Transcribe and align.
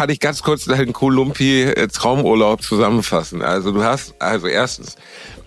kann 0.00 0.08
ich 0.08 0.18
ganz 0.18 0.42
kurz 0.42 0.64
deinen 0.64 0.94
Kolumpi-Traumurlaub 0.94 2.62
zusammenfassen. 2.62 3.42
Also 3.42 3.70
du 3.70 3.84
hast, 3.84 4.14
also 4.18 4.46
erstens, 4.46 4.96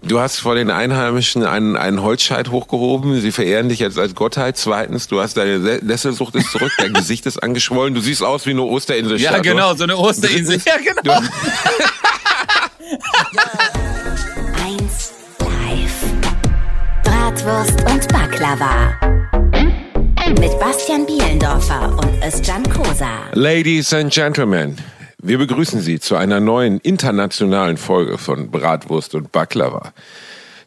du 0.04 0.20
hast 0.20 0.38
vor 0.38 0.54
den 0.54 0.70
Einheimischen 0.70 1.44
einen, 1.44 1.76
einen 1.76 2.04
Holzscheit 2.04 2.52
hochgehoben. 2.52 3.20
Sie 3.20 3.32
verehren 3.32 3.68
dich 3.68 3.80
jetzt 3.80 3.98
als 3.98 4.14
Gottheit. 4.14 4.56
Zweitens, 4.56 5.08
du 5.08 5.20
hast 5.20 5.38
deine 5.38 5.58
Nesselsucht 5.58 6.36
ist 6.36 6.52
zurück, 6.52 6.72
dein 6.78 6.94
Gesicht 6.94 7.26
ist 7.26 7.42
angeschwollen. 7.42 7.96
Du 7.96 8.02
siehst 8.02 8.22
aus 8.22 8.46
wie 8.46 8.52
eine 8.52 8.62
Osterinsel. 8.62 9.20
Ja, 9.20 9.40
genau, 9.40 9.74
so 9.74 9.86
eine 9.86 9.98
Osterinsel. 9.98 10.62
Ja, 10.68 10.76
genau. 10.78 11.18
Eins 14.64 15.14
live. 15.40 16.14
Bratwurst 17.04 17.82
und 17.90 18.08
Baklava. 18.10 19.03
Mit 20.44 20.60
Bastian 20.60 21.06
Bielendorfer 21.06 21.90
und 21.90 22.22
Özcan 22.22 22.70
Kosa. 22.70 23.08
Ladies 23.32 23.94
and 23.94 24.14
Gentlemen, 24.14 24.76
wir 25.20 25.38
begrüßen 25.38 25.80
Sie 25.80 26.02
zu 26.02 26.18
einer 26.18 26.42
neuen 26.42 26.80
internationalen 26.80 27.78
Folge 27.78 28.18
von 28.18 28.52
Bratwurst 28.52 29.16
und 29.16 29.32
Baklava. 29.32 29.94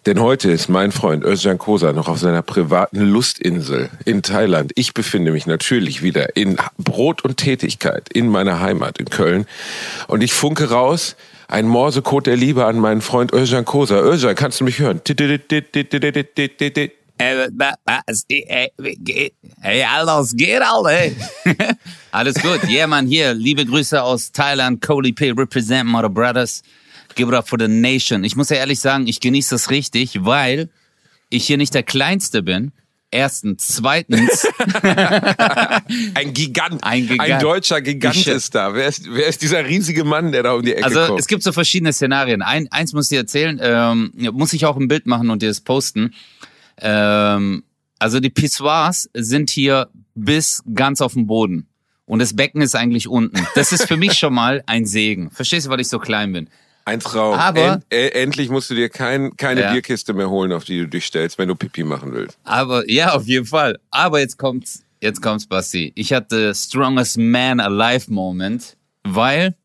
Denn 0.07 0.19
heute 0.19 0.51
ist 0.51 0.71
mein 0.71 0.93
Freund 0.93 1.25
Özcan 1.25 1.59
Kosa 1.59 1.93
noch 1.93 2.09
auf 2.09 2.19
seiner 2.19 2.41
privaten 2.41 3.03
Lustinsel 3.03 3.91
in 4.07 4.23
Thailand. 4.23 4.73
Ich 4.77 4.95
befinde 4.95 5.31
mich 5.31 5.47
natürlich 5.47 6.03
wieder 6.03 6.37
in 6.37 6.57
Brot 6.79 7.23
und 7.23 7.37
Tätigkeit 7.37 8.09
in 8.09 8.31
meiner 8.31 8.61
Heimat 8.61 8.97
in 8.97 9.11
Köln. 9.11 9.45
Und 10.09 10.23
ich 10.23 10.33
funke 10.33 10.71
raus 10.71 11.17
ein 11.49 11.69
Morsecode 11.69 12.29
der 12.29 12.37
Liebe 12.37 12.65
an 12.65 12.79
meinen 12.79 13.03
Freund 13.03 13.35
Özcan 13.35 13.67
Kosa. 13.67 14.01
Özcan, 14.01 14.37
kannst 14.37 14.59
du 14.59 14.65
mich 14.65 14.79
hören? 14.79 15.03
Hey, 17.19 17.49
alles 19.85 20.37
geht, 20.37 20.63
Alter. 20.63 21.13
Alles 22.13 22.35
gut. 22.35 22.65
Yeah, 22.69 22.87
man, 22.87 23.07
hier. 23.07 23.35
Liebe 23.35 23.65
Grüße 23.65 24.03
aus 24.03 24.33
Thailand. 24.33 24.81
Cody 24.81 25.13
P. 25.13 25.31
Represent 25.31 25.89
Mother 25.89 26.09
Brothers. 26.09 26.63
Give 27.15 27.29
it 27.29 27.35
up 27.35 27.49
for 27.49 27.59
the 27.59 27.69
nation. 27.69 28.25
Ich 28.25 28.37
muss 28.37 28.51
ja 28.51 28.57
ehrlich 28.57 28.81
sagen, 28.81 29.07
ich 29.07 29.21
genieße 29.21 29.55
das 29.55 29.71
richtig, 29.71 30.25
weil 30.25 30.69
ich 31.31 31.47
hier 31.47 31.57
nicht 31.57 31.75
der 31.75 31.83
Kleinste 31.83 32.43
bin. 32.43 32.73
Erstens. 33.11 33.69
Zweitens. 33.69 34.47
ein 36.15 36.35
Gigant. 36.35 36.83
Ein 36.83 37.07
Gigant. 37.07 37.21
Ein 37.21 37.41
deutscher 37.41 37.81
Gigant 37.81 38.17
ich, 38.17 38.27
ist 38.27 38.55
da. 38.55 38.75
Wer 38.75 38.89
ist, 38.89 39.05
wer 39.09 39.27
ist 39.27 39.41
dieser 39.41 39.65
riesige 39.65 40.05
Mann, 40.05 40.33
der 40.33 40.43
da 40.43 40.53
um 40.53 40.63
die 40.63 40.73
Ecke 40.73 40.85
also, 40.85 40.99
kommt? 40.99 41.11
Also 41.13 41.21
es 41.21 41.27
gibt 41.27 41.43
so 41.43 41.53
verschiedene 41.53 41.93
Szenarien. 41.93 42.43
Ein, 42.43 42.71
eins 42.73 42.93
muss 42.93 43.07
ich 43.07 43.11
dir 43.11 43.21
erzählen. 43.21 43.59
Ähm, 43.63 44.13
muss 44.33 44.53
ich 44.53 44.67
auch 44.67 44.77
ein 44.77 44.89
Bild 44.89 45.07
machen 45.07 45.31
und 45.31 45.41
dir 45.41 45.49
das 45.49 45.61
posten. 45.61 46.15
Ähm, 46.81 47.65
also 47.99 48.21
die 48.21 48.31
Pissoirs 48.31 49.09
sind 49.15 49.51
hier 49.51 49.89
bis 50.15 50.63
ganz 50.75 51.01
auf 51.01 51.15
dem 51.15 51.27
Boden. 51.27 51.69
Und 52.05 52.21
das 52.21 52.37
Becken 52.37 52.63
ist 52.63 52.77
eigentlich 52.77 53.09
unten. 53.09 53.47
Das 53.55 53.73
ist 53.73 53.89
für 53.89 53.97
mich 53.97 54.13
schon 54.19 54.35
mal 54.35 54.63
ein 54.67 54.87
Segen. 54.87 55.31
Verstehst 55.31 55.67
du, 55.67 55.71
weil 55.71 55.81
ich 55.81 55.89
so 55.89 55.99
klein 55.99 56.33
bin? 56.33 56.49
Ein 56.85 57.01
Traum. 57.01 57.35
Aber 57.35 57.73
End, 57.75 57.85
äh, 57.91 58.09
endlich 58.11 58.49
musst 58.49 58.71
du 58.71 58.75
dir 58.77 58.89
kein, 58.89 59.37
keine 59.37 59.63
ja. 59.63 59.73
Bierkiste 59.73 60.15
mehr 60.15 60.31
holen, 60.31 60.53
auf 60.53 60.65
die 60.65 60.79
du 60.79 60.89
dich 60.89 61.05
stellst, 61.07 61.37
wenn 61.37 61.49
du 61.49 61.57
Pipi 61.57 61.83
machen 61.83 62.13
willst. 62.13 62.39
Aber 62.45 62.89
ja, 62.89 63.13
auf 63.13 63.27
jeden 63.27 63.47
Fall. 63.47 63.81
Aber 63.91 64.21
jetzt 64.21 64.39
kommt's, 64.39 64.85
jetzt 65.01 65.21
kommt's, 65.21 65.47
Basti. 65.47 65.93
Ich 65.97 66.13
hatte 66.13 66.55
Strongest 66.55 67.19
Man 67.19 67.59
Alive 67.59 68.13
Moment, 68.13 68.77
weil 69.03 69.57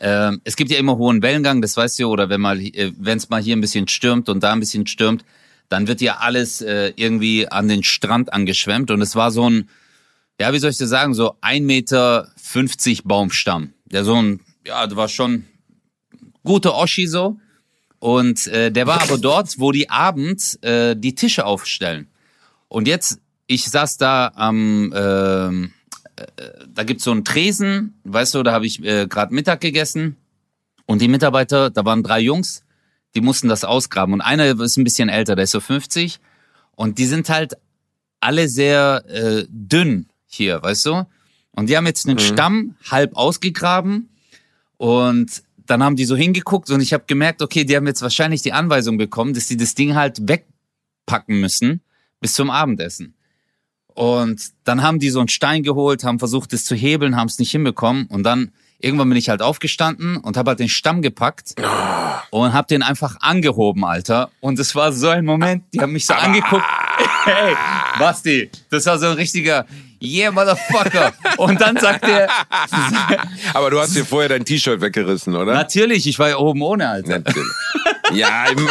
ähm, 0.00 0.40
es 0.44 0.54
gibt 0.54 0.70
ja 0.70 0.78
immer 0.78 0.96
hohen 0.98 1.20
Wellengang, 1.20 1.60
das 1.62 1.76
weißt 1.76 1.98
du, 1.98 2.06
oder 2.06 2.28
wenn 2.28 2.40
mal, 2.40 2.60
äh, 2.60 2.92
wenn 2.96 3.18
es 3.18 3.28
mal 3.28 3.42
hier 3.42 3.56
ein 3.56 3.60
bisschen 3.60 3.88
stürmt 3.88 4.28
und 4.28 4.40
da 4.44 4.52
ein 4.52 4.60
bisschen 4.60 4.86
stürmt, 4.86 5.24
dann 5.68 5.86
wird 5.88 6.00
ja 6.00 6.18
alles 6.18 6.60
äh, 6.60 6.92
irgendwie 6.96 7.48
an 7.48 7.68
den 7.68 7.82
Strand 7.82 8.32
angeschwemmt 8.32 8.90
und 8.90 9.00
es 9.02 9.16
war 9.16 9.30
so 9.30 9.48
ein, 9.48 9.68
ja, 10.40 10.52
wie 10.52 10.58
soll 10.58 10.70
ich 10.70 10.78
das 10.78 10.90
sagen, 10.90 11.14
so 11.14 11.36
ein 11.40 11.64
Meter 11.64 12.32
fünfzig 12.36 13.04
Baumstamm. 13.04 13.72
Der 13.86 14.04
so 14.04 14.16
ein, 14.16 14.40
ja, 14.66 14.86
der 14.86 14.96
war 14.96 15.08
schon 15.08 15.44
guter 16.42 16.74
Oschi 16.74 17.06
so. 17.06 17.38
Und 18.00 18.48
äh, 18.48 18.70
der 18.70 18.86
war 18.86 19.00
aber 19.00 19.16
dort, 19.16 19.58
wo 19.58 19.72
die 19.72 19.88
abends 19.88 20.56
äh, 20.56 20.94
die 20.94 21.14
Tische 21.14 21.46
aufstellen. 21.46 22.08
Und 22.68 22.86
jetzt, 22.86 23.18
ich 23.46 23.64
saß 23.64 23.96
da 23.96 24.30
am, 24.34 24.92
ähm, 24.94 25.72
äh, 26.16 26.24
da 26.68 26.82
gibt's 26.82 27.04
so 27.04 27.12
einen 27.12 27.24
Tresen, 27.24 27.98
weißt 28.04 28.34
du, 28.34 28.42
da 28.42 28.52
habe 28.52 28.66
ich 28.66 28.84
äh, 28.84 29.06
gerade 29.06 29.32
Mittag 29.32 29.62
gegessen. 29.62 30.16
Und 30.84 31.00
die 31.00 31.08
Mitarbeiter, 31.08 31.70
da 31.70 31.84
waren 31.86 32.02
drei 32.02 32.20
Jungs, 32.20 32.64
die 33.14 33.20
mussten 33.20 33.48
das 33.48 33.64
ausgraben. 33.64 34.12
Und 34.12 34.20
einer 34.20 34.60
ist 34.60 34.76
ein 34.76 34.84
bisschen 34.84 35.08
älter, 35.08 35.36
der 35.36 35.44
ist 35.44 35.52
so 35.52 35.60
50. 35.60 36.20
Und 36.72 36.98
die 36.98 37.06
sind 37.06 37.28
halt 37.28 37.54
alle 38.20 38.48
sehr 38.48 39.04
äh, 39.08 39.44
dünn 39.48 40.06
hier, 40.26 40.62
weißt 40.62 40.86
du? 40.86 41.06
Und 41.52 41.68
die 41.68 41.76
haben 41.76 41.86
jetzt 41.86 42.06
einen 42.06 42.16
mhm. 42.16 42.20
Stamm 42.20 42.76
halb 42.90 43.16
ausgegraben 43.16 44.08
und 44.76 45.42
dann 45.66 45.82
haben 45.82 45.96
die 45.96 46.04
so 46.04 46.16
hingeguckt 46.16 46.70
und 46.70 46.80
ich 46.80 46.92
habe 46.92 47.04
gemerkt, 47.06 47.40
okay, 47.40 47.64
die 47.64 47.76
haben 47.76 47.86
jetzt 47.86 48.02
wahrscheinlich 48.02 48.42
die 48.42 48.52
Anweisung 48.52 48.98
bekommen, 48.98 49.34
dass 49.34 49.46
die 49.46 49.56
das 49.56 49.74
Ding 49.74 49.94
halt 49.94 50.28
wegpacken 50.28 51.40
müssen 51.40 51.80
bis 52.20 52.34
zum 52.34 52.50
Abendessen. 52.50 53.14
Und 53.86 54.50
dann 54.64 54.82
haben 54.82 54.98
die 54.98 55.10
so 55.10 55.20
einen 55.20 55.28
Stein 55.28 55.62
geholt, 55.62 56.02
haben 56.02 56.18
versucht, 56.18 56.52
es 56.52 56.64
zu 56.64 56.74
hebeln, 56.74 57.16
haben 57.16 57.28
es 57.28 57.38
nicht 57.38 57.52
hinbekommen 57.52 58.06
und 58.06 58.24
dann 58.24 58.52
irgendwann 58.84 59.08
bin 59.08 59.18
ich 59.18 59.28
halt 59.28 59.42
aufgestanden 59.42 60.18
und 60.18 60.36
habe 60.36 60.50
halt 60.50 60.60
den 60.60 60.68
Stamm 60.68 61.02
gepackt 61.02 61.54
und 62.30 62.52
habe 62.52 62.66
den 62.68 62.82
einfach 62.82 63.16
angehoben, 63.20 63.84
Alter. 63.84 64.30
Und 64.40 64.58
es 64.58 64.74
war 64.74 64.92
so 64.92 65.08
ein 65.08 65.24
Moment, 65.24 65.64
die 65.72 65.80
haben 65.80 65.92
mich 65.92 66.06
so 66.06 66.14
angeguckt. 66.14 66.64
Hey, 67.24 67.56
Basti, 67.98 68.50
das 68.70 68.84
war 68.84 68.98
so 68.98 69.06
ein 69.06 69.14
richtiger 69.14 69.64
Yeah, 70.00 70.30
Motherfucker. 70.30 71.14
Und 71.38 71.58
dann 71.58 71.76
sagt 71.78 72.06
er. 72.06 72.28
Aber 73.54 73.70
du 73.70 73.80
hast 73.80 73.96
dir 73.96 74.04
vorher 74.04 74.28
dein 74.28 74.44
T-Shirt 74.44 74.80
weggerissen, 74.82 75.34
oder? 75.34 75.54
Natürlich, 75.54 76.06
ich 76.06 76.18
war 76.18 76.28
ja 76.28 76.36
oben 76.36 76.60
ohne, 76.60 76.86
Alter. 76.86 77.20
Natürlich. 77.20 77.50
Ja, 78.12 78.44
im 78.46 78.68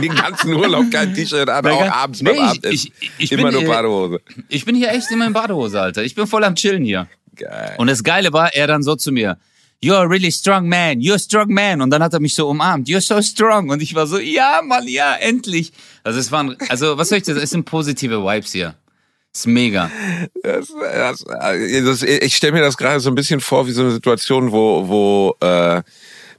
den 0.02 0.14
ganzen 0.14 0.54
Urlaub 0.54 0.90
kein 0.90 1.14
T-Shirt 1.14 1.48
an, 1.48 1.66
auch 1.66 1.82
abends 1.82 2.22
nee, 2.22 2.32
beim 2.32 2.48
Abendessen. 2.48 2.92
Ich, 2.98 3.12
ich, 3.18 3.32
immer 3.32 3.50
bin, 3.50 3.60
nur 3.60 3.70
Badehose. 3.72 4.20
Ich 4.48 4.64
bin 4.64 4.74
hier 4.74 4.90
echt 4.90 5.10
immer 5.10 5.26
in 5.26 5.34
Badehose, 5.34 5.80
Alter. 5.80 6.02
Ich 6.02 6.14
bin 6.14 6.26
voll 6.26 6.44
am 6.44 6.54
Chillen 6.54 6.84
hier. 6.84 7.06
Geil. 7.36 7.74
Und 7.78 7.88
das 7.88 8.02
Geile 8.02 8.32
war, 8.32 8.54
er 8.54 8.66
dann 8.66 8.82
so 8.82 8.96
zu 8.96 9.12
mir, 9.12 9.38
You're 9.82 9.98
a 9.98 10.06
really 10.06 10.32
strong 10.32 10.68
man, 10.68 11.00
you're 11.00 11.14
a 11.14 11.18
strong 11.18 11.52
man. 11.52 11.82
Und 11.82 11.90
dann 11.90 12.02
hat 12.02 12.14
er 12.14 12.20
mich 12.20 12.34
so 12.34 12.48
umarmt, 12.48 12.88
you're 12.88 13.00
so 13.00 13.20
strong. 13.20 13.68
Und 13.68 13.82
ich 13.82 13.94
war 13.94 14.06
so, 14.06 14.18
ja, 14.18 14.62
Mann, 14.64 14.88
ja, 14.88 15.14
endlich. 15.16 15.72
Also 16.02 16.18
es 16.18 16.32
waren, 16.32 16.56
also 16.68 16.96
was 16.96 17.10
soll 17.10 17.18
ich 17.18 17.24
das? 17.24 17.36
Es 17.36 17.50
sind 17.50 17.64
positive 17.64 18.22
Vibes 18.22 18.52
hier. 18.52 18.74
Ist 19.34 19.46
mega. 19.46 19.90
Das, 20.42 20.72
das, 20.80 21.24
das, 21.24 22.02
ich 22.02 22.36
stelle 22.36 22.54
mir 22.54 22.62
das 22.62 22.78
gerade 22.78 23.00
so 23.00 23.10
ein 23.10 23.14
bisschen 23.14 23.40
vor 23.40 23.66
wie 23.66 23.72
so 23.72 23.82
eine 23.82 23.90
Situation, 23.90 24.50
wo, 24.50 24.88
wo 24.88 25.36
äh, 25.46 25.82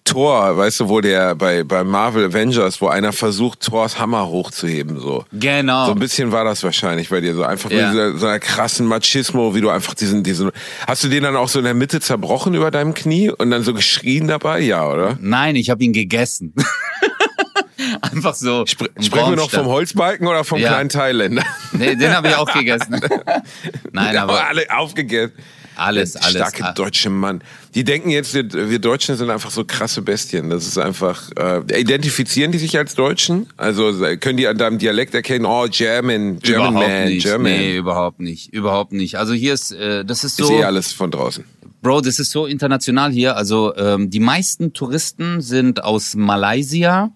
Thor, 0.08 0.58
weißt 0.58 0.80
du, 0.80 0.90
wo 0.90 1.02
der 1.02 1.36
bei, 1.36 1.64
bei 1.64 1.84
Marvel 1.84 2.26
Avengers, 2.26 2.82
wo 2.82 2.88
einer 2.88 3.12
versucht, 3.12 3.62
Thors 3.62 4.00
Hammer 4.00 4.28
hochzuheben, 4.28 5.00
so. 5.00 5.26
Genau. 5.34 5.88
So 5.88 5.92
ein 5.92 6.00
bisschen 6.00 6.32
war 6.32 6.46
das 6.46 6.64
wahrscheinlich 6.64 7.10
bei 7.10 7.22
dir, 7.22 7.36
so 7.36 7.44
einfach 7.44 7.70
ja. 7.70 7.88
mit 7.88 7.94
dieser, 7.94 8.18
so 8.18 8.26
einer 8.26 8.40
krassen 8.40 8.86
Machismo, 8.86 9.54
wie 9.54 9.62
du 9.62 9.70
einfach 9.70 9.94
diesen, 9.94 10.24
diesen, 10.24 10.52
hast 10.88 11.04
du 11.04 11.10
den 11.10 11.24
dann 11.24 11.36
auch 11.36 11.50
so 11.50 11.60
in 11.60 11.66
der 11.66 11.74
Mitte 11.74 12.00
zerbrochen 12.00 12.54
über 12.54 12.72
deinem 12.72 12.94
Knie 12.94 13.30
und 13.30 13.52
dann 13.52 13.64
so 13.64 13.74
geschrien 13.74 14.28
dabei? 14.28 14.62
Ja, 14.62 14.88
oder? 14.88 15.18
Nein, 15.22 15.56
ich 15.56 15.70
habe 15.70 15.84
ihn 15.84 15.94
gegessen. 15.94 16.54
Einfach 18.02 18.34
so. 18.34 18.66
Spre 18.66 18.90
sprechen 19.00 19.32
wir 19.32 19.36
noch 19.36 19.52
vom 19.52 19.68
Holzbalken 19.68 20.28
oder 20.28 20.44
vom 20.44 20.60
ja. 20.60 20.70
kleinen 20.70 20.90
Thailänder? 20.90 21.44
Nee, 21.74 21.96
den 21.96 22.16
habe 22.16 22.30
ich 22.30 22.36
auch 22.36 22.52
gegessen. 22.52 23.00
Nein, 23.92 24.18
aber. 24.18 24.48
Alle 24.48 24.66
aufgegessen. 24.76 25.34
Alles, 25.78 26.16
alles. 26.16 26.32
Starke 26.32 26.66
ah. 26.66 26.74
deutsche 26.74 27.10
Mann. 27.10 27.42
Die 27.76 27.84
denken 27.84 28.10
jetzt, 28.10 28.34
wir, 28.34 28.80
Deutschen 28.80 29.16
sind 29.16 29.30
einfach 29.30 29.52
so 29.52 29.64
krasse 29.64 30.02
Bestien. 30.02 30.50
Das 30.50 30.66
ist 30.66 30.78
einfach. 30.78 31.30
Äh, 31.38 31.80
identifizieren 31.80 32.52
die 32.52 32.58
sich 32.58 32.78
als 32.78 32.96
Deutschen? 32.96 33.48
Also 33.58 33.92
können 34.20 34.38
die 34.38 34.48
an 34.48 34.58
deinem 34.58 34.80
Dialekt 34.80 35.14
erkennen, 35.14 35.46
oh, 35.46 35.68
German, 35.70 36.40
German 36.40 36.74
überhaupt 36.74 36.90
Man, 36.90 37.08
nicht. 37.08 37.24
German. 37.24 37.52
Nee, 37.52 37.78
überhaupt 37.78 38.20
nicht. 38.20 38.54
Überhaupt 38.54 38.92
nicht. 38.94 39.16
Also 39.16 39.34
hier 39.34 39.54
ist, 39.54 39.72
äh, 39.72 40.04
das 40.04 40.24
ist 40.24 40.38
so. 40.38 40.46
Ist 40.46 40.52
eh 40.52 40.64
alles 40.64 40.94
von 40.94 41.12
draußen. 41.12 41.44
Bro, 41.82 42.02
das 42.02 42.20
ist 42.20 42.32
so 42.32 42.46
international 42.46 43.12
hier. 43.12 43.38
Also 43.38 43.76
ähm, 43.76 44.10
die 44.10 44.20
meisten 44.20 44.74
Touristen 44.74 45.42
sind 45.42 45.84
aus 45.84 46.16
Malaysia 46.16 47.12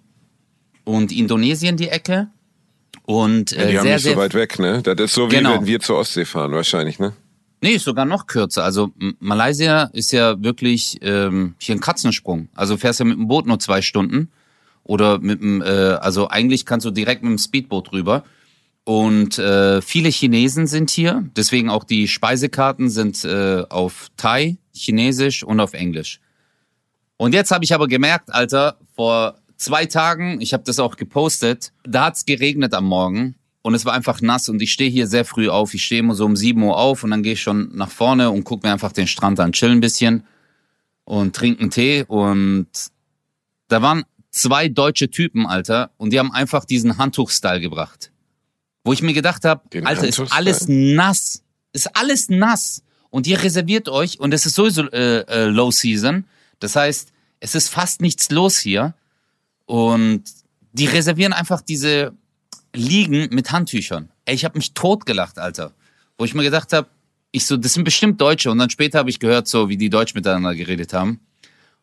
und 0.84 1.12
Indonesien 1.12 1.78
die 1.78 1.90
Ecke. 1.90 2.28
Und 3.04 3.52
äh, 3.52 3.63
ja, 3.63 3.68
die 3.68 3.78
haben 3.78 3.84
sehr, 3.84 3.94
nicht 3.96 4.04
sehr 4.04 4.13
so 4.13 4.19
weit 4.19 4.34
weg, 4.34 4.60
ne? 4.60 4.81
Das 4.84 5.00
ist 5.00 5.13
so 5.13 5.30
wie 5.31 5.36
Genau. 5.36 5.56
wenn 5.56 5.66
wir 5.66 5.80
zur 5.80 5.98
Ostsee 5.98 6.25
fahren, 6.25 6.52
wahrscheinlich, 6.52 7.00
ne? 7.00 7.13
Nee, 7.63 7.74
ist 7.74 7.86
sogar 7.86 8.06
noch 8.06 8.25
kürzer. 8.25 8.63
Also 8.63 8.92
Malaysia 9.19 9.84
ist 9.94 10.12
ja 10.12 10.42
wirklich 10.44 10.98
ähm, 11.02 11.54
hier 11.60 11.75
ein 11.75 11.80
Katzensprung. 11.80 12.50
Also 12.56 12.75
fährst 12.75 13.00
ja 13.00 13.06
mit 13.06 13.18
dem 13.18 13.28
Boot 13.28 13.46
nur 13.46 13.60
zwei 13.60 13.84
Stunden. 13.84 14.31
Oder 14.84 15.19
mit 15.19 15.42
dem, 15.42 15.62
äh, 15.62 15.66
also 15.66 16.28
eigentlich 16.28 16.66
kannst 16.66 16.88
du 16.88 16.92
direkt 16.92 17.22
mit 17.22 17.30
dem 17.30 17.38
Speedboot 17.38 17.92
rüber. 17.92 18.24
Und 18.84 19.38
äh, 19.38 19.80
viele 19.84 20.10
Chinesen 20.10 20.66
sind 20.66 20.90
hier. 20.90 21.24
Deswegen 21.36 21.69
auch 21.69 21.84
die 21.84 22.08
Speisekarten 22.08 22.90
sind 22.90 23.24
äh, 23.25 23.63
auf 23.69 24.10
Thai, 24.18 24.58
Chinesisch 24.74 25.44
und 25.44 25.60
auf 25.60 25.74
Englisch. 25.74 26.19
Und 27.18 27.36
jetzt 27.36 27.52
habe 27.52 27.63
ich 27.63 27.75
aber 27.75 27.88
gemerkt, 27.88 28.34
Alter, 28.34 28.80
vor 28.96 29.36
zwei 29.58 29.86
Tagen, 29.86 30.42
ich 30.42 30.54
habe 30.54 30.63
das 30.63 30.80
auch 30.80 30.96
gepostet, 30.96 31.72
da 31.84 32.06
hat's 32.06 32.25
geregnet 32.25 32.74
am 32.74 32.86
Morgen 32.86 33.36
und 33.62 33.75
es 33.75 33.86
war 33.86 33.94
einfach 33.94 34.22
nass 34.22 34.50
und 34.50 34.62
ich 34.62 34.72
stehe 34.72 34.90
hier 34.90 35.08
sehr 35.08 35.25
früh 35.25 35.50
auf. 35.50 35.74
Ich 35.74 35.84
stehe 35.84 36.00
immer 36.00 36.16
so 36.16 36.25
um 36.25 36.36
7 36.36 36.62
Uhr 36.62 36.78
auf 36.78 37.04
und 37.04 37.12
dann 37.12 37.24
gehe 37.24 37.34
ich 37.34 37.42
schon 37.42 37.75
nach 37.75 37.92
vorne 37.92 38.31
und 38.31 38.44
gucke 38.44 38.66
mir 38.66 38.74
einfach 38.74 38.92
den 38.92 39.08
Strand 39.08 39.40
an, 39.40 39.54
chill 39.54 39.69
ein 39.72 39.81
bisschen 39.81 40.24
und 41.04 41.36
trinke 41.36 41.62
einen 41.62 41.72
Tee 41.72 42.04
und 42.08 42.68
da 43.68 43.81
waren 43.81 44.04
zwei 44.31 44.68
deutsche 44.68 45.10
Typen, 45.10 45.46
Alter, 45.46 45.92
und 45.98 46.12
die 46.12 46.19
haben 46.19 46.31
einfach 46.31 46.66
diesen 46.66 46.98
Handtuch-Style 46.98 47.62
gebracht. 47.62 48.12
Wo 48.84 48.94
ich 48.94 49.02
mir 49.02 49.13
gedacht 49.13 49.46
habe, 49.46 49.62
Alter, 49.86 50.08
ist 50.08 50.19
alles 50.31 50.66
nass. 50.68 51.44
Ist 51.74 51.96
alles 51.96 52.30
nass. 52.30 52.84
Und 53.10 53.28
ihr 53.28 53.42
reserviert 53.42 53.90
euch, 53.90 54.19
und 54.19 54.34
es 54.34 54.46
ist 54.46 54.56
sowieso 54.56 54.90
äh, 54.90 55.19
äh, 55.22 55.46
Low 55.46 55.69
Season. 55.72 56.25
Das 56.60 56.75
heißt, 56.75 57.12
es 57.40 57.56
ist 57.56 57.68
fast 57.68 58.02
nichts 58.02 58.31
los 58.31 58.58
hier. 58.58 58.94
Und 59.66 60.24
die 60.72 60.86
reservieren 60.86 61.34
einfach 61.34 61.62
diese 61.62 62.13
Liegen 62.76 63.28
mit 63.32 63.52
Handtüchern. 63.52 64.10
Ey, 64.26 64.36
ich 64.36 64.46
habe 64.46 64.58
mich 64.58 64.74
totgelacht, 64.74 65.40
Alter. 65.40 65.72
Wo 66.18 66.26
ich 66.26 66.34
mir 66.34 66.44
gedacht 66.44 66.72
habe, 66.74 66.88
ich 67.32 67.46
so, 67.46 67.58
das 67.58 67.74
sind 67.74 67.84
bestimmt 67.84 68.20
Deutsche. 68.22 68.52
Und 68.52 68.58
dann 68.60 68.70
später 68.70 69.00
habe 69.00 69.10
ich 69.10 69.20
gehört, 69.20 69.48
so 69.48 69.70
wie 69.70 69.78
die 69.78 69.90
Deutsch 69.90 70.14
miteinander 70.16 70.56
geredet 70.56 70.94
haben. 70.94 71.20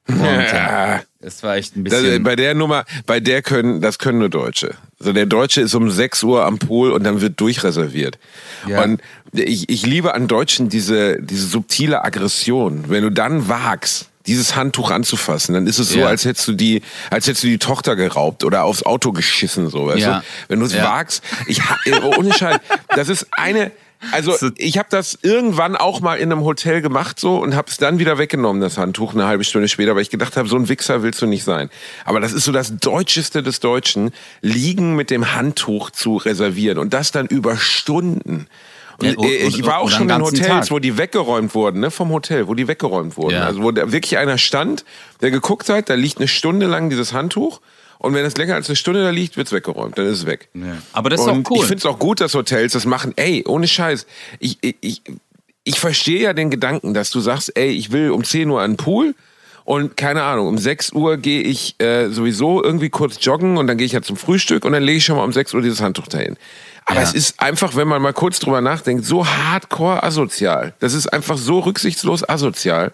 Und 0.08 0.20
ja, 0.22 0.42
Ja. 0.98 1.02
es 1.20 1.42
war 1.42 1.56
echt 1.56 1.76
ein 1.76 1.84
Das, 1.84 2.00
bisschen. 2.02 2.22
bei 2.22 2.34
der 2.36 2.54
Nummer, 2.54 2.84
bei 3.06 3.20
der 3.20 3.42
können, 3.42 3.80
das 3.82 3.98
können 3.98 4.18
nur 4.20 4.30
Deutsche. 4.30 4.74
So, 4.98 5.12
der 5.12 5.26
Deutsche 5.26 5.60
ist 5.60 5.74
um 5.74 5.90
6 5.90 6.22
Uhr 6.22 6.44
am 6.46 6.58
Pool 6.58 6.92
und 6.92 7.04
dann 7.04 7.20
wird 7.20 7.38
durchreserviert. 7.40 8.18
Ja. 8.66 8.82
Und 8.84 9.02
ich, 9.32 9.68
ich 9.68 9.84
liebe 9.84 10.14
an 10.14 10.26
Deutschen 10.28 10.68
diese, 10.70 11.20
diese 11.22 11.46
subtile 11.46 12.04
Aggression. 12.04 12.84
Wenn 12.88 13.02
du 13.02 13.10
dann 13.10 13.48
wagst, 13.48 14.08
dieses 14.28 14.54
Handtuch 14.54 14.90
anzufassen, 14.92 15.54
dann 15.54 15.66
ist 15.66 15.78
es 15.78 15.88
so, 15.90 15.98
Ja. 16.00 16.06
als 16.06 16.24
hättest 16.24 16.46
du 16.46 16.52
die, 16.52 16.82
als 17.10 17.26
hättest 17.26 17.42
du 17.42 17.48
die 17.48 17.58
Tochter 17.58 17.96
geraubt 17.96 18.44
oder 18.44 18.62
aufs 18.64 18.84
Auto 18.84 19.10
geschissen, 19.12 19.68
so, 19.70 19.86
weißt 19.86 19.98
Ja. 19.98 20.18
du? 20.20 20.24
Wenn 20.48 20.60
du 20.60 20.66
es 20.66 20.74
Ja. 20.74 20.84
wagst, 20.84 21.22
ich, 21.48 21.60
äh, 21.86 21.98
ohne 22.16 22.32
Scheiß, 22.32 22.58
das 22.94 23.08
ist 23.08 23.26
eine, 23.32 23.72
also 24.12 24.36
So- 24.36 24.50
ich 24.56 24.78
habe 24.78 24.86
das 24.90 25.18
irgendwann 25.22 25.74
auch 25.74 26.00
mal 26.00 26.16
in 26.18 26.30
einem 26.30 26.44
Hotel 26.44 26.82
gemacht 26.82 27.18
so 27.18 27.38
und 27.38 27.56
habe 27.56 27.68
es 27.70 27.78
dann 27.78 27.98
wieder 27.98 28.16
weggenommen, 28.18 28.62
das 28.62 28.78
Handtuch, 28.78 29.12
eine 29.14 29.26
halbe 29.26 29.42
Stunde 29.42 29.66
später, 29.66 29.96
weil 29.96 30.02
ich 30.02 30.10
gedacht 30.10 30.36
habe, 30.36 30.48
so 30.48 30.54
ein 30.56 30.68
Wichser 30.68 31.02
willst 31.02 31.20
du 31.20 31.26
nicht 31.26 31.42
sein. 31.42 31.68
Aber 32.04 32.20
das 32.20 32.32
ist 32.32 32.44
so 32.44 32.52
das 32.52 32.76
Deutscheste 32.76 33.42
des 33.42 33.58
Deutschen, 33.60 34.12
liegen 34.40 34.94
mit 34.94 35.10
dem 35.10 35.34
Handtuch 35.34 35.90
zu 35.90 36.16
reservieren 36.16 36.78
und 36.78 36.92
das 36.94 37.10
dann 37.10 37.26
über 37.26 37.56
Stunden. 37.56 38.46
Und 38.98 39.06
Ja, 39.06 39.14
ich 39.28 39.64
war 39.64 39.78
auch 39.78 39.90
schon 39.90 40.08
in 40.08 40.22
Hotels, 40.22 40.46
Tag. 40.46 40.70
wo 40.70 40.78
die 40.80 40.98
weggeräumt 40.98 41.54
wurden, 41.54 41.80
ne, 41.80 41.90
vom 41.90 42.10
Hotel, 42.10 42.48
wo 42.48 42.54
die 42.54 42.66
weggeräumt 42.66 43.16
wurden. 43.16 43.34
Ja. 43.34 43.44
Also 43.44 43.62
wo 43.62 43.70
da 43.70 43.92
wirklich 43.92 44.18
einer 44.18 44.38
stand, 44.38 44.84
der 45.20 45.30
geguckt 45.30 45.68
hat, 45.68 45.88
da 45.88 45.94
liegt 45.94 46.18
eine 46.18 46.28
Stunde 46.28 46.66
lang 46.66 46.90
dieses 46.90 47.12
Handtuch 47.12 47.60
und 47.98 48.14
wenn 48.14 48.24
es 48.24 48.36
länger 48.36 48.54
als 48.54 48.68
eine 48.68 48.76
Stunde 48.76 49.02
da 49.02 49.10
liegt, 49.10 49.36
wird's 49.36 49.52
weggeräumt, 49.52 49.98
dann 49.98 50.06
ist 50.06 50.18
es 50.18 50.26
weg. 50.26 50.48
Aber 50.92 51.10
das 51.10 51.20
ist 51.20 51.26
Und 51.26 51.46
auch 51.46 51.50
cool. 51.50 51.58
Ich 51.58 51.64
finde 51.64 51.78
es 51.78 51.86
auch 51.86 51.98
gut, 51.98 52.20
dass 52.20 52.34
Hotels 52.34 52.72
das 52.72 52.86
machen. 52.86 53.12
Ey, 53.16 53.44
ohne 53.46 53.66
Scheiß. 53.66 54.06
Ich, 54.38 54.58
ich, 54.60 54.76
ich, 54.80 55.02
ich 55.64 55.80
verstehe 55.80 56.20
ja 56.20 56.32
den 56.32 56.50
Gedanken, 56.50 56.94
dass 56.94 57.10
du 57.10 57.20
sagst, 57.20 57.56
ey, 57.56 57.70
ich 57.70 57.90
will 57.92 58.10
um 58.10 58.24
10 58.24 58.48
Uhr 58.50 58.60
an 58.60 58.72
den 58.72 58.76
Pool 58.76 59.14
und 59.64 59.96
keine 59.96 60.22
Ahnung, 60.22 60.46
um 60.46 60.58
6 60.58 60.92
Uhr 60.92 61.16
gehe 61.18 61.42
ich 61.42 61.74
äh, 61.78 62.08
sowieso 62.08 62.62
irgendwie 62.62 62.88
kurz 62.88 63.18
joggen 63.20 63.58
und 63.58 63.66
dann 63.66 63.76
gehe 63.76 63.84
ich 63.84 63.92
ja 63.92 64.00
zum 64.00 64.16
Frühstück 64.16 64.64
und 64.64 64.72
dann 64.72 64.82
lege 64.82 64.98
ich 64.98 65.04
schon 65.04 65.16
mal 65.16 65.24
um 65.24 65.32
6 65.32 65.52
Uhr 65.54 65.60
dieses 65.62 65.80
Handtuch 65.80 66.06
dahin. 66.06 66.36
Aber 66.90 66.96
Ja. 67.00 67.02
es 67.02 67.12
ist 67.14 67.40
einfach, 67.40 67.76
wenn 67.76 67.86
man 67.86 68.00
mal 68.02 68.12
kurz 68.14 68.38
drüber 68.40 68.60
nachdenkt, 68.60 69.04
so 69.04 69.26
hardcore 69.26 70.02
asozial. 70.02 70.74
Das 70.80 70.94
ist 70.94 71.06
einfach 71.12 71.36
so 71.38 71.60
rücksichtslos 71.60 72.26
asozial. 72.28 72.92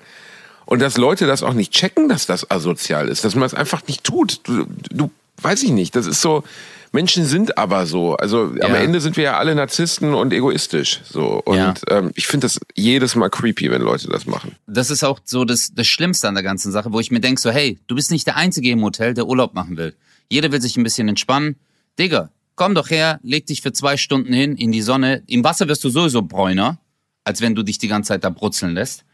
Und 0.66 0.80
dass 0.80 0.96
Leute 0.96 1.26
das 1.26 1.42
auch 1.42 1.52
nicht 1.52 1.72
checken, 1.72 2.08
dass 2.08 2.26
das 2.26 2.50
asozial 2.50 3.08
ist, 3.08 3.24
dass 3.24 3.34
man 3.34 3.44
es 3.44 3.54
einfach 3.54 3.86
nicht 3.86 4.02
tut. 4.02 4.40
Du, 4.44 4.66
du 4.90 5.10
weiß 5.42 5.62
ich 5.62 5.70
nicht. 5.70 5.94
Das 5.94 6.06
ist 6.06 6.20
so, 6.22 6.42
Menschen 6.90 7.24
sind 7.26 7.58
aber 7.58 7.86
so. 7.86 8.16
Also 8.16 8.44
am 8.46 8.56
Ja. 8.56 8.76
Ende 8.76 9.00
sind 9.00 9.16
wir 9.16 9.24
ja 9.24 9.36
alle 9.38 9.54
Narzissten 9.54 10.14
und 10.14 10.32
egoistisch. 10.32 11.00
So. 11.08 11.40
Und 11.44 11.56
Ja. 11.56 11.74
ähm, 11.90 12.10
ich 12.14 12.26
finde 12.26 12.46
das 12.46 12.58
jedes 12.74 13.14
Mal 13.14 13.30
creepy, 13.30 13.70
wenn 13.70 13.82
Leute 13.82 14.08
das 14.08 14.26
machen. 14.26 14.56
das 14.66 14.90
ist 14.90 15.04
auch 15.04 15.20
so 15.24 15.44
das, 15.44 15.70
das 15.74 15.86
Schlimmste 15.86 16.26
an 16.28 16.34
der 16.34 16.42
ganzen 16.42 16.72
Sache, 16.72 16.92
wo 16.92 16.98
ich 16.98 17.10
mir 17.12 17.20
denke, 17.20 17.40
so, 17.40 17.50
hey, 17.50 17.78
du 17.86 17.94
bist 17.94 18.10
nicht 18.10 18.26
der 18.26 18.36
Einzige 18.36 18.70
im 18.70 18.82
Hotel, 18.82 19.12
der 19.14 19.26
Urlaub 19.26 19.54
machen 19.54 19.76
will. 19.76 19.94
Jeder 20.30 20.50
will 20.50 20.60
sich 20.62 20.76
ein 20.76 20.82
bisschen 20.82 21.08
entspannen. 21.08 21.56
Digga, 21.98 22.30
komm 22.56 22.74
doch 22.74 22.90
her, 22.90 23.18
leg 23.22 23.46
dich 23.46 23.62
für 23.62 23.72
zwei 23.72 23.96
Stunden 23.96 24.32
hin 24.32 24.56
in 24.56 24.72
die 24.72 24.82
Sonne. 24.82 25.22
Im 25.26 25.44
Wasser 25.44 25.68
wirst 25.68 25.84
du 25.84 25.88
sowieso 25.88 26.22
bräuner, 26.22 26.78
als 27.24 27.40
wenn 27.40 27.54
du 27.54 27.62
dich 27.62 27.78
die 27.78 27.88
ganze 27.88 28.08
Zeit 28.08 28.24
da 28.24 28.30
brutzeln 28.30 28.74
lässt. 28.74 29.04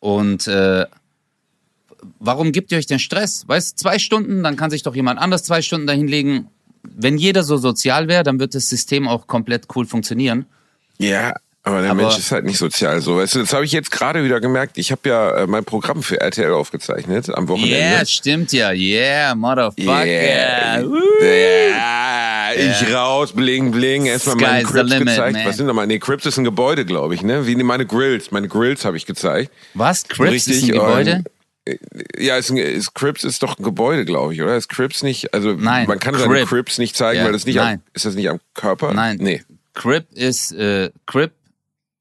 Und 0.00 0.46
äh, 0.48 0.86
warum 2.18 2.52
gibt 2.52 2.72
ihr 2.72 2.78
euch 2.78 2.86
den 2.86 2.98
Stress? 2.98 3.44
Weißt 3.46 3.78
zwei 3.78 3.98
Stunden, 3.98 4.42
dann 4.42 4.56
kann 4.56 4.70
sich 4.70 4.82
doch 4.82 4.94
jemand 4.94 5.18
anders 5.20 5.44
zwei 5.44 5.62
Stunden 5.62 5.86
dahinlegen. 5.86 6.48
Wenn 6.82 7.16
jeder 7.16 7.42
so 7.44 7.56
sozial 7.56 8.08
wäre, 8.08 8.22
dann 8.22 8.38
wird 8.38 8.54
das 8.54 8.68
System 8.68 9.08
auch 9.08 9.26
komplett 9.26 9.66
cool 9.74 9.86
funktionieren. 9.86 10.44
Ja, 10.98 11.34
aber 11.62 11.80
der 11.80 11.92
Aber- 11.92 12.02
Mensch 12.02 12.18
ist 12.18 12.30
halt 12.30 12.44
nicht 12.44 12.58
sozial 12.58 13.00
so. 13.00 13.16
Weißt 13.16 13.36
du, 13.36 13.38
das 13.38 13.54
habe 13.54 13.64
ich 13.64 13.72
jetzt 13.72 13.90
gerade 13.90 14.22
wieder 14.22 14.38
gemerkt. 14.40 14.76
Ich 14.76 14.92
habe 14.92 15.08
ja 15.08 15.30
äh, 15.38 15.46
mein 15.46 15.64
Programm 15.64 16.02
für 16.02 16.20
RTL 16.20 16.52
aufgezeichnet 16.52 17.30
am 17.34 17.48
Wochenende. 17.48 17.74
Yeah, 17.74 18.04
stimmt 18.04 18.52
ja. 18.52 18.70
Yeah, 18.72 19.34
motherfucker. 19.34 20.04
Yeah. 20.04 20.82
Yeah. 21.22 22.03
Ich 22.56 22.92
raus, 22.94 23.32
bling, 23.32 23.70
bling. 23.70 24.06
Erstmal 24.06 24.36
meine 24.36 24.62
Crips 24.64 24.90
limit, 24.90 25.08
gezeigt. 25.08 25.36
man. 25.36 25.46
Was 25.46 25.56
sind 25.56 25.66
nochmal? 25.66 25.86
Nee, 25.86 25.98
Crips 25.98 26.26
ist 26.26 26.38
ein 26.38 26.44
Gebäude, 26.44 26.84
glaube 26.84 27.14
ich, 27.14 27.22
ne? 27.22 27.46
Wie 27.46 27.54
meine 27.56 27.86
Grills. 27.86 28.30
Meine 28.30 28.48
Grills 28.48 28.84
habe 28.84 28.96
ich 28.96 29.06
gezeigt. 29.06 29.50
Was? 29.74 30.04
Crips 30.04 30.46
ist 30.46 30.48
ein 30.48 30.52
Richtig, 30.52 30.72
Gebäude? 30.72 31.16
und- 31.16 31.28
Ja, 32.18 32.36
ist, 32.36 32.50
ein, 32.50 32.56
ist 32.58 32.94
Crips 32.94 33.24
ist 33.24 33.42
doch 33.42 33.58
ein 33.58 33.62
Gebäude, 33.62 34.04
glaube 34.04 34.34
ich, 34.34 34.42
oder? 34.42 34.56
Ist 34.56 34.68
Crips 34.68 35.02
nicht, 35.02 35.32
also 35.32 35.54
Nein, 35.54 35.86
man 35.88 35.98
kann 35.98 36.14
seine 36.14 36.32
Crip. 36.34 36.48
Crips 36.48 36.78
nicht 36.78 36.94
zeigen, 36.96 37.20
Ja, 37.20 37.24
weil 37.24 37.32
das 37.32 37.46
nicht 37.46 37.56
nein. 37.56 37.76
am, 37.76 37.82
ist 37.94 38.04
das 38.04 38.14
nicht 38.14 38.28
am 38.28 38.38
Körper? 38.54 38.92
Nein. 38.92 39.16
Nee. 39.20 39.42
Crip 39.72 40.06
ist, 40.12 40.52
äh, 40.52 40.90
Crip. 41.06 41.32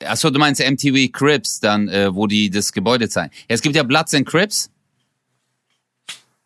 Achso, 0.06 0.30
du 0.30 0.38
meinst 0.40 0.60
MTV 0.62 1.10
Crips, 1.14 1.62
dann, 1.62 1.88
äh, 1.88 2.14
wo 2.14 2.28
die 2.28 2.50
das 2.50 2.74
Gebäude 2.74 3.08
zeigen. 3.08 3.32
Ja, 3.48 3.56
es 3.56 3.62
gibt 3.62 3.76
ja 3.76 3.84
Bloods 3.84 4.14
and 4.14 4.28
Crips. 4.28 4.70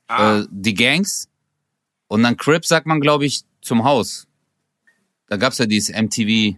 Ah. 0.07 0.39
Äh, 0.41 0.45
die 0.51 0.73
Gangs. 0.73 1.27
Und 2.07 2.23
dann 2.23 2.37
Crips 2.37 2.69
sagt 2.69 2.85
man, 2.85 3.01
glaube 3.01 3.25
ich, 3.25 3.41
zum 3.67 3.83
Haus. 3.83 4.27
Da 5.27 5.37
gab's 5.37 5.57
ja 5.57 5.65
dieses 5.65 5.95
MTV 5.95 6.57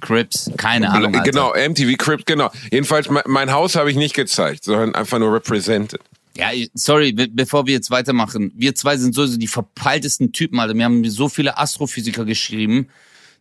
Crips. 0.00 0.50
Keine 0.56 0.90
Ahnung. 0.90 1.14
Alter. 1.14 1.30
Genau, 1.30 1.52
MTV 1.54 1.96
Crips, 1.96 2.24
genau. 2.24 2.50
Jedenfalls, 2.70 3.10
mein, 3.10 3.24
mein 3.26 3.52
Haus 3.52 3.76
habe 3.76 3.90
ich 3.90 3.96
nicht 3.96 4.14
gezeigt, 4.14 4.64
sondern 4.64 4.94
einfach 4.94 5.18
nur 5.18 5.32
represented. 5.32 6.00
Ja, 6.36 6.50
sorry, 6.74 7.12
be 7.12 7.28
bevor 7.28 7.66
wir 7.66 7.74
jetzt 7.74 7.90
weitermachen. 7.90 8.52
Wir 8.54 8.74
zwei 8.74 8.96
sind 8.96 9.14
sowieso 9.14 9.38
die 9.38 9.48
verpeiltesten 9.48 10.32
Typen, 10.32 10.60
Alter. 10.60 10.74
Wir 10.74 10.84
haben 10.84 11.04
so 11.10 11.28
viele 11.28 11.58
Astrophysiker 11.58 12.24
geschrieben, 12.24 12.88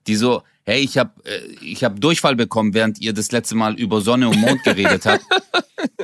die 0.08 0.16
so, 0.16 0.42
hey, 0.68 0.82
ich 0.82 0.98
habe 0.98 1.12
äh, 1.24 1.40
ich 1.62 1.84
hab 1.84 2.00
Durchfall 2.02 2.36
bekommen, 2.36 2.74
während 2.74 3.00
ihr 3.00 3.14
das 3.14 3.32
letzte 3.32 3.56
Mal 3.56 3.76
über 3.80 4.02
Sonne 4.02 4.28
und 4.28 4.38
Mond 4.38 4.64
geredet 4.64 5.06
habt. 5.06 5.24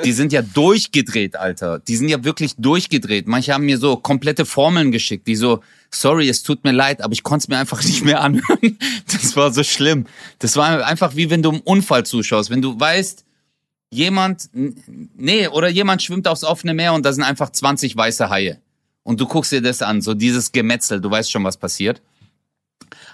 Die 0.05 0.13
sind 0.13 0.31
ja 0.31 0.41
durchgedreht, 0.41 1.35
Alter. 1.35 1.79
Die 1.79 1.97
sind 1.97 2.07
ja 2.07 2.23
wirklich 2.23 2.55
durchgedreht. 2.57 3.27
Manche 3.27 3.53
haben 3.53 3.65
mir 3.65 3.77
so 3.77 3.97
komplette 3.97 4.45
Formeln 4.45 4.91
geschickt, 4.91 5.27
die 5.27 5.35
so, 5.35 5.61
sorry, 5.91 6.29
es 6.29 6.43
tut 6.43 6.63
mir 6.63 6.71
leid, 6.71 7.01
aber 7.01 7.11
ich 7.11 7.23
konnte 7.23 7.43
es 7.43 7.47
mir 7.49 7.57
einfach 7.57 7.83
nicht 7.83 8.05
mehr 8.05 8.21
anhören. 8.21 8.77
Das 9.11 9.35
war 9.35 9.51
so 9.51 9.63
schlimm. 9.63 10.05
Das 10.39 10.55
war 10.55 10.85
einfach 10.85 11.15
wie 11.15 11.29
wenn 11.29 11.43
du 11.43 11.51
einem 11.51 11.61
Unfall 11.61 12.05
zuschaust. 12.05 12.49
Wenn 12.49 12.61
du 12.61 12.79
weißt, 12.79 13.25
jemand, 13.91 14.49
nee, 14.53 15.47
oder 15.49 15.67
jemand 15.67 16.01
schwimmt 16.01 16.27
aufs 16.27 16.45
offene 16.45 16.73
Meer 16.73 16.93
und 16.93 17.05
da 17.05 17.11
sind 17.11 17.23
einfach 17.23 17.49
20 17.49 17.97
weiße 17.97 18.29
Haie. 18.29 18.61
Und 19.03 19.19
du 19.19 19.27
guckst 19.27 19.51
dir 19.51 19.61
das 19.61 19.81
an, 19.81 20.01
so 20.01 20.13
dieses 20.13 20.53
Gemetzel, 20.53 21.01
du 21.01 21.11
weißt 21.11 21.29
schon, 21.29 21.43
was 21.43 21.57
passiert. 21.57 22.01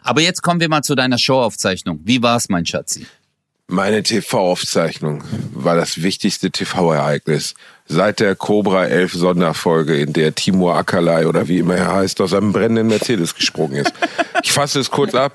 Aber 0.03 0.21
jetzt 0.21 0.41
kommen 0.41 0.59
wir 0.59 0.69
mal 0.69 0.83
zu 0.83 0.95
deiner 0.95 1.17
Showaufzeichnung. 1.17 1.99
Wie 2.03 2.21
war's, 2.21 2.49
mein 2.49 2.65
Schatzi? 2.65 3.05
Meine 3.71 4.01
TV-Aufzeichnung 4.01 5.23
war 5.53 5.75
das 5.75 6.01
wichtigste 6.01 6.49
TV-Ereignis 6.49 7.53
seit 7.85 8.19
der 8.19 8.35
Cobra 8.35 8.85
11 8.85 9.13
Sonderfolge, 9.13 9.99
in 9.99 10.13
der 10.13 10.33
Timur 10.33 10.75
Akalay 10.75 11.25
oder 11.25 11.47
wie 11.47 11.59
immer 11.59 11.75
er 11.75 11.93
heißt, 11.93 12.19
aus 12.21 12.33
einem 12.33 12.51
brennenden 12.51 12.87
Mercedes 12.87 13.35
gesprungen 13.35 13.75
ist. 13.75 13.93
Ich 14.41 14.51
fasse 14.51 14.79
es 14.79 14.89
kurz 14.89 15.13
ab. 15.13 15.33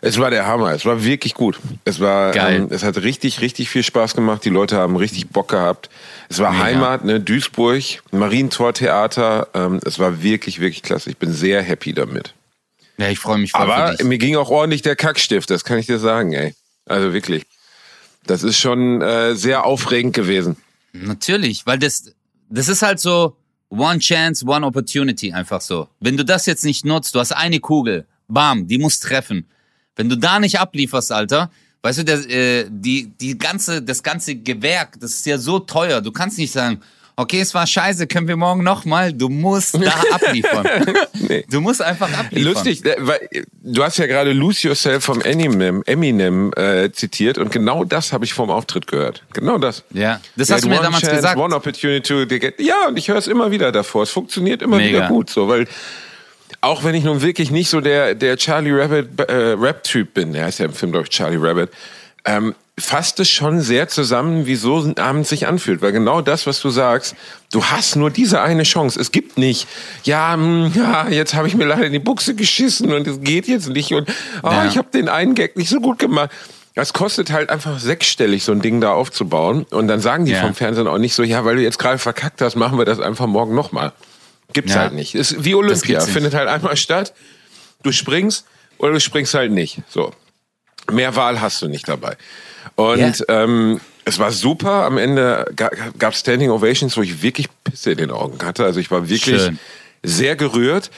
Es 0.00 0.18
war 0.18 0.30
der 0.30 0.46
Hammer. 0.46 0.72
Es 0.72 0.84
war 0.84 1.04
wirklich 1.04 1.34
gut. 1.34 1.58
Es 1.84 2.00
war, 2.00 2.32
Geil. 2.32 2.56
Ähm, 2.56 2.68
es 2.70 2.84
hat 2.84 2.96
richtig, 2.98 3.40
richtig 3.40 3.70
viel 3.70 3.82
Spaß 3.82 4.14
gemacht. 4.14 4.44
Die 4.44 4.50
Leute 4.50 4.76
haben 4.76 4.96
richtig 4.96 5.28
Bock 5.28 5.48
gehabt. 5.48 5.90
Es 6.28 6.38
war 6.38 6.52
Mega. 6.52 6.64
Heimat, 6.64 7.04
ne, 7.04 7.20
Duisburg, 7.20 7.82
Marientor-Theater. 8.12 9.48
Ähm, 9.54 9.80
es 9.84 9.98
war 9.98 10.22
wirklich, 10.22 10.60
wirklich 10.60 10.82
klasse. 10.82 11.10
Ich 11.10 11.16
bin 11.16 11.32
sehr 11.32 11.62
happy 11.62 11.92
damit. 11.92 12.34
Ja, 12.98 13.08
ich 13.08 13.18
freue 13.18 13.38
mich 13.38 13.54
Aber 13.54 13.94
mir 14.02 14.18
ging 14.18 14.36
auch 14.36 14.50
ordentlich 14.50 14.82
der 14.82 14.96
Kackstift, 14.96 15.50
das 15.50 15.64
kann 15.64 15.78
ich 15.78 15.86
dir 15.86 15.98
sagen, 15.98 16.32
ey. 16.32 16.54
Also 16.86 17.12
wirklich. 17.12 17.44
Das 18.26 18.42
ist 18.42 18.58
schon 18.58 19.02
äh, 19.02 19.34
sehr 19.34 19.64
aufregend 19.64 20.14
gewesen. 20.14 20.56
Natürlich, 20.92 21.66
weil 21.66 21.78
das, 21.78 22.12
das 22.48 22.68
ist 22.68 22.82
halt 22.82 23.00
so 23.00 23.36
one 23.68 23.98
chance, 23.98 24.44
one 24.46 24.64
opportunity 24.64 25.32
einfach 25.32 25.60
so. 25.60 25.88
Wenn 26.00 26.16
du 26.16 26.24
das 26.24 26.46
jetzt 26.46 26.64
nicht 26.64 26.84
nutzt, 26.84 27.14
du 27.14 27.20
hast 27.20 27.32
eine 27.32 27.60
Kugel, 27.60 28.06
bam, 28.28 28.66
die 28.66 28.78
muss 28.78 28.98
treffen. 28.98 29.46
Wenn 29.94 30.08
du 30.08 30.16
da 30.16 30.38
nicht 30.38 30.58
ablieferst, 30.58 31.12
Alter, 31.12 31.50
weißt 31.82 32.00
du, 32.00 32.04
der, 32.04 32.30
äh, 32.30 32.66
die, 32.68 33.12
die 33.20 33.38
ganze, 33.38 33.82
das 33.82 34.02
ganze 34.02 34.36
Gewerk, 34.36 34.98
das 35.00 35.12
ist 35.12 35.26
ja 35.26 35.38
so 35.38 35.58
teuer. 35.58 36.00
Du 36.00 36.12
kannst 36.12 36.38
nicht 36.38 36.52
sagen, 36.52 36.80
okay, 37.16 37.40
es 37.40 37.54
war 37.54 37.66
scheiße, 37.66 38.06
können 38.06 38.28
wir 38.28 38.36
morgen 38.36 38.62
nochmal? 38.62 39.12
Du 39.12 39.28
musst 39.28 39.74
da 39.74 39.92
abliefern. 40.12 40.66
Nee. 41.14 41.44
Du 41.50 41.60
musst 41.60 41.82
einfach 41.82 42.12
abliefern. 42.12 42.52
Lustig, 42.52 42.84
äh, 42.84 42.96
weil 42.98 43.28
du 43.62 43.82
hast 43.82 43.96
ja 43.96 44.06
gerade 44.06 44.32
Lose 44.32 44.68
Yourself 44.68 45.04
vom 45.04 45.20
Eminem, 45.22 45.82
Eminem 45.86 46.52
äh, 46.56 46.90
zitiert 46.92 47.38
und 47.38 47.50
genau 47.50 47.84
das 47.84 48.12
habe 48.12 48.24
ich 48.24 48.34
vom 48.34 48.50
Auftritt 48.50 48.86
gehört. 48.86 49.24
Genau 49.32 49.58
das. 49.58 49.82
Ja, 49.90 50.20
das 50.36 50.50
hast 50.50 50.64
du 50.64 50.68
mir 50.68 50.80
damals 50.80 51.00
chance, 51.00 51.16
gesagt. 51.16 51.38
One 51.38 51.54
opportunity 51.54 52.00
to 52.02 52.26
get, 52.26 52.60
ja, 52.60 52.88
und 52.88 52.98
ich 52.98 53.08
höre 53.08 53.16
es 53.16 53.26
immer 53.26 53.50
wieder 53.50 53.72
davor. 53.72 54.02
Es 54.02 54.10
funktioniert 54.10 54.62
immer 54.62 54.76
Mega. 54.76 54.98
wieder 54.98 55.08
gut, 55.08 55.30
so, 55.30 55.48
weil 55.48 55.66
auch 56.60 56.84
wenn 56.84 56.94
ich 56.94 57.04
nun 57.04 57.22
wirklich 57.22 57.50
nicht 57.50 57.68
so 57.68 57.80
der, 57.80 58.14
der 58.14 58.36
Charlie 58.36 58.72
Rabbit 58.72 59.20
äh, 59.20 59.32
Rap-Typ 59.32 60.14
bin, 60.14 60.32
der 60.32 60.44
heißt 60.44 60.60
ja 60.60 60.66
im 60.66 60.72
Film, 60.72 60.92
glaube 60.92 61.04
ich, 61.04 61.10
Charlie 61.10 61.38
Rabbit, 61.40 61.70
ähm, 62.24 62.54
fasst 62.78 63.18
es 63.20 63.30
schon 63.30 63.60
sehr 63.60 63.88
zusammen, 63.88 64.46
wie 64.46 64.54
so 64.56 64.78
ein 64.80 64.98
Abend 64.98 65.26
sich 65.26 65.46
anfühlt. 65.46 65.80
Weil 65.80 65.92
genau 65.92 66.20
das, 66.20 66.46
was 66.46 66.60
du 66.60 66.68
sagst, 66.68 67.14
du 67.50 67.64
hast 67.64 67.96
nur 67.96 68.10
diese 68.10 68.42
eine 68.42 68.64
Chance. 68.64 69.00
Es 69.00 69.12
gibt 69.12 69.38
nicht, 69.38 69.66
ja, 70.04 70.34
hm, 70.34 70.72
ja 70.74 71.08
jetzt 71.08 71.34
habe 71.34 71.48
ich 71.48 71.54
mir 71.54 71.64
leider 71.64 71.84
in 71.86 71.92
die 71.92 71.98
Buchse 71.98 72.34
geschissen 72.34 72.92
und 72.92 73.06
es 73.06 73.20
geht 73.22 73.48
jetzt 73.48 73.68
nicht 73.68 73.92
und 73.92 74.08
oh, 74.42 74.50
Ja. 74.50 74.66
ich 74.66 74.76
habe 74.76 74.88
den 74.92 75.08
einen 75.08 75.34
Gag 75.34 75.56
nicht 75.56 75.70
so 75.70 75.80
gut 75.80 75.98
gemacht. 75.98 76.30
Das 76.74 76.92
kostet 76.92 77.32
halt 77.32 77.48
einfach 77.48 77.78
sechsstellig, 77.80 78.44
so 78.44 78.52
ein 78.52 78.60
Ding 78.60 78.82
da 78.82 78.92
aufzubauen. 78.92 79.64
Und 79.70 79.88
dann 79.88 80.00
sagen 80.00 80.26
die 80.26 80.32
Ja. 80.32 80.42
vom 80.42 80.54
Fernsehen 80.54 80.86
auch 80.86 80.98
nicht 80.98 81.14
so, 81.14 81.22
ja, 81.22 81.46
weil 81.46 81.56
du 81.56 81.62
jetzt 81.62 81.78
gerade 81.78 81.96
verkackt 81.96 82.42
hast, 82.42 82.56
machen 82.56 82.76
wir 82.76 82.84
das 82.84 83.00
einfach 83.00 83.26
morgen 83.26 83.54
nochmal. 83.54 83.92
Gibt's 84.52 84.74
Ja. 84.74 84.80
halt 84.80 84.92
nicht. 84.92 85.14
Ist 85.14 85.42
wie 85.44 85.54
Olympia, 85.54 86.00
findet 86.00 86.34
halt 86.34 86.48
einmal 86.48 86.76
statt. 86.76 87.14
Du 87.82 87.90
springst 87.92 88.44
oder 88.76 88.92
du 88.92 89.00
springst 89.00 89.32
halt 89.32 89.52
nicht. 89.52 89.80
So. 89.88 90.12
Mehr 90.90 91.16
Wahl 91.16 91.40
hast 91.40 91.62
du 91.62 91.68
nicht 91.68 91.88
dabei. 91.88 92.16
Und 92.74 93.24
ähm, 93.28 93.80
es 94.04 94.18
war 94.18 94.30
super. 94.32 94.84
Am 94.84 94.98
Ende 94.98 95.46
gab 95.56 96.12
es 96.12 96.20
Standing 96.20 96.50
Ovations, 96.50 96.96
wo 96.96 97.02
ich 97.02 97.22
wirklich 97.22 97.48
Pisse 97.64 97.92
in 97.92 97.98
den 97.98 98.10
Augen 98.10 98.38
hatte. 98.44 98.64
Also 98.64 98.80
ich 98.80 98.90
war 98.90 99.08
wirklich 99.08 99.40
Schön. 99.42 99.58
sehr 100.02 100.36
gerührt. 100.36 100.90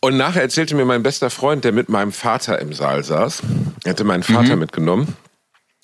Und 0.00 0.16
nachher 0.16 0.42
erzählte 0.42 0.76
mir 0.76 0.84
mein 0.84 1.02
bester 1.02 1.28
Freund, 1.28 1.64
der 1.64 1.72
mit 1.72 1.88
meinem 1.88 2.12
Vater 2.12 2.60
im 2.60 2.72
Saal 2.72 3.02
saß, 3.02 3.42
er 3.84 3.90
hatte 3.90 4.04
meinen 4.04 4.22
Vater 4.22 4.54
Mhm. 4.54 4.60
mitgenommen, 4.60 5.16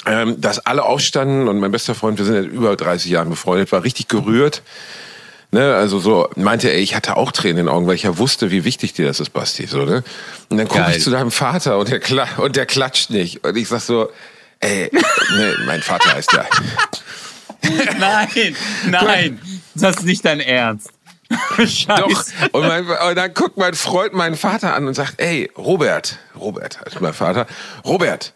ähm, 0.07 0.41
dass 0.41 0.61
alle 0.65 0.85
aufstanden 0.85 1.49
und 1.49 1.59
mein 1.59 1.73
bester 1.73 1.97
Freund, 1.97 2.19
wir 2.19 2.25
sind 2.25 2.37
jetzt 2.45 2.53
über 2.53 2.77
30 2.77 3.11
Jahre 3.11 3.29
befreundet, 3.31 3.73
war 3.73 3.83
richtig 3.83 4.07
gerührt. 4.07 4.63
Ne, 5.55 5.73
also 5.73 6.01
so 6.01 6.29
meinte 6.35 6.69
er, 6.69 6.79
ich 6.79 6.97
hatte 6.97 7.17
auch 7.17 7.31
Tränen 7.31 7.59
in 7.59 7.67
den 7.67 7.69
Augen, 7.73 7.87
weil 7.87 7.95
ich 7.95 8.03
ja 8.03 8.19
wusste, 8.19 8.51
wie 8.51 8.65
wichtig 8.65 8.93
dir 8.93 9.07
das 9.07 9.21
ist, 9.21 9.31
Basti. 9.31 9.69
So, 9.69 9.85
ne? 9.85 10.03
Und 10.49 10.59
dann 10.59 10.67
gucke 10.67 10.81
Geil. 10.81 10.97
ich 10.97 11.03
zu 11.05 11.11
deinem 11.11 11.31
Vater 11.31 11.79
und 11.79 11.89
der, 11.89 12.01
kla 12.01 12.27
und 12.39 12.57
der 12.57 12.67
klatscht 12.67 13.11
nicht. 13.11 13.45
Und 13.45 13.57
ich 13.57 13.69
sag 13.69 13.79
so, 13.79 14.11
ey, 14.59 14.91
ne, 14.93 15.55
mein 15.65 15.81
Vater 15.81 16.13
heißt 16.13 16.33
ja. 16.33 16.45
Nein, 18.01 18.57
nein, 18.89 19.41
das 19.77 19.99
ist 19.99 20.05
nicht 20.05 20.25
dein 20.25 20.41
Ernst. 20.41 20.91
Scheiße. 21.57 21.87
Doch. 21.87 22.25
Und, 22.53 22.67
mein, 22.67 22.85
und 22.85 23.15
dann 23.15 23.33
guckt 23.33 23.57
mein 23.57 23.75
Freund 23.75 24.13
meinen 24.13 24.37
Vater 24.37 24.75
an 24.75 24.89
und 24.89 24.95
sagt, 24.95 25.21
ey, 25.21 25.53
Robert, 25.57 26.19
Robert 26.35 26.81
heißt 26.81 27.01
mein 27.01 27.15
Vater, 27.15 27.47
Robert, 27.85 28.35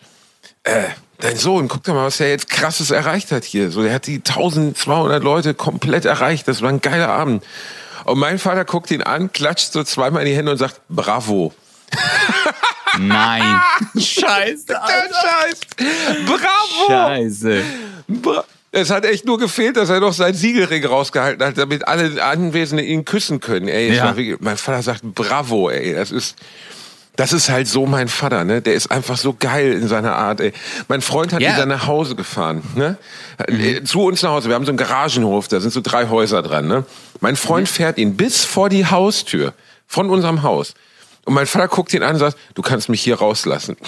äh, 0.63 0.85
dein 1.21 1.37
Sohn, 1.37 1.69
guck 1.69 1.83
doch 1.85 1.95
mal, 1.95 2.07
was 2.07 2.21
er 2.21 2.31
jetzt 2.31 2.49
krasses 2.49 2.91
erreicht 2.91 3.33
hat 3.33 3.45
hier. 3.45 3.71
So, 3.71 3.83
der 3.83 3.95
hat 3.95 4.07
die 4.07 4.17
1200 4.17 5.23
Leute 5.23 5.55
komplett 5.55 6.05
erreicht. 6.05 6.49
Das 6.49 6.63
war 6.63 6.69
ein 6.69 6.81
geiler 6.81 7.09
Abend. 7.09 7.45
Und 8.05 8.19
mein 8.19 8.39
Vater 8.39 8.65
guckt 8.65 8.91
ihn 8.91 9.03
an, 9.03 9.33
klatscht 9.33 9.73
so 9.73 9.83
zweimal 9.85 10.23
in 10.23 10.29
die 10.29 10.37
Hände 10.37 10.53
und 10.53 10.59
sagt, 10.59 10.81
bravo. 10.89 11.53
Nein. 12.99 13.61
Scheiße. 13.97 14.67
Der. 14.67 14.81
Scheiß. 14.81 15.61
Bravo. 16.27 16.87
Scheiße. 16.89 17.63
Bra 18.09 18.45
es 18.71 18.91
hat 18.91 19.05
echt 19.07 19.25
nur 19.25 19.39
gefehlt, 19.39 19.77
dass 19.77 19.89
er 19.89 20.01
noch 20.01 20.13
sein 20.13 20.35
Siegelring 20.35 20.85
rausgehalten 20.85 21.45
hat, 21.45 21.57
damit 21.57 21.89
alle 21.89 22.23
Anwesenden 22.23 22.87
ihn 22.87 23.05
küssen 23.05 23.41
können. 23.41 23.67
Ey, 23.67 23.95
Ja. 23.95 24.05
war 24.05 24.25
mein 24.41 24.57
Vater 24.57 24.83
sagt, 24.83 25.03
bravo, 25.03 25.71
ey, 25.71 25.95
das 25.95 26.11
ist, 26.11 26.37
das 27.19 27.33
ist 27.33 27.51
halt 27.51 27.67
so 27.69 27.85
mein 27.85 28.07
Vater, 28.09 28.45
ne? 28.45 28.63
Der 28.63 28.75
ist 28.75 28.91
einfach 28.91 29.19
so 29.19 29.35
geil 29.39 29.73
in 29.73 29.89
seiner 29.89 30.15
Art, 30.15 30.41
ey. 30.41 30.53
Mein 30.87 31.01
Freund 31.03 31.33
hat 31.33 31.41
Ja. 31.43 31.53
wieder 31.53 31.67
nach 31.67 31.87
Hause 31.87 32.15
gefahren, 32.15 32.63
ne? 32.77 32.97
Mhm. 33.49 33.61
Äh, 33.61 33.85
Zu 33.85 34.03
uns 34.05 34.23
nach 34.23 34.31
Hause. 34.31 34.49
Wir 34.49 34.55
haben 34.55 34.65
so 34.65 34.71
einen 34.71 34.79
Garagenhof, 34.79 35.49
da 35.49 35.59
sind 35.61 35.73
so 35.73 35.81
drei 35.83 36.09
Häuser 36.09 36.43
dran, 36.43 36.69
ne? 36.69 36.85
Mein 37.21 37.35
Freund 37.37 37.69
Mhm. 37.69 37.73
fährt 37.75 37.99
ihn 37.99 38.17
bis 38.17 38.45
vor 38.45 38.69
die 38.69 38.87
Haustür 38.87 39.53
von 39.87 40.09
unserem 40.11 40.43
Haus. 40.45 40.75
Und 41.25 41.35
mein 41.35 41.47
Vater 41.47 41.69
guckt 41.69 41.93
ihn 41.93 42.03
an 42.05 42.15
und 42.15 42.21
sagt, 42.21 42.39
du 42.55 42.63
kannst 42.63 42.89
mich 42.89 43.03
hier 43.03 43.17
rauslassen. 43.19 43.77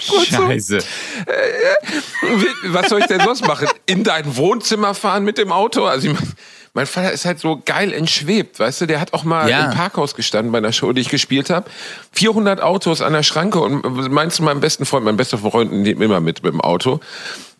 Scheiße. 0.00 0.78
Wie- 0.78 2.72
Was 2.72 2.88
soll 2.88 3.00
ich 3.00 3.06
denn 3.06 3.20
sonst 3.20 3.46
machen? 3.46 3.68
In 3.86 4.04
dein 4.04 4.36
Wohnzimmer 4.36 4.94
fahren 4.94 5.24
mit 5.24 5.38
dem 5.38 5.52
Auto? 5.52 5.84
Also 5.86 6.08
ich 6.08 6.14
mein, 6.14 6.32
mein 6.76 6.86
Vater 6.86 7.10
ist 7.10 7.24
halt 7.24 7.40
so 7.40 7.60
geil 7.64 7.92
entschwebt, 7.92 8.60
weißt 8.60 8.82
du? 8.82 8.86
Der 8.86 9.00
hat 9.00 9.12
auch 9.14 9.24
mal 9.24 9.48
Ja. 9.50 9.64
im 9.64 9.70
Parkhaus 9.76 10.14
gestanden 10.14 10.52
bei 10.52 10.58
einer 10.58 10.72
Show, 10.72 10.92
die 10.92 11.00
ich 11.00 11.08
gespielt 11.08 11.50
habe. 11.50 11.68
400 12.12 12.60
Autos 12.60 13.02
an 13.02 13.12
der 13.12 13.24
Schranke 13.24 13.58
und 13.58 14.10
meinst 14.12 14.38
du 14.38 14.44
meinem 14.44 14.60
besten 14.60 14.86
Freund, 14.86 15.04
mein 15.04 15.16
bester 15.16 15.38
Freund 15.38 15.72
nimmt 15.72 16.00
immer 16.00 16.20
mit 16.20 16.44
mit 16.44 16.52
dem 16.52 16.60
Auto. 16.60 17.00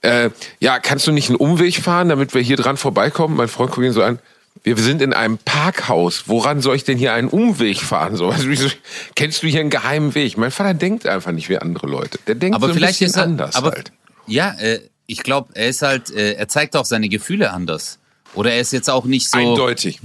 Äh, 0.03 0.31
ja, 0.61 0.79
kannst 0.79 1.07
du 1.07 1.13
nicht 1.13 1.29
einen 1.31 1.37
Umweg 1.37 1.77
fahren, 1.83 2.09
damit 2.11 2.35
wir 2.35 2.43
hier 2.43 2.57
dran 2.57 2.77
vorbeikommen? 2.77 3.37
Mein 3.37 3.49
Freund 3.49 3.73
guckt 3.73 3.87
ihn 3.87 3.93
so 3.93 4.03
an. 4.03 4.19
Wir 4.63 4.77
sind 4.77 5.03
in 5.03 5.13
einem 5.13 5.39
Parkhaus. 5.39 6.25
Woran 6.27 6.61
soll 6.61 6.77
ich 6.77 6.85
denn 6.85 6.97
hier 6.99 7.13
einen 7.13 7.29
Umweg 7.29 7.81
fahren? 7.81 8.17
So, 8.17 8.29
also, 8.31 8.49
wieso- 8.49 8.69
kennst 9.15 9.43
du 9.43 9.47
hier 9.49 9.61
einen 9.61 9.71
geheimen 9.71 10.15
Weg? 10.15 10.37
Mein 10.39 10.51
Vater 10.51 10.75
denkt 10.75 11.07
einfach 11.07 11.33
nicht 11.33 11.49
wie 11.49 11.59
andere 11.59 11.87
Leute. 11.87 12.19
Der 12.27 12.35
denkt 12.37 12.55
Aber 12.57 12.67
so 12.67 12.73
ein 12.73 12.77
vielleicht 12.77 12.99
bisschen 13.01 13.09
ist 13.11 13.17
er 13.17 13.23
anders 13.25 13.55
aber 13.57 13.71
halt. 13.73 13.93
ja, 14.27 14.55
äh, 14.59 14.81
ich 15.07 15.23
glaube, 15.23 15.51
er 15.55 15.69
ist 15.69 15.83
halt, 15.83 16.11
äh, 16.11 16.33
er 16.33 16.49
zeigt 16.49 16.75
auch 16.77 16.85
seine 16.85 17.09
Gefühle 17.09 17.51
anders. 17.53 17.99
Oder 18.35 18.53
er 18.53 18.61
ist 18.61 18.73
jetzt 18.73 18.91
auch 18.91 19.05
nicht 19.05 19.31
so. 19.31 19.39
Eindeutig. 19.39 20.01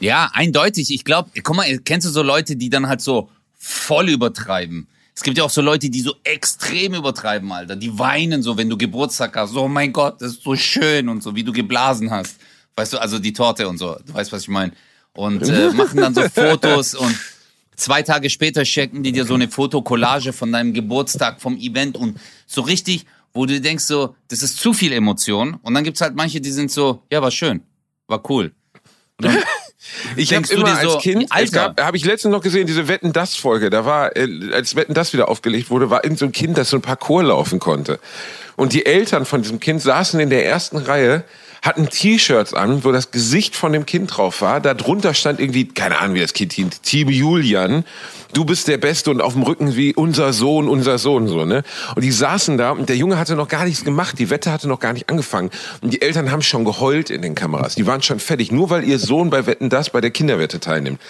Ja, 0.00 0.30
eindeutig. 0.32 0.92
Ich 0.92 1.04
glaube, 1.04 1.30
guck 1.42 1.56
mal, 1.56 1.78
kennst 1.78 2.06
du 2.06 2.10
so 2.10 2.22
Leute, 2.22 2.56
die 2.56 2.70
dann 2.70 2.88
halt 2.88 3.00
so 3.00 3.30
voll 3.58 4.08
übertreiben? 4.08 4.86
Es 5.14 5.22
gibt 5.22 5.36
ja 5.36 5.42
auch 5.42 5.50
so 5.50 5.62
Leute, 5.62 5.90
die 5.90 6.00
so 6.00 6.14
extrem 6.22 6.94
übertreiben, 6.94 7.50
Alter. 7.50 7.74
Die 7.74 7.98
weinen 7.98 8.40
so, 8.40 8.56
wenn 8.56 8.70
du 8.70 8.76
Geburtstag 8.76 9.36
hast. 9.36 9.56
Oh 9.56 9.66
mein 9.66 9.92
Gott, 9.92 10.22
das 10.22 10.32
ist 10.32 10.44
so 10.44 10.54
schön 10.54 11.08
und 11.08 11.24
so, 11.24 11.34
wie 11.34 11.42
du 11.42 11.52
geblasen 11.52 12.12
hast. 12.12 12.36
Weißt 12.76 12.92
du, 12.92 12.98
also 12.98 13.18
die 13.18 13.32
Torte 13.32 13.68
und 13.68 13.78
so. 13.78 13.96
Du 14.06 14.14
weißt, 14.14 14.30
was 14.30 14.42
ich 14.42 14.48
meine. 14.48 14.72
Und 15.14 15.42
äh, 15.48 15.70
machen 15.74 15.96
dann 15.96 16.14
so 16.14 16.22
Fotos 16.28 16.94
und 16.94 17.18
zwei 17.74 18.02
Tage 18.02 18.30
später 18.30 18.64
schicken 18.64 19.02
die 19.02 19.10
dir 19.10 19.24
so 19.24 19.34
eine 19.34 19.48
Fotokollage 19.48 20.32
von 20.32 20.52
deinem 20.52 20.72
Geburtstag, 20.72 21.40
vom 21.40 21.56
Event 21.56 21.96
und 21.96 22.20
so 22.46 22.60
richtig, 22.60 23.04
wo 23.32 23.46
du 23.46 23.60
denkst 23.60 23.84
so, 23.84 24.14
das 24.28 24.42
ist 24.42 24.58
zu 24.58 24.72
viel 24.72 24.92
Emotion. 24.92 25.58
Und 25.62 25.74
dann 25.74 25.84
gibt's 25.84 26.00
halt 26.00 26.14
manche, 26.14 26.40
die 26.40 26.50
sind 26.50 26.70
so, 26.70 27.02
ja, 27.10 27.22
war 27.22 27.30
schön, 27.30 27.62
war 28.06 28.22
cool. 28.30 28.52
Ich 30.16 30.34
habe 30.34 30.46
immer 30.48 30.64
dir 30.64 30.82
so, 30.82 30.94
als 30.94 31.02
Kind, 31.02 31.30
Alter. 31.30 31.74
habe 31.80 31.96
ich 31.96 32.04
letztens 32.04 32.32
noch 32.32 32.42
gesehen, 32.42 32.66
diese 32.66 32.88
Wetten 32.88 33.12
das 33.12 33.36
Folge, 33.36 33.70
da 33.70 33.84
war, 33.84 34.16
äh, 34.16 34.52
als 34.52 34.76
Wetten 34.76 34.92
das 34.92 35.12
wieder 35.12 35.28
aufgelegt 35.28 35.70
wurde, 35.70 35.88
war 35.88 36.04
irgend 36.04 36.18
so 36.18 36.26
ein 36.26 36.32
Kind, 36.32 36.58
das 36.58 36.70
so 36.70 36.76
ein 36.76 36.82
Parcours 36.82 37.24
laufen 37.24 37.58
konnte. 37.58 37.98
Und 38.56 38.72
die 38.72 38.84
Eltern 38.86 39.24
von 39.24 39.42
diesem 39.42 39.60
Kind 39.60 39.80
saßen 39.80 40.18
in 40.20 40.30
der 40.30 40.44
ersten 40.44 40.76
Reihe, 40.76 41.24
hatten 41.68 41.90
T-Shirts 41.90 42.54
an, 42.54 42.82
wo 42.82 42.92
das 42.92 43.10
Gesicht 43.10 43.54
von 43.54 43.72
dem 43.74 43.84
Kind 43.84 44.16
drauf 44.16 44.40
war. 44.40 44.60
Da 44.60 44.72
drunter 44.72 45.12
stand 45.12 45.38
irgendwie, 45.38 45.66
keine 45.66 45.98
Ahnung, 45.98 46.16
wie 46.16 46.20
das 46.20 46.32
Kind 46.32 46.54
hieß, 46.54 46.80
Team 46.80 47.10
Julian. 47.10 47.84
Du 48.32 48.46
bist 48.46 48.68
der 48.68 48.78
Beste 48.78 49.10
und 49.10 49.20
auf 49.20 49.34
dem 49.34 49.42
Rücken 49.42 49.76
wie 49.76 49.94
unser 49.94 50.32
Sohn, 50.32 50.66
unser 50.66 50.98
Sohn, 50.98 51.28
so, 51.28 51.44
ne? 51.44 51.62
Und 51.94 52.02
die 52.02 52.10
saßen 52.10 52.56
da 52.56 52.70
und 52.70 52.88
der 52.88 52.96
Junge 52.96 53.18
hatte 53.18 53.36
noch 53.36 53.48
gar 53.48 53.66
nichts 53.66 53.84
gemacht. 53.84 54.18
Die 54.18 54.30
Wette 54.30 54.50
hatte 54.50 54.66
noch 54.66 54.80
gar 54.80 54.94
nicht 54.94 55.10
angefangen. 55.10 55.50
Und 55.82 55.92
die 55.92 56.00
Eltern 56.00 56.30
haben 56.30 56.42
schon 56.42 56.64
geheult 56.64 57.10
in 57.10 57.20
den 57.20 57.34
Kameras. 57.34 57.74
Die 57.74 57.86
waren 57.86 58.00
schon 58.02 58.18
fertig. 58.18 58.50
Nur 58.50 58.70
weil 58.70 58.84
ihr 58.84 58.98
Sohn 58.98 59.28
bei 59.28 59.46
Wetten 59.46 59.68
das 59.68 59.90
bei 59.90 60.00
der 60.00 60.10
Kinderwette 60.10 60.60
teilnimmt. 60.60 61.00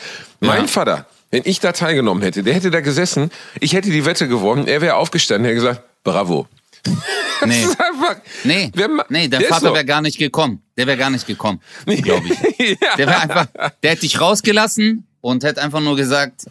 Mein 0.41 0.67
Vater, 0.67 1.07
wenn 1.31 1.43
ich 1.45 1.61
da 1.61 1.73
teilgenommen 1.73 2.23
hätte, 2.23 2.43
der 2.43 2.55
hätte 2.55 2.71
da 2.73 2.81
gesessen, 2.81 3.31
ich 3.61 3.75
hätte 3.75 3.91
die 3.91 4.05
Wette 4.05 4.27
gewonnen, 4.27 4.67
er 4.67 4.81
wäre 4.81 4.97
aufgestanden, 4.97 5.45
hätte 5.45 5.57
gesagt, 5.57 5.83
bravo. 6.03 6.49
Nee. 7.47 7.65
Einfach, 7.65 8.17
Nee, 8.45 8.73
ma- 8.89 9.05
nee, 9.09 9.29
der, 9.29 9.41
ist 9.41 9.49
Vater 9.49 9.73
wäre 9.73 9.85
gar 9.85 10.01
nicht 10.03 10.19
gekommen. 10.19 10.63
Der 10.77 10.87
wäre 10.87 10.97
gar 10.99 11.11
nicht 11.11 11.27
gekommen, 11.27 11.61
glaube 11.87 12.27
ich. 12.29 12.59
ja. 12.81 12.97
Der 12.97 13.07
wäre 13.07 13.21
einfach, 13.21 13.47
der 13.83 13.91
hätte 13.93 14.01
dich 14.03 14.21
rausgelassen 14.21 15.07
und 15.21 15.45
hätte 15.45 15.63
einfach 15.63 15.81
nur 15.81 15.97
gesagt, 15.97 16.47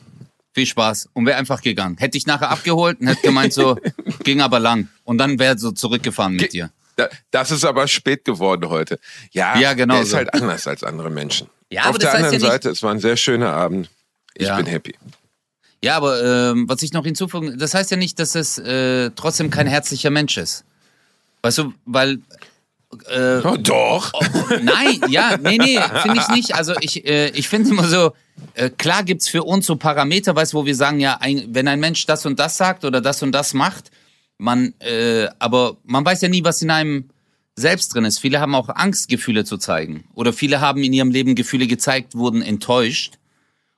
viel 0.53 0.65
Spaß 0.65 1.09
und 1.13 1.25
wäre 1.25 1.37
einfach 1.37 1.61
gegangen. 1.61 1.97
Hätte 1.97 2.11
dich 2.11 2.25
nachher 2.25 2.49
abgeholt 2.49 2.99
und 3.01 3.07
hätte 3.07 3.21
gemeint 3.21 3.53
so, 3.53 3.77
ging 4.23 4.41
aber 4.41 4.59
lang. 4.59 4.87
Und 5.03 5.17
dann 5.17 5.39
wäre 5.39 5.57
so 5.57 5.71
zurückgefahren 5.71 6.35
mit 6.35 6.53
dir. 6.53 6.71
Da- 6.95 7.09
Das 7.31 7.51
ist 7.51 7.65
aber 7.65 7.87
spät 7.87 8.23
geworden 8.25 8.69
heute. 8.69 8.97
Ja, 9.31 9.57
Ja, 9.59 9.73
genau 9.73 9.95
der 9.95 10.03
ist 10.03 10.13
halt 10.13 10.33
anders 10.33 10.67
als 10.67 10.83
andere 10.83 11.09
Menschen. 11.09 11.47
Ja, 11.69 11.89
Auf 11.89 11.97
der 11.97 12.13
anderen 12.13 12.33
ja 12.33 12.39
Seite, 12.39 12.69
es 12.69 12.81
war 12.81 12.91
ein 12.91 12.99
sehr 12.99 13.17
schöner 13.17 13.51
Abend. 13.53 13.89
Ich 14.35 14.47
bin 14.55 14.65
happy. 14.67 14.95
Ja, 15.83 15.95
aber 15.95 16.51
ähm, 16.51 16.67
was 16.67 16.81
ich 16.81 16.93
noch 16.93 17.05
hinzufügen, 17.05 17.57
das 17.57 17.73
heißt 17.73 17.91
ja 17.91 17.97
nicht, 17.97 18.19
dass 18.19 18.35
es 18.35 18.57
äh, 18.57 19.11
trotzdem 19.15 19.49
kein 19.49 19.67
herzlicher 19.67 20.09
Mensch 20.09 20.37
ist. 20.37 20.63
Weißt 21.43 21.59
du, 21.59 21.73
weil 21.85 22.19
äh, 23.09 23.41
Oh, 23.43 23.57
doch. 23.57 24.11
Nein, 24.61 25.01
ja, 25.09 25.37
nee, 25.37 25.57
nee, 25.57 25.79
finde 26.01 26.21
ich 26.21 26.27
nicht. 26.29 26.55
Also 26.55 26.73
ich, 26.79 27.05
äh, 27.05 27.29
ich 27.29 27.47
finde 27.47 27.69
immer 27.69 27.87
so, 27.87 28.13
äh, 28.53 28.69
klar 28.69 29.03
gibt's 29.03 29.27
für 29.27 29.43
uns 29.43 29.65
so 29.65 29.75
Parameter, 29.75 30.35
weißt 30.35 30.53
wo 30.53 30.65
wir 30.65 30.75
sagen, 30.75 30.99
ja, 30.99 31.17
ein, 31.19 31.47
wenn 31.49 31.67
ein 31.67 31.79
Mensch 31.79 32.05
das 32.05 32.25
und 32.25 32.39
das 32.39 32.57
sagt 32.57 32.85
oder 32.85 33.01
das 33.01 33.21
und 33.21 33.31
das 33.31 33.53
macht, 33.53 33.91
man, 34.37 34.73
äh, 34.79 35.27
aber 35.39 35.77
man 35.83 36.05
weiß 36.05 36.21
ja 36.21 36.29
nie, 36.29 36.43
was 36.43 36.61
in 36.61 36.71
einem 36.71 37.09
selbst 37.55 37.93
drin 37.93 38.05
ist. 38.05 38.19
Viele 38.19 38.39
haben 38.39 38.55
auch 38.55 38.69
Angst, 38.69 39.09
Gefühle 39.09 39.43
zu 39.43 39.57
zeigen. 39.57 40.03
Oder 40.13 40.31
viele 40.31 40.61
haben 40.61 40.83
in 40.83 40.93
ihrem 40.93 41.09
Leben 41.09 41.35
Gefühle 41.35 41.67
gezeigt, 41.67 42.15
wurden 42.15 42.41
enttäuscht. 42.41 43.17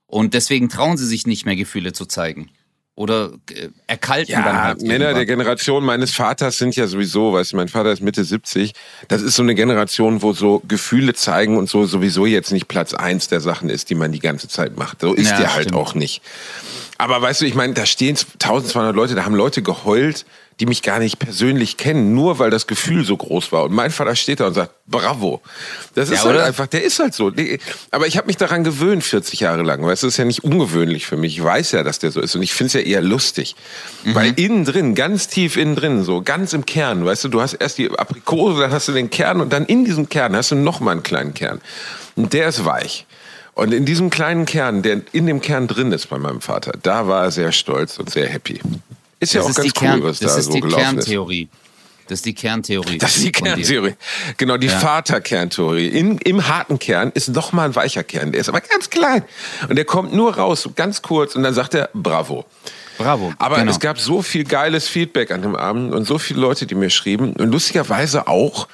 Und 0.09 0.33
deswegen 0.33 0.69
trauen 0.69 0.97
sie 0.97 1.05
sich 1.05 1.25
nicht 1.27 1.45
mehr, 1.45 1.55
Gefühle 1.55 1.93
zu 1.93 2.05
zeigen. 2.05 2.49
Oder 2.95 3.31
äh, 3.53 3.69
erkalten 3.87 4.33
dann 4.43 4.55
Ja, 4.55 4.61
halt. 4.63 4.81
Männer 4.81 4.91
irgendwann. 4.91 5.15
der 5.15 5.25
Generation 5.25 5.85
meines 5.85 6.11
Vaters 6.11 6.57
sind 6.57 6.75
ja 6.75 6.85
sowieso, 6.85 7.31
weißt 7.31 7.53
du, 7.53 7.55
mein 7.55 7.69
Vater 7.69 7.93
ist 7.93 8.01
Mitte 8.01 8.25
70. 8.25 8.73
Das 9.07 9.21
ist 9.21 9.35
so 9.35 9.43
eine 9.43 9.55
Generation, 9.55 10.21
wo 10.21 10.33
so 10.33 10.61
Gefühle 10.67 11.13
zeigen 11.13 11.55
und 11.57 11.69
so 11.69 11.85
sowieso 11.85 12.25
jetzt 12.25 12.51
nicht 12.51 12.67
Platz 12.67 12.93
eins 12.93 13.29
der 13.29 13.39
Sachen 13.39 13.69
ist, 13.69 13.89
die 13.89 13.95
man 13.95 14.11
die 14.11 14.19
ganze 14.19 14.49
Zeit 14.49 14.77
macht. 14.77 14.99
So 14.99 15.13
ist 15.13 15.29
Ja, 15.29 15.37
der 15.37 15.53
halt 15.53 15.65
stimmt. 15.69 15.77
auch 15.79 15.93
nicht. 15.95 16.21
Aber 16.97 17.21
weißt 17.21 17.39
du, 17.39 17.45
ich 17.45 17.55
meine, 17.55 17.73
da 17.73 17.85
stehen 17.85 18.17
1200 18.17 18.93
Leute, 18.93 19.15
da 19.15 19.23
haben 19.23 19.35
Leute 19.35 19.61
geheult, 19.61 20.25
die 20.59 20.65
mich 20.65 20.81
gar 20.81 20.99
nicht 20.99 21.19
persönlich 21.19 21.77
kennen, 21.77 22.13
nur 22.13 22.37
weil 22.37 22.49
das 22.49 22.67
Gefühl 22.67 23.05
so 23.05 23.15
groß 23.15 23.51
war. 23.51 23.63
Und 23.63 23.73
mein 23.73 23.91
Vater 23.91 24.15
steht 24.15 24.41
da 24.41 24.47
und 24.47 24.53
sagt, 24.53 24.71
bravo. 24.87 25.41
Das 25.95 26.09
ist 26.09 26.23
Ja, 26.23 26.29
halt 26.29 26.41
einfach, 26.41 26.67
der 26.67 26.83
ist 26.83 26.99
halt 26.99 27.13
so. 27.13 27.31
Aber 27.91 28.07
ich 28.07 28.17
habe 28.17 28.27
mich 28.27 28.35
daran 28.35 28.65
gewöhnt, 28.65 29.03
40 29.03 29.39
Jahre 29.39 29.63
lang. 29.63 29.85
Weißt 29.85 30.03
du, 30.03 30.07
das 30.07 30.15
ist 30.15 30.17
ja 30.17 30.25
nicht 30.25 30.43
ungewöhnlich 30.43 31.05
für 31.05 31.15
mich. 31.15 31.37
Ich 31.37 31.43
weiß 31.43 31.71
ja, 31.71 31.83
dass 31.83 31.99
der 31.99 32.11
so 32.11 32.19
ist. 32.19 32.35
Und 32.35 32.41
ich 32.41 32.53
finde 32.53 32.67
es 32.67 32.73
ja 32.73 32.81
eher 32.81 33.01
lustig. 33.01 33.55
Mhm. 34.03 34.15
Weil 34.15 34.33
innen 34.35 34.65
drin, 34.65 34.95
ganz 34.95 35.29
tief 35.29 35.55
innen 35.55 35.75
drin, 35.75 36.03
so 36.03 36.21
ganz 36.21 36.51
im 36.51 36.65
Kern, 36.65 37.05
weißt 37.05 37.23
du, 37.23 37.27
du 37.29 37.41
hast 37.41 37.53
erst 37.53 37.77
die 37.77 37.89
Aprikose, 37.91 38.61
dann 38.61 38.71
hast 38.71 38.89
du 38.89 38.91
den 38.91 39.09
Kern 39.09 39.39
und 39.39 39.53
dann 39.53 39.65
in 39.65 39.85
diesem 39.85 40.09
Kern 40.09 40.35
hast 40.35 40.51
du 40.51 40.55
noch 40.55 40.81
mal 40.81 40.91
einen 40.91 41.03
kleinen 41.03 41.33
Kern. 41.33 41.61
Und 42.15 42.33
der 42.33 42.49
ist 42.49 42.65
weich. 42.65 43.05
Und 43.53 43.73
in 43.73 43.85
diesem 43.85 44.09
kleinen 44.09 44.45
Kern, 44.45 44.81
der 44.81 45.01
in 45.13 45.25
dem 45.25 45.41
Kern 45.41 45.67
drin 45.67 45.91
ist 45.91 46.07
bei 46.07 46.17
meinem 46.17 46.41
Vater, 46.41 46.73
da 46.81 47.07
war 47.07 47.23
er 47.25 47.31
sehr 47.31 47.51
stolz 47.51 47.97
und 47.97 48.09
sehr 48.09 48.27
happy. 48.27 48.59
Ist 49.19 49.33
ja 49.33 49.39
das 49.41 49.45
auch 49.45 49.49
ist 49.49 49.55
ganz 49.57 49.67
die, 49.67 49.71
Kern, 49.79 49.99
cool, 50.01 50.09
was 50.09 50.19
das 50.19 50.33
da 50.33 50.39
ist 50.39 50.45
so 50.45 50.51
die 50.53 50.61
gelaufen 50.61 50.81
ist. 50.99 51.05
Kerntheorie. 51.05 51.49
Das 52.07 52.19
ist 52.19 52.25
die 52.25 52.33
Kerntheorie. 52.33 52.97
Das 52.97 53.17
ist 53.17 53.23
die 53.25 53.31
von 53.38 53.45
dir. 53.45 53.53
Kerntheorie. 53.55 53.95
Genau, 54.38 54.57
die 54.57 54.67
Ja. 54.67 54.79
Vaterkerntheorie. 54.79 55.88
In, 55.89 56.17
Im 56.19 56.47
harten 56.47 56.79
Kern 56.79 57.11
ist 57.13 57.29
noch 57.29 57.51
mal 57.53 57.65
ein 57.65 57.75
weicher 57.75 58.03
Kern. 58.03 58.31
Der 58.31 58.41
ist 58.41 58.49
aber 58.49 58.61
ganz 58.61 58.89
klein. 58.89 59.23
Und 59.67 59.75
der 59.75 59.85
kommt 59.85 60.13
nur 60.13 60.35
raus, 60.35 60.67
ganz 60.75 61.01
kurz, 61.03 61.35
und 61.35 61.43
dann 61.43 61.53
sagt 61.53 61.75
er 61.75 61.89
Bravo. 61.93 62.45
Bravo. 62.97 63.31
Aber 63.38 63.57
genau. 63.57 63.71
es 63.71 63.79
gab 63.79 63.99
so 63.99 64.21
viel 64.23 64.43
geiles 64.43 64.88
Feedback 64.88 65.31
an 65.31 65.41
dem 65.43 65.55
Abend 65.55 65.93
und 65.93 66.05
so 66.05 66.17
viele 66.17 66.39
Leute, 66.41 66.65
die 66.65 66.75
mir 66.75 66.89
schrieben. 66.89 67.33
Und 67.33 67.51
lustigerweise 67.51 68.27
auch 68.27 68.67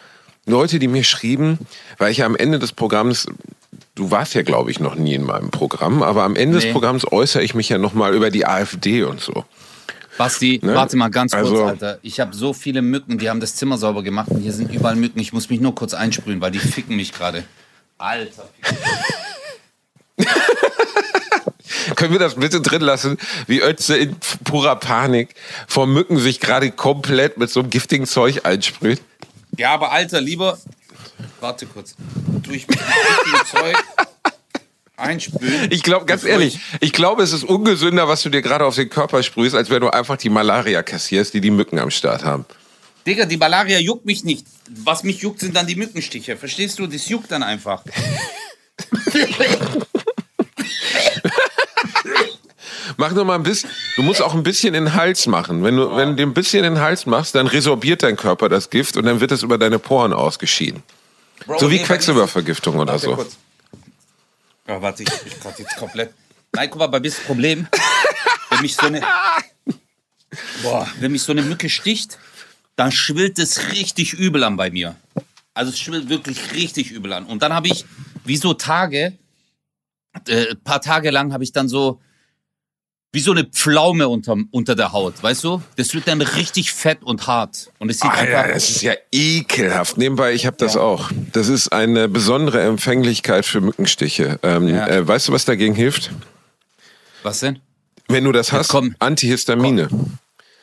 Leute, 0.46 0.80
die 0.80 0.88
mir 0.88 1.04
schrieben, 1.04 1.60
weil 1.98 2.12
ich 2.12 2.20
ja 2.20 2.26
am 2.26 2.36
Ende 2.38 2.58
des 2.58 2.72
Programms, 2.72 3.28
du 3.96 4.12
warst 4.12 4.34
ja, 4.34 4.44
glaube 4.44 4.72
ich, 4.72 4.80
noch 4.80 4.96
nie 4.96 5.14
in 5.16 5.24
meinem 5.24 5.52
Programm, 5.52 6.04
aber 6.04 6.24
am 6.24 6.36
Ende 6.36 6.58
Nee. 6.58 6.64
des 6.64 6.72
Programms 6.72 7.06
äußere 7.12 7.44
ich 7.44 7.54
mich 7.54 7.68
ja 7.70 7.78
noch 7.78 7.94
mal 7.94 8.16
über 8.16 8.32
die 8.32 8.46
AfD 8.48 9.04
und 9.04 9.20
so. 9.20 9.44
Basti, 10.18 10.60
Ne? 10.64 10.74
warte 10.76 10.96
mal 10.98 11.10
ganz 11.10 11.32
kurz, 11.34 11.48
Also- 11.50 11.66
Alter. 11.66 12.00
Ich 12.02 12.20
habe 12.20 12.36
so 12.36 12.54
viele 12.54 12.82
Mücken, 12.82 13.18
die 13.18 13.30
haben 13.30 13.40
das 13.40 13.56
Zimmer 13.56 13.78
sauber 13.78 14.04
gemacht 14.04 14.30
und 14.30 14.42
hier 14.42 14.54
sind 14.54 14.74
überall 14.74 14.96
Mücken. 14.96 15.20
Ich 15.20 15.34
muss 15.34 15.50
mich 15.50 15.60
nur 15.60 15.76
kurz 15.76 15.94
einsprühen, 15.94 16.42
weil 16.42 16.52
die 16.52 16.60
ficken 16.60 16.96
mich 16.96 17.12
gerade. 17.14 17.44
Alter. 17.98 18.50
Können 21.96 22.14
wir 22.14 22.20
das 22.20 22.36
bitte 22.36 22.62
drin 22.62 22.82
lassen, 22.82 23.18
wie 23.48 23.62
Ötze 23.62 23.98
in 23.98 24.16
purer 24.44 24.76
Panik 24.76 25.36
vor 25.68 25.88
Mücken 25.88 26.18
sich 26.18 26.40
gerade 26.40 26.72
komplett 26.72 27.38
mit 27.38 27.50
so 27.50 27.62
einem 27.62 27.70
giftigen 27.70 28.06
Zeug 28.06 28.46
einsprüht? 28.46 29.02
Ja, 29.58 29.74
aber 29.74 29.92
Alter, 29.92 30.22
lieber. 30.22 30.58
Warte 31.40 31.66
kurz. 31.66 31.96
Tu 32.44 32.52
ich 32.52 32.68
mit 32.68 32.80
dem 32.80 32.86
Zeug 33.52 33.76
einspülen. 34.98 35.68
Ich 35.72 35.84
glaube, 35.84 36.06
ganz 36.06 36.24
ehrlich, 36.24 36.60
ich 36.80 36.94
glaube, 36.94 37.24
es 37.24 37.34
ist 37.34 37.44
ungesünder, 37.44 38.08
was 38.08 38.22
du 38.24 38.30
dir 38.30 38.42
gerade 38.42 38.66
auf 38.66 38.76
den 38.76 38.90
Körper 38.90 39.24
sprühst, 39.24 39.56
als 39.56 39.70
wenn 39.70 39.82
du 39.82 39.90
einfach 39.90 40.18
die 40.18 40.30
Malaria 40.30 40.84
kassierst, 40.84 41.34
die 41.34 41.42
die 41.42 41.52
Mücken 41.52 41.80
am 41.80 41.92
Start 41.92 42.24
haben. 42.24 42.46
Digga, 43.06 43.26
die 43.26 43.38
Malaria 43.38 43.80
juckt 43.80 44.06
mich 44.06 44.24
nicht. 44.24 44.46
Was 44.84 45.04
mich 45.04 45.20
juckt, 45.22 45.40
sind 45.40 45.56
dann 45.56 45.68
die 45.68 45.76
Mückenstiche. 45.76 46.38
Verstehst 46.38 46.80
du? 46.80 46.88
Das 46.88 47.08
juckt 47.08 47.32
dann 47.32 47.44
einfach. 47.44 47.84
Mach 52.98 53.12
nur 53.12 53.26
mal 53.26 53.36
ein 53.36 53.44
bisschen, 53.44 53.70
du 53.96 54.04
musst 54.04 54.22
auch 54.22 54.34
ein 54.34 54.44
bisschen 54.44 54.74
in 54.74 54.86
den 54.86 54.94
Hals 54.94 55.28
machen. 55.28 55.64
Wenn 55.64 55.76
du, 55.76 55.96
wenn 55.96 56.10
du 56.10 56.16
dir 56.16 56.26
ein 56.26 56.34
bisschen 56.34 56.64
in 56.64 56.76
den 56.76 56.82
Hals 56.84 57.06
machst, 57.06 57.36
dann 57.36 57.48
resorbiert 57.48 58.04
dein 58.04 58.16
Körper 58.16 58.48
das 58.50 58.70
Gift 58.70 58.96
und 58.98 59.06
dann 59.06 59.20
wird 59.20 59.32
es 59.32 59.44
über 59.44 59.58
deine 59.58 59.80
Poren 59.80 60.14
ausgeschieden. 60.14 60.82
Bro, 61.46 61.60
So 61.60 61.70
wie 61.70 61.78
nee, 61.78 61.84
Quecksilbervergiftung 61.84 62.78
oder 62.80 62.98
so. 62.98 63.16
kurz. 63.16 63.38
Ja, 64.68 64.82
warte, 64.82 65.04
ich, 65.04 65.10
ich 65.26 65.40
gerade 65.40 65.62
jetzt 65.62 65.76
komplett. 65.76 66.14
Nein, 66.54 66.70
guck 66.70 66.80
mal, 66.80 66.88
bei 66.88 67.00
mir 67.00 67.08
ist 67.08 67.20
das 67.20 67.26
Problem, 67.26 67.68
wenn 68.50 68.62
mich 68.62 68.76
so 68.76 68.88
eine, 68.88 69.02
boah, 70.64 70.88
wenn 71.00 71.12
mich 71.12 71.22
so 71.24 71.32
eine 71.32 71.44
Mücke 71.44 71.70
sticht, 71.70 72.18
dann 72.76 72.92
schwillt 72.92 73.40
es 73.40 73.72
richtig 73.72 74.14
übel 74.14 74.44
an 74.44 74.58
bei 74.58 74.72
mir. 74.72 74.96
Also 75.54 75.72
es 75.72 75.80
schwillt 75.80 76.10
wirklich 76.10 76.54
richtig 76.54 76.92
übel 76.92 77.14
an. 77.14 77.26
Und 77.26 77.42
dann 77.42 77.54
habe 77.54 77.68
ich, 77.68 77.86
wie 78.24 78.38
so 78.38 78.54
Tage, 78.54 79.18
äh, 80.28 80.56
paar 80.56 80.82
Tage 80.82 81.12
lang 81.12 81.32
habe 81.32 81.44
ich 81.44 81.52
dann 81.52 81.70
so, 81.70 82.02
wie 83.16 83.22
so 83.22 83.32
eine 83.32 83.46
Pflaume 83.46 84.08
unter, 84.10 84.36
unter 84.52 84.76
der 84.76 84.92
Haut, 84.92 85.24
weißt 85.24 85.44
du? 85.46 85.62
Das 85.78 85.94
wird 85.96 86.08
dann 86.08 86.22
richtig 86.22 86.72
fett 86.74 87.02
und 87.02 87.26
hart. 87.28 87.72
Und 87.80 87.90
es 87.90 88.00
sieht 88.00 88.12
ja, 88.14 88.20
einfach, 88.20 88.48
das 88.54 88.70
ist 88.70 88.82
ja 88.84 88.94
ekelhaft. 89.12 89.98
Nebenbei, 89.98 90.34
ich 90.34 90.46
habe 90.46 90.58
das 90.58 90.76
auch. 90.78 91.10
Das 91.32 91.48
ist 91.48 91.70
eine 91.70 92.08
besondere 92.10 92.62
Empfänglichkeit 92.62 93.46
für 93.46 93.62
Mückenstiche. 93.62 94.40
Ähm, 94.44 94.68
Ja. 94.68 94.88
äh, 94.88 95.08
weißt 95.08 95.30
du, 95.30 95.32
was 95.32 95.46
dagegen 95.46 95.74
hilft? 95.76 96.12
was 97.24 97.40
denn? 97.40 97.60
Wenn 98.08 98.24
du 98.26 98.32
das 98.32 98.52
hast, 98.52 98.68
komm. 98.68 98.96
Antihistamine. 99.00 99.88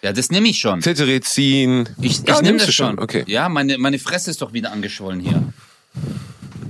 Ja, 0.02 0.12
das 0.12 0.30
nehme 0.30 0.48
ich 0.48 0.58
schon. 0.58 0.80
Cetirizin. 0.82 1.88
Ich, 2.00 2.20
ich 2.20 2.28
Ja, 2.28 2.40
nehme 2.42 2.58
das 2.58 2.66
du 2.66 2.72
schon. 2.72 2.98
Okay. 2.98 3.24
Ja, 3.26 3.48
meine, 3.48 3.78
meine 3.78 3.98
Fresse 3.98 4.30
ist 4.30 4.42
doch 4.42 4.52
wieder 4.52 4.70
angeschwollen 4.72 5.18
hier. 5.20 5.42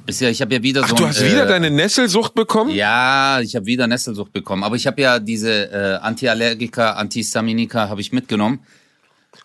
Ja, 0.09 0.28
ich 0.28 0.40
habe 0.40 0.55
ja 0.55 0.62
wieder 0.62 0.83
Ach, 0.85 0.88
so 0.88 0.94
du 0.96 1.05
ein, 1.05 1.11
hast 1.11 1.24
wieder 1.24 1.44
äh, 1.44 1.48
deine 1.48 1.70
Nesselsucht 1.70 2.35
bekommen? 2.35 2.70
Ja, 2.74 3.40
ich 3.40 3.55
habe 3.57 3.66
wieder 3.66 3.87
Nesselsucht 3.87 4.33
bekommen. 4.33 4.64
Aber 4.64 4.76
ich 4.76 4.87
habe 4.87 5.00
ja 5.00 5.18
diese 5.18 5.70
äh, 5.72 5.94
Antiallergika, 6.02 6.92
Antihistaminika 6.92 7.88
habe 7.88 8.00
ich 8.00 8.12
mitgenommen. 8.12 8.61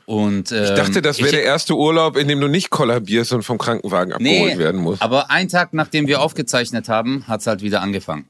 Und, 0.06 0.52
ähm, 0.52 0.64
Ich 0.64 0.70
dachte, 0.72 1.02
das 1.02 1.20
wäre 1.20 1.32
der 1.32 1.44
erste 1.44 1.76
Urlaub, 1.76 2.18
in 2.18 2.28
dem 2.28 2.40
du 2.40 2.48
nicht 2.48 2.70
kollabierst 2.70 3.34
und 3.34 3.44
vom 3.44 3.58
Krankenwagen 3.58 4.14
abgeholt 4.14 4.54
Nee, 4.54 4.58
werden 4.58 4.82
musst. 4.82 5.02
aber 5.02 5.30
einen 5.32 5.50
Tag, 5.50 5.74
nachdem 5.74 6.08
wir 6.08 6.22
aufgezeichnet 6.22 6.88
haben, 6.90 7.26
hat's 7.28 7.46
halt 7.48 7.62
wieder 7.62 7.82
angefangen. 7.82 8.26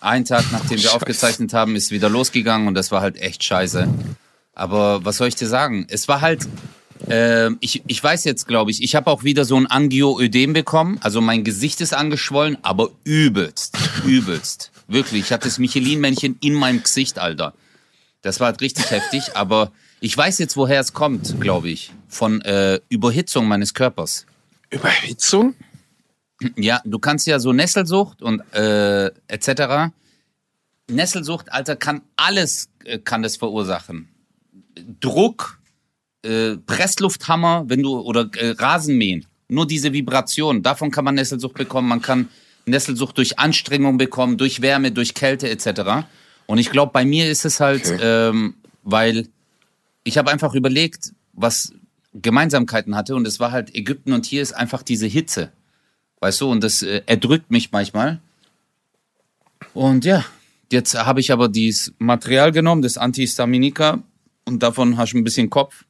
Einen 0.00 0.24
Tag, 0.24 0.44
nachdem 0.52 0.70
wir 0.70 0.78
Scheiße. 0.78 0.94
aufgezeichnet 0.96 1.52
haben, 1.54 1.74
ist 1.76 1.90
wieder 1.90 2.08
losgegangen 2.08 2.68
und 2.68 2.74
das 2.74 2.90
war 2.92 3.00
halt 3.00 3.16
echt 3.20 3.42
scheiße. 3.42 3.88
Aber 4.54 5.04
was 5.04 5.16
soll 5.18 5.28
ich 5.28 5.34
dir 5.34 5.48
sagen? 5.48 5.86
Es 5.88 6.08
war 6.08 6.20
halt, 6.20 6.46
ähm, 7.08 7.58
ich, 7.60 7.82
ich 7.86 8.02
weiß 8.02 8.24
jetzt, 8.24 8.46
glaube 8.46 8.70
ich, 8.70 8.82
ich 8.82 8.94
habe 8.94 9.10
auch 9.10 9.22
wieder 9.24 9.44
so 9.44 9.56
ein 9.56 9.66
Angioödem 9.66 10.52
bekommen. 10.52 10.98
Also 11.02 11.20
mein 11.20 11.44
Gesicht 11.44 11.80
ist 11.80 11.94
angeschwollen, 11.94 12.58
aber 12.62 12.90
übelst, 13.04 13.76
übelst. 14.04 14.72
Wirklich, 14.88 15.22
ich 15.22 15.32
hatte 15.32 15.48
das 15.48 15.58
Michelin-Männchen 15.58 16.38
in 16.40 16.54
meinem 16.54 16.82
Gesicht, 16.82 17.18
Alter. 17.18 17.54
Das 18.22 18.40
war 18.40 18.48
halt 18.48 18.60
richtig 18.60 18.90
heftig, 18.90 19.36
aber 19.36 19.72
ich 20.00 20.16
weiß 20.16 20.38
jetzt, 20.38 20.56
woher 20.56 20.80
es 20.80 20.92
kommt, 20.92 21.40
glaube 21.40 21.68
ich. 21.68 21.92
Von 22.08 22.40
äh, 22.42 22.80
Überhitzung 22.88 23.46
meines 23.46 23.74
Körpers. 23.74 24.26
Überhitzung? 24.70 25.54
Ja, 26.56 26.80
du 26.84 26.98
kannst 26.98 27.26
ja 27.26 27.38
so 27.38 27.52
Nesselsucht 27.52 28.22
und 28.22 28.40
äh, 28.52 29.06
etc. 29.28 29.92
Nesselsucht, 30.88 31.52
Alter, 31.52 31.76
kann 31.76 32.02
alles 32.16 32.68
äh, 32.84 32.98
kann 32.98 33.22
das 33.22 33.36
verursachen. 33.36 34.08
Druck, 35.00 35.58
äh, 36.26 36.56
Presslufthammer, 36.66 37.64
wenn 37.68 37.82
du 37.82 38.00
oder 38.00 38.28
äh, 38.36 38.50
Rasenmähen, 38.50 39.26
nur 39.48 39.66
diese 39.66 39.92
Vibration, 39.92 40.62
davon 40.62 40.90
kann 40.90 41.04
man 41.04 41.14
Nesselsucht 41.14 41.54
bekommen. 41.54 41.88
Man 41.88 42.02
kann 42.02 42.28
Nesselsucht 42.66 43.16
durch 43.18 43.38
Anstrengung 43.38 43.96
bekommen, 43.96 44.36
durch 44.38 44.60
Wärme, 44.60 44.90
durch 44.90 45.14
Kälte 45.14 45.48
etc. 45.48 46.06
Und 46.46 46.58
ich 46.58 46.70
glaube, 46.70 46.92
bei 46.92 47.04
mir 47.04 47.30
ist 47.30 47.44
es 47.44 47.60
halt, 47.60 47.86
Okay. 47.86 47.98
ähm, 48.02 48.54
weil 48.82 49.28
ich 50.04 50.18
habe 50.18 50.30
einfach 50.30 50.54
überlegt, 50.54 51.12
was 51.32 51.72
Gemeinsamkeiten 52.14 52.96
hatte 52.96 53.14
und 53.14 53.26
es 53.26 53.38
war 53.40 53.52
halt 53.52 53.74
Ägypten 53.74 54.12
und 54.12 54.26
hier 54.26 54.42
ist 54.42 54.52
einfach 54.52 54.82
diese 54.82 55.06
Hitze. 55.06 55.52
Weißt 56.20 56.40
du, 56.40 56.50
und 56.50 56.64
das 56.64 56.82
äh, 56.82 57.02
erdrückt 57.06 57.50
mich 57.50 57.72
manchmal. 57.72 58.20
Und 59.74 60.04
ja, 60.04 60.24
jetzt 60.72 60.94
habe 60.94 61.20
ich 61.20 61.30
aber 61.30 61.48
dieses 61.48 61.92
Material 61.98 62.52
genommen, 62.52 62.82
das 62.82 62.98
Antihistaminika, 62.98 64.02
und 64.44 64.62
davon 64.62 64.96
hast 64.96 65.12
du 65.12 65.18
ein 65.18 65.24
bisschen 65.24 65.50
Kopf. 65.50 65.84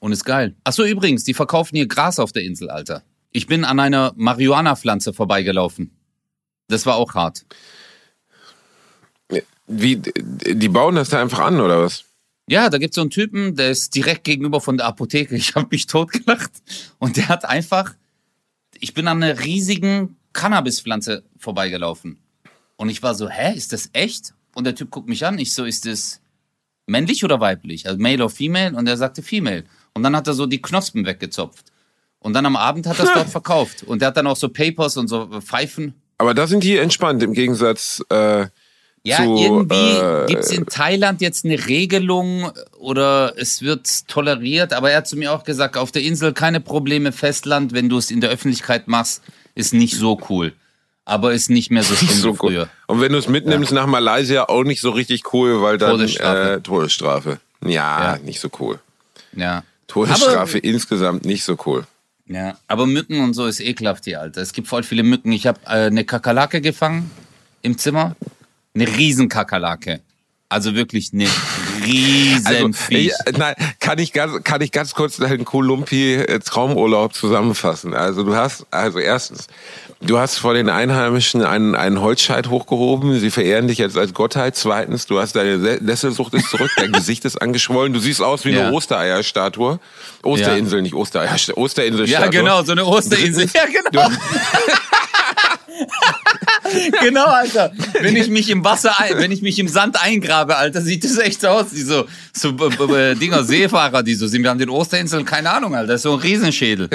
Und 0.00 0.12
ist 0.12 0.24
geil. 0.24 0.56
Achso, 0.64 0.84
übrigens, 0.84 1.24
die 1.24 1.34
verkaufen 1.34 1.76
hier 1.76 1.86
Gras 1.86 2.18
auf 2.18 2.32
der 2.32 2.42
Insel, 2.42 2.70
Alter. 2.70 3.04
Ich 3.32 3.46
bin 3.46 3.64
an 3.64 3.78
einer 3.78 4.12
Marihuana-Pflanze 4.16 5.12
vorbeigelaufen. 5.12 5.92
Das 6.68 6.86
war 6.86 6.96
auch 6.96 7.14
hart. 7.14 7.44
Wie, 9.66 9.96
die 9.96 10.68
bauen 10.68 10.96
das 10.96 11.10
da 11.10 11.20
einfach 11.20 11.38
an, 11.38 11.60
oder 11.60 11.82
was? 11.82 12.04
Ja, 12.48 12.68
da 12.68 12.78
gibt's 12.78 12.96
so 12.96 13.02
einen 13.02 13.10
Typen, 13.10 13.54
der 13.54 13.70
ist 13.70 13.94
direkt 13.94 14.24
gegenüber 14.24 14.60
von 14.60 14.76
der 14.76 14.86
Apotheke. 14.86 15.36
Ich 15.36 15.54
habe 15.54 15.68
mich 15.70 15.86
totgelacht. 15.86 16.50
Und 16.98 17.16
der 17.16 17.28
hat 17.28 17.44
einfach, 17.44 17.94
ich 18.80 18.94
bin 18.94 19.06
an 19.06 19.22
einer 19.22 19.38
riesigen 19.38 20.16
Cannabispflanze 20.32 21.22
vorbeigelaufen. 21.38 22.18
Und 22.76 22.88
ich 22.88 23.02
war 23.02 23.14
so, 23.14 23.28
hä, 23.28 23.54
ist 23.54 23.72
das 23.72 23.90
echt? 23.92 24.34
Und 24.54 24.64
der 24.64 24.74
Typ 24.74 24.90
guckt 24.90 25.08
mich 25.08 25.24
an. 25.24 25.38
Ich 25.38 25.54
so, 25.54 25.64
ist 25.64 25.86
das 25.86 26.20
männlich 26.86 27.24
oder 27.24 27.38
weiblich? 27.38 27.86
Also 27.86 28.00
male 28.00 28.24
or 28.24 28.30
female? 28.30 28.76
Und 28.76 28.88
er 28.88 28.96
sagte 28.96 29.22
female. 29.22 29.64
Und 29.94 30.02
dann 30.02 30.14
hat 30.16 30.26
er 30.26 30.34
so 30.34 30.46
die 30.46 30.60
Knospen 30.62 31.04
weggezopft. 31.06 31.64
Und 32.20 32.34
dann 32.34 32.44
am 32.46 32.56
Abend 32.56 32.86
hat 32.86 32.98
er 32.98 33.04
es 33.06 33.12
dort 33.14 33.28
verkauft. 33.30 33.82
Und 33.82 34.00
der 34.02 34.08
hat 34.08 34.16
dann 34.16 34.26
auch 34.26 34.36
so 34.36 34.48
Papers 34.48 34.96
und 34.96 35.08
so 35.08 35.28
Pfeifen. 35.40 35.94
Aber 36.18 36.34
da 36.34 36.46
sind 36.46 36.62
die 36.64 36.76
entspannt 36.76 37.22
im 37.22 37.32
Gegensatz. 37.32 38.02
Äh, 38.10 38.46
Ja, 39.02 39.16
zu, 39.16 39.36
irgendwie 39.36 39.74
äh, 39.96 40.26
gibt's 40.26 40.50
in 40.52 40.66
Thailand 40.66 41.22
jetzt 41.22 41.46
eine 41.46 41.66
Regelung 41.66 42.52
oder 42.78 43.32
es 43.38 43.62
wird 43.62 44.06
toleriert. 44.08 44.74
Aber 44.74 44.90
er 44.90 44.98
hat 44.98 45.08
zu 45.08 45.16
mir 45.16 45.32
auch 45.32 45.44
gesagt, 45.44 45.78
auf 45.78 45.90
der 45.92 46.02
Insel 46.02 46.34
keine 46.34 46.60
Probleme, 46.60 47.10
Festland, 47.12 47.72
wenn 47.72 47.88
du 47.88 47.96
es 47.96 48.10
in 48.10 48.20
der 48.20 48.28
Öffentlichkeit 48.28 48.86
machst, 48.88 49.22
ist 49.54 49.72
nicht 49.72 49.96
so 49.96 50.20
cool. 50.28 50.52
Aber 51.06 51.32
ist 51.32 51.48
nicht 51.48 51.70
mehr 51.70 51.82
so 51.82 51.94
schlimm 51.96 52.10
so 52.10 52.24
wie 52.24 52.28
cool. 52.32 52.36
früher. 52.36 52.68
Und 52.86 53.00
wenn 53.00 53.12
du 53.12 53.18
es 53.18 53.26
mitnimmst 53.28 53.72
nach 53.72 53.86
Malaysia, 53.86 54.44
auch 54.44 54.64
nicht 54.64 54.82
so 54.82 54.90
richtig 54.90 55.32
cool, 55.32 55.62
weil 55.62 55.78
dann 55.78 55.92
Todesstrafe. 55.92 56.52
Äh, 56.52 56.60
Todesstrafe. 56.60 57.40
Ja, 57.64 58.16
Ja. 58.16 58.18
nicht 58.18 58.40
so 58.40 58.50
cool. 58.60 58.78
Ja. 59.34 59.62
Todesstrafe 59.90 60.58
insgesamt 60.58 61.24
nicht 61.24 61.44
so 61.44 61.56
cool. 61.66 61.84
Ja, 62.26 62.56
aber 62.68 62.86
Mücken 62.86 63.20
und 63.20 63.34
so 63.34 63.46
ist 63.46 63.60
ekelhaft 63.60 64.04
hier, 64.04 64.20
Alter. 64.20 64.40
Es 64.40 64.52
gibt 64.52 64.68
voll 64.68 64.84
viele 64.84 65.02
Mücken. 65.02 65.32
Ich 65.32 65.46
habe 65.48 65.58
äh, 65.66 65.86
eine 65.86 66.04
Kakerlake 66.04 66.60
gefangen 66.60 67.10
im 67.62 67.76
Zimmer. 67.76 68.14
Eine 68.72 68.86
Riesenkakerlake. 68.86 70.00
Also 70.48 70.76
wirklich 70.76 71.12
eine 71.12 71.26
Also, 72.44 72.72
Viech. 72.72 73.12
ich, 73.26 73.36
nein, 73.38 73.54
kann 73.80 73.98
ich 73.98 74.12
ganz, 74.12 74.42
kann 74.44 74.60
ich 74.60 74.72
ganz 74.72 74.94
kurz 74.94 75.16
deinen 75.16 75.44
Kolumpi 75.44 76.14
äh, 76.14 76.38
Traumurlaub 76.40 77.14
zusammenfassen. 77.14 77.94
Also 77.94 78.22
du 78.22 78.34
hast, 78.36 78.66
also 78.70 78.98
erstens, 78.98 79.46
du 80.00 80.18
hast 80.18 80.38
vor 80.38 80.54
den 80.54 80.68
Einheimischen 80.68 81.44
einen, 81.44 81.74
einen 81.74 82.00
Holzscheit 82.00 82.48
hochgehoben. 82.48 83.18
Sie 83.20 83.30
verehren 83.30 83.68
dich 83.68 83.78
jetzt 83.78 83.96
als 83.98 84.14
Gottheit. 84.14 84.56
Zweitens, 84.56 85.06
du 85.06 85.18
hast 85.20 85.34
deine 85.36 85.58
Se- 85.60 85.78
Nesselsucht 85.82 86.34
ist 86.34 86.48
zurück, 86.50 86.70
dein 86.76 86.92
Gesicht 87.00 87.24
ist 87.24 87.40
angeschwollen. 87.40 87.92
Du 87.92 88.00
siehst 88.00 88.20
aus 88.22 88.44
wie 88.44 88.50
Ja. 88.50 88.66
eine 88.68 88.72
Ostereierstatue. 88.72 89.78
Osterinsel, 90.22 90.82
nicht 90.82 90.94
Ostereier, 90.94 91.34
Osterinsel-Statue. 91.56 92.06
Ja, 92.24 92.26
genau, 92.30 92.62
so 92.62 92.72
eine 92.72 92.84
Osterinsel. 92.84 93.46
Ja, 93.54 93.64
genau. 93.66 94.08
Genau, 97.02 97.24
Alter. 97.24 97.72
Wenn 98.00 98.16
ich 98.16 98.28
mich 98.28 98.48
im 98.50 98.64
Wasser, 98.64 98.94
wenn 99.14 99.32
ich 99.32 99.42
mich 99.42 99.58
im 99.58 99.68
Sand 99.68 100.00
eingrabe, 100.00 100.56
Alter, 100.56 100.80
sieht 100.82 101.04
das 101.04 101.18
echt 101.18 101.40
so 101.40 101.48
aus. 101.48 101.70
Die 101.70 101.82
so, 101.82 102.06
so 102.32 102.52
b- 102.52 102.68
b- 102.68 103.14
Dinger, 103.16 103.42
Seefahrer, 103.44 104.02
die 104.02 104.14
so 104.14 104.26
sind. 104.26 104.42
Wir 104.42 104.50
haben 104.50 104.58
den 104.58 104.68
Osterinseln, 104.70 105.24
keine 105.24 105.50
Ahnung, 105.50 105.74
Alter. 105.74 105.88
Das 105.88 105.96
ist 106.00 106.02
so 106.04 106.12
ein 106.12 106.20
Riesenschädel. 106.20 106.88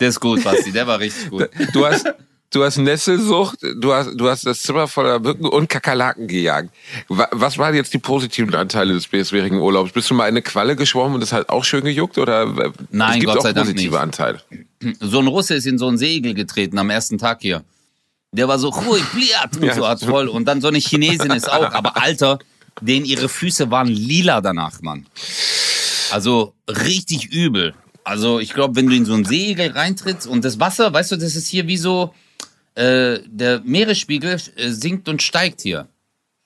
Der 0.00 0.08
ist 0.08 0.20
gut, 0.20 0.44
Basti, 0.44 0.72
der 0.72 0.86
war 0.86 0.98
richtig 1.00 1.30
gut. 1.30 1.48
du 1.72 1.86
hast, 1.86 2.06
du 2.50 2.64
hast 2.64 2.76
Nesselsucht, 2.78 3.58
du 3.80 3.92
hast, 3.94 4.10
du 4.14 4.28
hast 4.28 4.46
das 4.46 4.60
Zimmer 4.62 4.86
voller 4.88 5.18
Mücken 5.20 5.46
und 5.46 5.68
Kakerlaken 5.68 6.26
gejagt. 6.28 6.70
Wa- 7.08 7.28
Was 7.32 7.56
waren 7.56 7.74
jetzt 7.74 7.94
die 7.94 7.98
positiven 7.98 8.54
Anteile 8.54 8.92
des 8.94 9.06
bisherigen 9.06 9.58
Urlaubs? 9.60 9.92
Bist 9.92 10.10
du 10.10 10.14
mal 10.14 10.24
in 10.24 10.34
eine 10.34 10.42
Qualle 10.42 10.76
geschwommen 10.76 11.14
und 11.14 11.20
das 11.20 11.32
hat 11.32 11.48
auch 11.48 11.64
schön 11.64 11.84
gejuckt 11.84 12.18
oder? 12.18 12.42
äh, 12.42 12.70
Nein, 12.90 13.10
es 13.12 13.14
gibt 13.20 13.26
Gott 13.26 13.38
auch 13.38 13.42
sei 13.42 13.52
Dank 13.52 13.66
positive 13.68 13.90
nicht. 13.94 14.00
Anteile. 14.02 14.40
So 15.00 15.18
ein 15.20 15.26
Russe 15.26 15.54
ist 15.54 15.66
in 15.66 15.78
so 15.78 15.88
ein 15.88 15.96
Segel 15.98 16.34
getreten 16.34 16.78
am 16.78 16.90
ersten 16.90 17.16
Tag 17.18 17.38
hier. 17.40 17.62
Der 18.32 18.46
war 18.46 18.58
so, 18.58 18.74
hui, 18.74 19.00
pliat, 19.00 19.56
und 19.56 19.74
so 19.74 19.86
hat 19.88 20.00
voll. 20.00 20.28
Und 20.28 20.44
dann 20.44 20.60
so 20.60 20.68
eine 20.68 20.78
Chinesin 20.78 21.30
ist 21.30 21.50
auch. 21.50 21.72
Aber 21.72 21.96
Alter, 22.00 22.38
denen 22.80 23.06
ihre 23.06 23.28
Füße 23.28 23.70
waren 23.70 23.88
lila 23.88 24.40
danach, 24.40 24.80
Mann. 24.82 25.06
Also 26.10 26.54
richtig 26.68 27.26
übel. 27.32 27.74
Also 28.04 28.38
ich 28.38 28.52
glaube, 28.54 28.76
wenn 28.76 28.86
du 28.88 28.94
in 28.96 29.04
so 29.04 29.14
ein 29.14 29.24
Segel 29.24 29.70
reintrittst 29.70 30.26
und 30.26 30.44
das 30.44 30.60
Wasser, 30.60 30.92
weißt 30.92 31.12
du, 31.12 31.16
das 31.16 31.36
ist 31.36 31.48
hier 31.48 31.66
wie 31.66 31.76
so, 31.76 32.14
äh, 32.74 33.18
der 33.26 33.60
Meeresspiegel 33.64 34.40
äh, 34.56 34.70
sinkt 34.70 35.08
und 35.08 35.22
steigt 35.22 35.60
hier. 35.62 35.88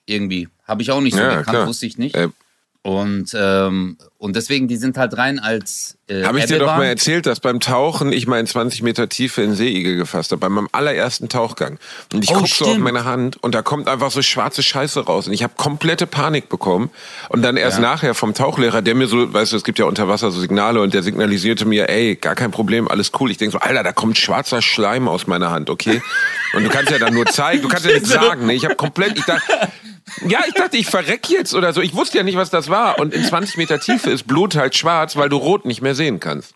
Irgendwie. 0.05 0.49
Habe 0.65 0.81
ich 0.81 0.91
auch 0.91 0.99
nicht 1.01 1.13
so 1.15 1.21
Ja, 1.21 1.29
gekannt, 1.29 1.49
klar. 1.49 1.67
wusste 1.67 1.85
ich 1.85 1.97
nicht. 1.97 2.15
Äh, 2.15 2.29
Und, 2.85 3.29
ähm, 3.33 3.97
und 4.17 4.35
deswegen, 4.35 4.67
die 4.67 4.75
sind 4.75 4.97
halt 4.97 5.17
rein 5.17 5.39
als 5.39 5.97
äh, 6.09 6.23
Habe 6.25 6.39
ich 6.39 6.45
dir 6.47 6.59
doch 6.59 6.75
mal 6.75 6.83
erzählt, 6.83 7.25
dass 7.25 7.39
beim 7.39 7.61
Tauchen 7.61 8.11
ich 8.11 8.27
mal 8.27 8.41
in 8.41 8.45
20 8.45 8.81
Meter 8.81 9.07
Tiefe 9.07 9.41
in 9.41 9.55
Seeigel 9.55 9.95
gefasst 9.95 10.33
habe, 10.33 10.41
bei 10.41 10.49
meinem 10.49 10.67
allerersten 10.73 11.29
Tauchgang. 11.29 11.79
Und 12.11 12.25
ich 12.25 12.31
Oh, 12.31 12.39
guck 12.39 12.49
so 12.49 12.65
auf 12.65 12.77
meine 12.79 13.05
Hand 13.05 13.41
und 13.41 13.55
da 13.55 13.61
kommt 13.61 13.87
einfach 13.87 14.11
so 14.11 14.21
schwarze 14.21 14.61
Scheiße 14.63 15.05
raus. 15.05 15.27
Und 15.27 15.33
ich 15.33 15.43
habe 15.43 15.53
komplette 15.55 16.07
Panik 16.07 16.49
bekommen. 16.49 16.89
Und 17.29 17.41
dann 17.41 17.55
erst 17.55 17.77
Ja. 17.77 17.83
nachher 17.83 18.15
vom 18.15 18.33
Tauchlehrer, 18.33 18.81
der 18.81 18.95
mir 18.95 19.07
so, 19.07 19.33
weißt 19.33 19.53
du, 19.53 19.55
es 19.55 19.63
gibt 19.63 19.79
ja 19.79 19.85
unter 19.85 20.09
Wasser 20.09 20.29
so 20.31 20.41
Signale 20.41 20.81
und 20.81 20.93
der 20.93 21.03
signalisierte 21.03 21.63
mir, 21.63 21.87
ey, 21.87 22.17
gar 22.17 22.35
kein 22.35 22.51
Problem, 22.51 22.89
alles 22.89 23.13
cool. 23.17 23.31
Ich 23.31 23.37
denk 23.37 23.53
so, 23.53 23.59
Alter, 23.59 23.83
da 23.83 23.93
kommt 23.93 24.17
schwarzer 24.17 24.61
Schleim 24.61 25.07
aus 25.07 25.25
meiner 25.25 25.51
Hand, 25.51 25.69
okay? 25.69 26.01
Und 26.53 26.65
du 26.65 26.69
kannst 26.69 26.91
ja 26.91 26.99
dann 26.99 27.13
nur 27.13 27.27
zeigen, 27.27 27.61
du 27.61 27.69
kannst 27.69 27.85
ja 27.85 27.93
nicht 27.97 28.07
sagen. 28.07 28.45
Ne? 28.45 28.53
Ich 28.55 28.65
habe 28.65 28.75
komplett, 28.75 29.17
ich 29.17 29.23
dachte, 29.23 29.41
ja, 30.27 30.41
ich 30.47 30.53
dachte, 30.53 30.77
ich 30.77 30.87
verreck 30.87 31.29
jetzt 31.29 31.53
oder 31.53 31.73
so. 31.73 31.81
Ich 31.81 31.93
wusste 31.93 32.17
ja 32.17 32.23
nicht, 32.23 32.37
was 32.37 32.49
das 32.49 32.69
war. 32.69 32.99
Und 32.99 33.13
in 33.13 33.23
20 33.23 33.57
Meter 33.57 33.79
Tiefe 33.79 34.09
ist 34.09 34.27
Blut 34.27 34.55
halt 34.55 34.75
schwarz, 34.75 35.15
weil 35.15 35.29
du 35.29 35.37
rot 35.37 35.65
nicht 35.65 35.81
mehr 35.81 35.95
sehen 35.95 36.19
kannst. 36.19 36.53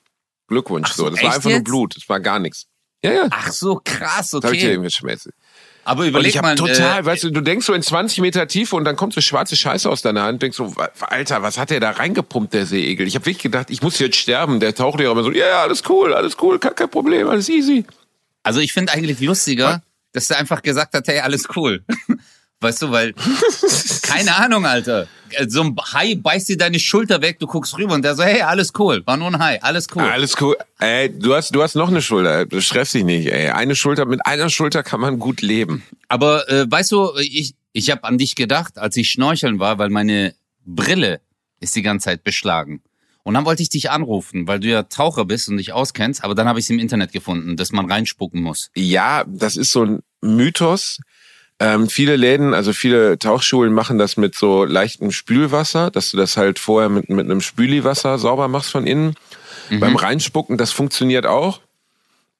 Glückwunsch. 0.47 0.91
so, 0.91 1.03
so, 1.03 1.09
das 1.09 1.21
war 1.23 1.33
einfach 1.33 1.43
nur 1.43 1.53
jetzt? 1.53 1.63
Blut. 1.65 1.95
Das 1.95 2.07
war 2.09 2.19
gar 2.19 2.39
nichts. 2.39 2.67
Ja, 3.03 3.11
ja. 3.11 3.27
Ach 3.29 3.51
so, 3.51 3.81
krass, 3.83 4.31
Das 4.31 4.43
hab 4.43 4.53
ich 4.53 4.59
dir 4.59 4.67
okay. 4.67 4.73
eben 4.75 4.83
geschmäßelt. 4.83 5.35
Aber 5.83 6.01
Und 6.01 6.09
überleg 6.09 6.35
ich 6.35 6.41
mal, 6.41 6.49
habe 6.49 6.57
total, 6.57 7.01
äh, 7.01 7.05
weißt 7.05 7.23
du, 7.23 7.29
du 7.29 7.39
denkst 7.39 7.65
so 7.65 7.73
in 7.73 7.81
20 7.81 8.19
Meter 8.19 8.47
Tiefe 8.47 8.75
und 8.75 8.83
dann 8.83 8.97
kommt 8.97 9.13
so 9.13 9.21
schwarze 9.21 9.55
Scheiße 9.55 9.89
aus 9.89 10.01
deiner 10.01 10.23
Hand. 10.23 10.41
Denkst 10.41 10.57
so, 10.57 10.73
Alter, 10.99 11.43
was 11.43 11.57
hat 11.57 11.69
der 11.69 11.79
da 11.79 11.91
reingepumpt, 11.91 12.53
der 12.53 12.65
Seeigel? 12.65 13.07
Ich 13.07 13.15
habe 13.15 13.25
wirklich 13.25 13.43
gedacht, 13.43 13.69
ich 13.69 13.81
muss 13.81 13.97
jetzt 13.99 14.17
sterben. 14.17 14.59
Der 14.59 14.75
Tauchlehrer 14.75 15.13
immer 15.13 15.23
so, 15.23 15.31
ja, 15.31 15.47
ja, 15.47 15.61
alles 15.61 15.83
cool, 15.87 16.13
alles 16.13 16.35
cool, 16.41 16.59
kein, 16.59 16.75
kein 16.75 16.89
Problem, 16.89 17.29
alles 17.29 17.47
easy. 17.47 17.85
Also 18.43 18.59
ich 18.59 18.73
finde 18.73 18.91
eigentlich 18.93 19.21
lustiger, 19.21 19.81
dass 20.11 20.27
der 20.27 20.39
einfach 20.39 20.61
gesagt 20.61 20.93
hat, 20.93 21.07
hey, 21.07 21.19
alles 21.19 21.47
cool. 21.55 21.85
Weißt 22.59 22.81
du, 22.81 22.91
weil, 22.91 23.13
keine 24.01 24.35
Ahnung, 24.35 24.65
Alter. 24.65 25.07
So 25.47 25.61
ein 25.61 25.75
Hai 25.93 26.15
beißt 26.15 26.49
dir 26.49 26.57
deine 26.57 26.79
Schulter 26.79 27.21
weg, 27.21 27.37
du 27.39 27.45
guckst 27.45 27.77
rüber 27.77 27.93
und 27.93 28.03
der 28.03 28.15
so, 28.15 28.23
hey, 28.23 28.41
alles 28.41 28.71
cool. 28.79 29.03
War 29.05 29.17
nur 29.17 29.27
ein 29.27 29.39
Hai, 29.39 29.61
alles 29.61 29.87
cool. 29.93 30.01
Alles 30.01 30.41
cool. 30.41 30.57
Ey, 30.79 31.09
du 31.09 31.35
hast, 31.35 31.53
du 31.53 31.61
hast 31.61 31.75
noch 31.75 31.89
eine 31.89 32.01
Schulter. 32.01 32.45
Stress 32.61 32.93
dich 32.93 33.03
nicht, 33.03 33.27
ey. 33.27 33.49
Eine 33.49 33.75
Schulter, 33.75 34.05
mit 34.05 34.25
einer 34.25 34.49
Schulter 34.49 34.81
kann 34.81 35.01
man 35.01 35.19
gut 35.19 35.41
leben. 35.41 35.83
Aber 36.07 36.49
äh, 36.49 36.65
weißt 36.69 36.91
du, 36.93 37.11
ich, 37.19 37.55
ich 37.73 37.91
habe 37.91 38.05
an 38.05 38.17
dich 38.17 38.35
gedacht, 38.35 38.79
als 38.79 38.97
ich 38.97 39.11
schnorcheln 39.11 39.59
war, 39.59 39.77
weil 39.77 39.89
meine 39.89 40.33
Brille 40.65 41.21
ist 41.59 41.75
die 41.75 41.83
ganze 41.83 42.05
Zeit 42.05 42.23
beschlagen. 42.23 42.81
Und 43.23 43.33
dann 43.33 43.45
wollte 43.45 43.61
ich 43.61 43.69
dich 43.69 43.91
anrufen, 43.91 44.47
weil 44.47 44.61
du 44.61 44.69
ja 44.69 44.83
Taucher 44.83 45.25
bist 45.25 45.49
und 45.49 45.57
dich 45.57 45.73
auskennst, 45.73 46.23
aber 46.23 46.33
dann 46.33 46.47
habe 46.47 46.59
ich 46.59 46.65
es 46.65 46.69
im 46.69 46.79
Internet 46.79 47.11
gefunden, 47.11 47.57
dass 47.57 47.73
man 47.73 47.91
reinspucken 47.91 48.41
muss. 48.41 48.71
Ja, 48.73 49.25
das 49.27 49.57
ist 49.57 49.71
so 49.71 49.83
ein 49.83 49.99
Mythos. 50.21 50.99
Ähm, 51.59 51.89
viele 51.89 52.15
Läden, 52.15 52.53
also 52.53 52.71
viele 52.71 53.17
Tauchschulen 53.17 53.73
machen 53.73 53.97
das 53.97 54.15
mit 54.15 54.35
so 54.35 54.63
leichtem 54.63 55.11
Spülwasser, 55.11 55.89
dass 55.89 56.11
du 56.11 56.17
das 56.17 56.37
halt 56.37 56.59
vorher 56.59 56.89
mit, 56.89 57.09
mit 57.09 57.25
einem 57.25 57.41
Spüliwasser 57.41 58.19
sauber 58.19 58.47
machst 58.47 58.71
von 58.71 58.85
innen. 58.85 59.15
Mhm. 59.69 59.79
Beim 59.79 59.95
Reinspucken, 59.95 60.57
das 60.57 60.71
funktioniert 60.71 61.25
auch. 61.25 61.61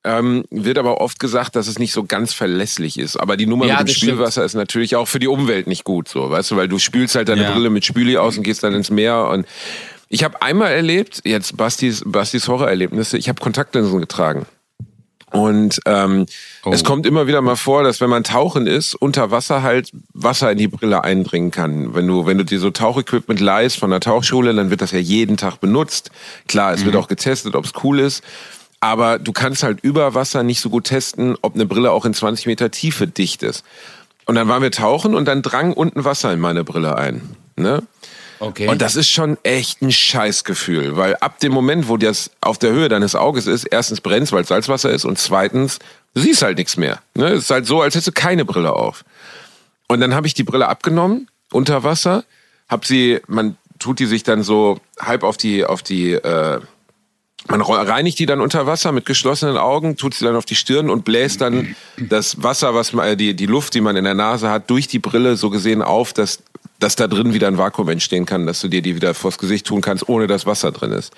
Ähm, 0.03 0.45
wird 0.51 0.77
aber 0.77 1.01
oft 1.01 1.19
gesagt, 1.19 1.55
dass 1.55 1.67
es 1.67 1.79
nicht 1.79 1.91
so 1.91 2.03
ganz 2.03 2.31
verlässlich 2.31 2.99
ist. 2.99 3.17
Aber 3.17 3.35
die 3.35 3.47
Nummer 3.47 3.65
Ja, 3.65 3.73
mit 3.73 3.81
dem 3.81 3.85
das 3.87 3.95
stimmt. 3.95 4.11
Spülwasser 4.11 4.45
ist 4.45 4.53
natürlich 4.53 4.95
auch 4.95 5.07
für 5.07 5.19
die 5.19 5.27
Umwelt 5.27 5.65
nicht 5.67 5.83
gut, 5.83 6.07
so, 6.07 6.29
weißt 6.29 6.51
du, 6.51 6.55
weil 6.55 6.67
du 6.67 6.77
spülst 6.77 7.15
halt 7.15 7.27
deine 7.27 7.41
Ja. 7.43 7.51
Brille 7.51 7.71
mit 7.71 7.85
Spüli 7.85 8.17
aus 8.17 8.37
und 8.37 8.43
gehst 8.43 8.63
dann 8.63 8.73
ins 8.73 8.89
Meer 8.91 9.27
und 9.27 9.47
ich 10.09 10.23
habe 10.23 10.41
einmal 10.41 10.71
erlebt, 10.71 11.21
jetzt 11.25 11.57
Bastis, 11.57 12.03
Bastis 12.05 12.47
Horrorerlebnisse, 12.47 13.17
ich 13.17 13.27
habe 13.27 13.41
Kontaktlinsen 13.41 13.99
getragen. 13.99 14.45
Und 15.31 15.81
ähm, 15.85 16.25
Oh. 16.67 16.73
es 16.73 16.83
kommt 16.83 17.05
immer 17.05 17.27
wieder 17.27 17.41
mal 17.41 17.55
vor, 17.55 17.83
dass 17.83 18.01
wenn 18.01 18.09
man 18.09 18.23
tauchen 18.23 18.67
ist, 18.67 18.95
unter 18.95 19.31
Wasser 19.31 19.61
halt 19.63 19.91
Wasser 20.13 20.51
in 20.51 20.57
die 20.57 20.67
Brille 20.67 21.03
eindringen 21.03 21.51
kann. 21.51 21.93
Wenn 21.95 22.07
du, 22.07 22.25
wenn 22.25 22.37
du 22.37 22.45
dir 22.45 22.59
so 22.59 22.71
Tauchequipment 22.71 23.39
leihst 23.39 23.77
von 23.77 23.89
der 23.89 23.99
Tauchschule, 23.99 24.53
dann 24.53 24.69
wird 24.69 24.81
das 24.81 24.91
ja 24.91 24.99
jeden 24.99 25.37
Tag 25.37 25.59
benutzt. 25.61 26.11
Klar, 26.47 26.73
es 26.73 26.83
wird 26.85 26.95
Mhm. 26.95 27.01
auch 27.01 27.07
getestet, 27.07 27.55
ob 27.55 27.65
es 27.65 27.71
cool 27.83 27.99
ist. 27.99 28.23
Aber 28.79 29.17
du 29.17 29.31
kannst 29.31 29.63
halt 29.63 29.79
über 29.81 30.13
Wasser 30.13 30.43
nicht 30.43 30.61
so 30.61 30.69
gut 30.69 30.85
testen, 30.85 31.35
ob 31.41 31.55
eine 31.55 31.65
Brille 31.65 31.91
auch 31.91 32.05
in 32.05 32.13
20 32.13 32.45
Meter 32.45 32.69
Tiefe 32.69 33.07
dicht 33.07 33.41
ist. 33.43 33.63
Und 34.25 34.35
dann 34.35 34.47
waren 34.47 34.61
wir 34.61 34.71
tauchen 34.71 35.15
und 35.15 35.25
dann 35.25 35.41
drang 35.41 35.73
unten 35.73 36.03
Wasser 36.05 36.31
in 36.33 36.39
meine 36.39 36.63
Brille 36.63 36.95
ein. 36.97 37.21
Ne? 37.55 37.81
Okay. 38.39 38.67
Und 38.67 38.83
das 38.83 38.95
ist 38.95 39.09
schon 39.09 39.37
echt 39.41 39.81
ein 39.81 39.91
Scheißgefühl, 39.91 40.95
weil 40.95 41.15
ab 41.15 41.39
dem 41.39 41.51
Moment, 41.53 41.89
wo 41.89 41.97
das 41.97 42.29
auf 42.41 42.59
der 42.59 42.71
Höhe 42.71 42.87
deines 42.87 43.15
Auges 43.15 43.47
ist, 43.47 43.63
erstens 43.63 43.99
brennt 44.01 44.31
weil 44.31 44.43
es 44.43 44.49
Salzwasser 44.49 44.91
ist 44.91 45.05
und 45.05 45.17
zweitens, 45.17 45.79
du 46.17 46.23
siehst 46.23 46.41
halt 46.41 46.57
nichts 46.57 46.77
mehr. 46.77 46.99
Ne? 47.13 47.27
Es 47.27 47.43
ist 47.43 47.49
halt 47.51 47.67
so, 47.67 47.81
als 47.81 47.93
hättest 47.93 48.07
du 48.07 48.11
keine 48.11 48.43
Brille 48.43 48.73
auf. 48.73 49.05
Und 49.87 50.01
dann 50.01 50.15
habe 50.15 50.27
ich 50.27 50.33
die 50.33 50.43
Brille 50.43 50.67
abgenommen, 50.67 51.29
unter 51.51 51.83
Wasser, 51.83 52.25
hab 52.67 52.85
sie, 52.85 53.19
man 53.27 53.55
tut 53.79 53.99
die 53.99 54.07
sich 54.07 54.23
dann 54.23 54.43
so 54.43 54.79
halb 54.99 55.23
auf 55.23 55.37
die, 55.37 55.63
auf 55.63 55.83
die, 55.83 56.13
äh, 56.13 56.59
man 57.47 57.61
reinigt 57.61 58.19
die 58.19 58.25
dann 58.25 58.41
unter 58.41 58.65
Wasser 58.65 58.91
mit 58.91 59.05
geschlossenen 59.05 59.57
Augen, 59.57 59.95
tut 59.95 60.15
sie 60.15 60.25
dann 60.25 60.35
auf 60.35 60.45
die 60.45 60.55
Stirn 60.55 60.89
und 60.89 61.05
bläst 61.05 61.39
dann 61.39 61.75
das 61.97 62.43
Wasser, 62.43 62.73
was 62.73 62.91
man, 62.93 63.07
äh, 63.07 63.15
die, 63.15 63.35
die 63.35 63.45
Luft, 63.45 63.75
die 63.75 63.81
man 63.81 63.95
in 63.95 64.03
der 64.03 64.15
Nase 64.15 64.49
hat, 64.49 64.69
durch 64.69 64.87
die 64.87 64.99
Brille 64.99 65.37
so 65.37 65.49
gesehen 65.51 65.83
auf, 65.83 66.11
dass, 66.13 66.39
dass 66.79 66.95
da 66.95 67.07
drin 67.07 67.33
wieder 67.33 67.47
ein 67.47 67.57
Vakuum 67.57 67.89
entstehen 67.89 68.25
kann, 68.25 68.45
dass 68.45 68.61
du 68.61 68.67
dir 68.67 68.81
die 68.81 68.95
wieder 68.95 69.13
vors 69.13 69.37
Gesicht 69.37 69.65
tun 69.65 69.81
kannst, 69.81 70.07
ohne 70.09 70.27
dass 70.27 70.45
Wasser 70.45 70.71
drin 70.71 70.91
ist. 70.91 71.11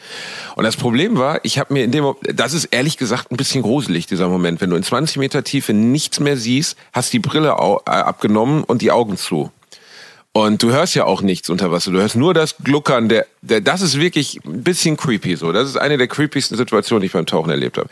Und 0.55 0.63
das 0.63 0.77
Problem 0.77 1.17
war, 1.17 1.39
ich 1.43 1.59
habe 1.59 1.73
mir 1.73 1.83
in 1.83 1.91
dem, 1.91 2.03
Mo- 2.03 2.17
das 2.21 2.53
ist 2.53 2.65
ehrlich 2.65 2.97
gesagt 2.97 3.31
ein 3.31 3.37
bisschen 3.37 3.61
gruselig, 3.61 4.05
dieser 4.07 4.29
Moment, 4.29 4.61
wenn 4.61 4.69
du 4.69 4.75
in 4.75 4.83
20 4.83 5.17
Meter 5.17 5.43
Tiefe 5.43 5.73
nichts 5.73 6.19
mehr 6.19 6.37
siehst, 6.37 6.77
hast 6.93 7.11
die 7.11 7.19
Brille 7.19 7.49
äh, 7.49 7.89
abgenommen 7.89 8.63
und 8.63 8.81
die 8.81 8.91
Augen 8.91 9.17
zu. 9.17 9.51
Und 10.31 10.61
du 10.61 10.71
hörst 10.71 10.93
ja 10.95 11.05
auch 11.05 11.21
nichts 11.23 11.49
unter 11.49 11.71
Wasser. 11.71 11.91
Du 11.91 11.99
hörst 11.99 12.15
nur 12.15 12.33
das 12.35 12.55
Gluckern. 12.63 13.09
Der, 13.09 13.25
der, 13.41 13.61
das 13.61 13.81
ist 13.81 13.99
wirklich 13.99 14.39
ein 14.45 14.63
bisschen 14.63 14.95
creepy 14.95 15.35
so. 15.35 15.51
Das 15.51 15.67
ist 15.67 15.75
eine 15.75 15.97
der 15.97 16.07
creepiesten 16.07 16.55
Situationen, 16.55 17.01
die 17.01 17.07
ich 17.07 17.13
beim 17.13 17.25
Tauchen 17.25 17.49
erlebt 17.49 17.77
habe. 17.79 17.89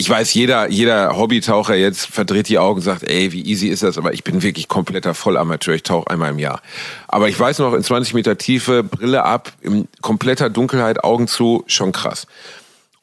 Ich 0.00 0.08
weiß, 0.08 0.32
jeder, 0.32 0.70
jeder 0.70 1.16
Hobbytaucher 1.16 1.74
jetzt 1.74 2.06
verdreht 2.06 2.48
die 2.48 2.60
Augen 2.60 2.76
und 2.76 2.82
sagt, 2.82 3.02
ey, 3.02 3.32
wie 3.32 3.42
easy 3.42 3.66
ist 3.66 3.82
das? 3.82 3.98
Aber 3.98 4.12
ich 4.12 4.22
bin 4.22 4.42
wirklich 4.42 4.68
kompletter 4.68 5.12
Vollamateur. 5.12 5.74
Ich 5.74 5.82
tauche 5.82 6.08
einmal 6.08 6.30
im 6.30 6.38
Jahr. 6.38 6.62
Aber 7.08 7.28
ich 7.28 7.38
weiß 7.38 7.58
noch, 7.58 7.74
in 7.74 7.82
20 7.82 8.14
Meter 8.14 8.38
Tiefe, 8.38 8.84
Brille 8.84 9.24
ab, 9.24 9.52
in 9.60 9.88
kompletter 10.00 10.50
Dunkelheit, 10.50 11.02
Augen 11.02 11.26
zu, 11.26 11.64
schon 11.66 11.90
krass. 11.90 12.28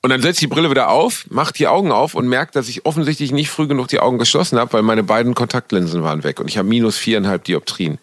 Und 0.02 0.12
dann 0.12 0.22
setzt 0.22 0.40
die 0.40 0.48
Brille 0.48 0.70
wieder 0.70 0.90
auf, 0.90 1.26
macht 1.30 1.60
die 1.60 1.68
Augen 1.68 1.92
auf 1.92 2.14
und 2.14 2.30
merkt, 2.30 2.56
dass 2.56 2.70
ich 2.70 2.86
offensichtlich 2.86 3.34
nicht 3.34 3.50
früh 3.50 3.68
genug 3.68 3.90
die 3.90 4.00
Augen 4.00 4.18
geschlossen 4.18 4.58
habe, 4.58 4.72
weil 4.72 4.82
meine 4.82 5.04
beiden 5.04 5.36
Kontaktlinsen 5.36 6.02
waren 6.02 6.24
weg 6.24 6.40
und 6.40 6.48
ich 6.48 6.58
habe 6.58 6.70
minus 6.70 6.96
viereinhalb 6.96 7.44
Dioptrien. 7.44 7.98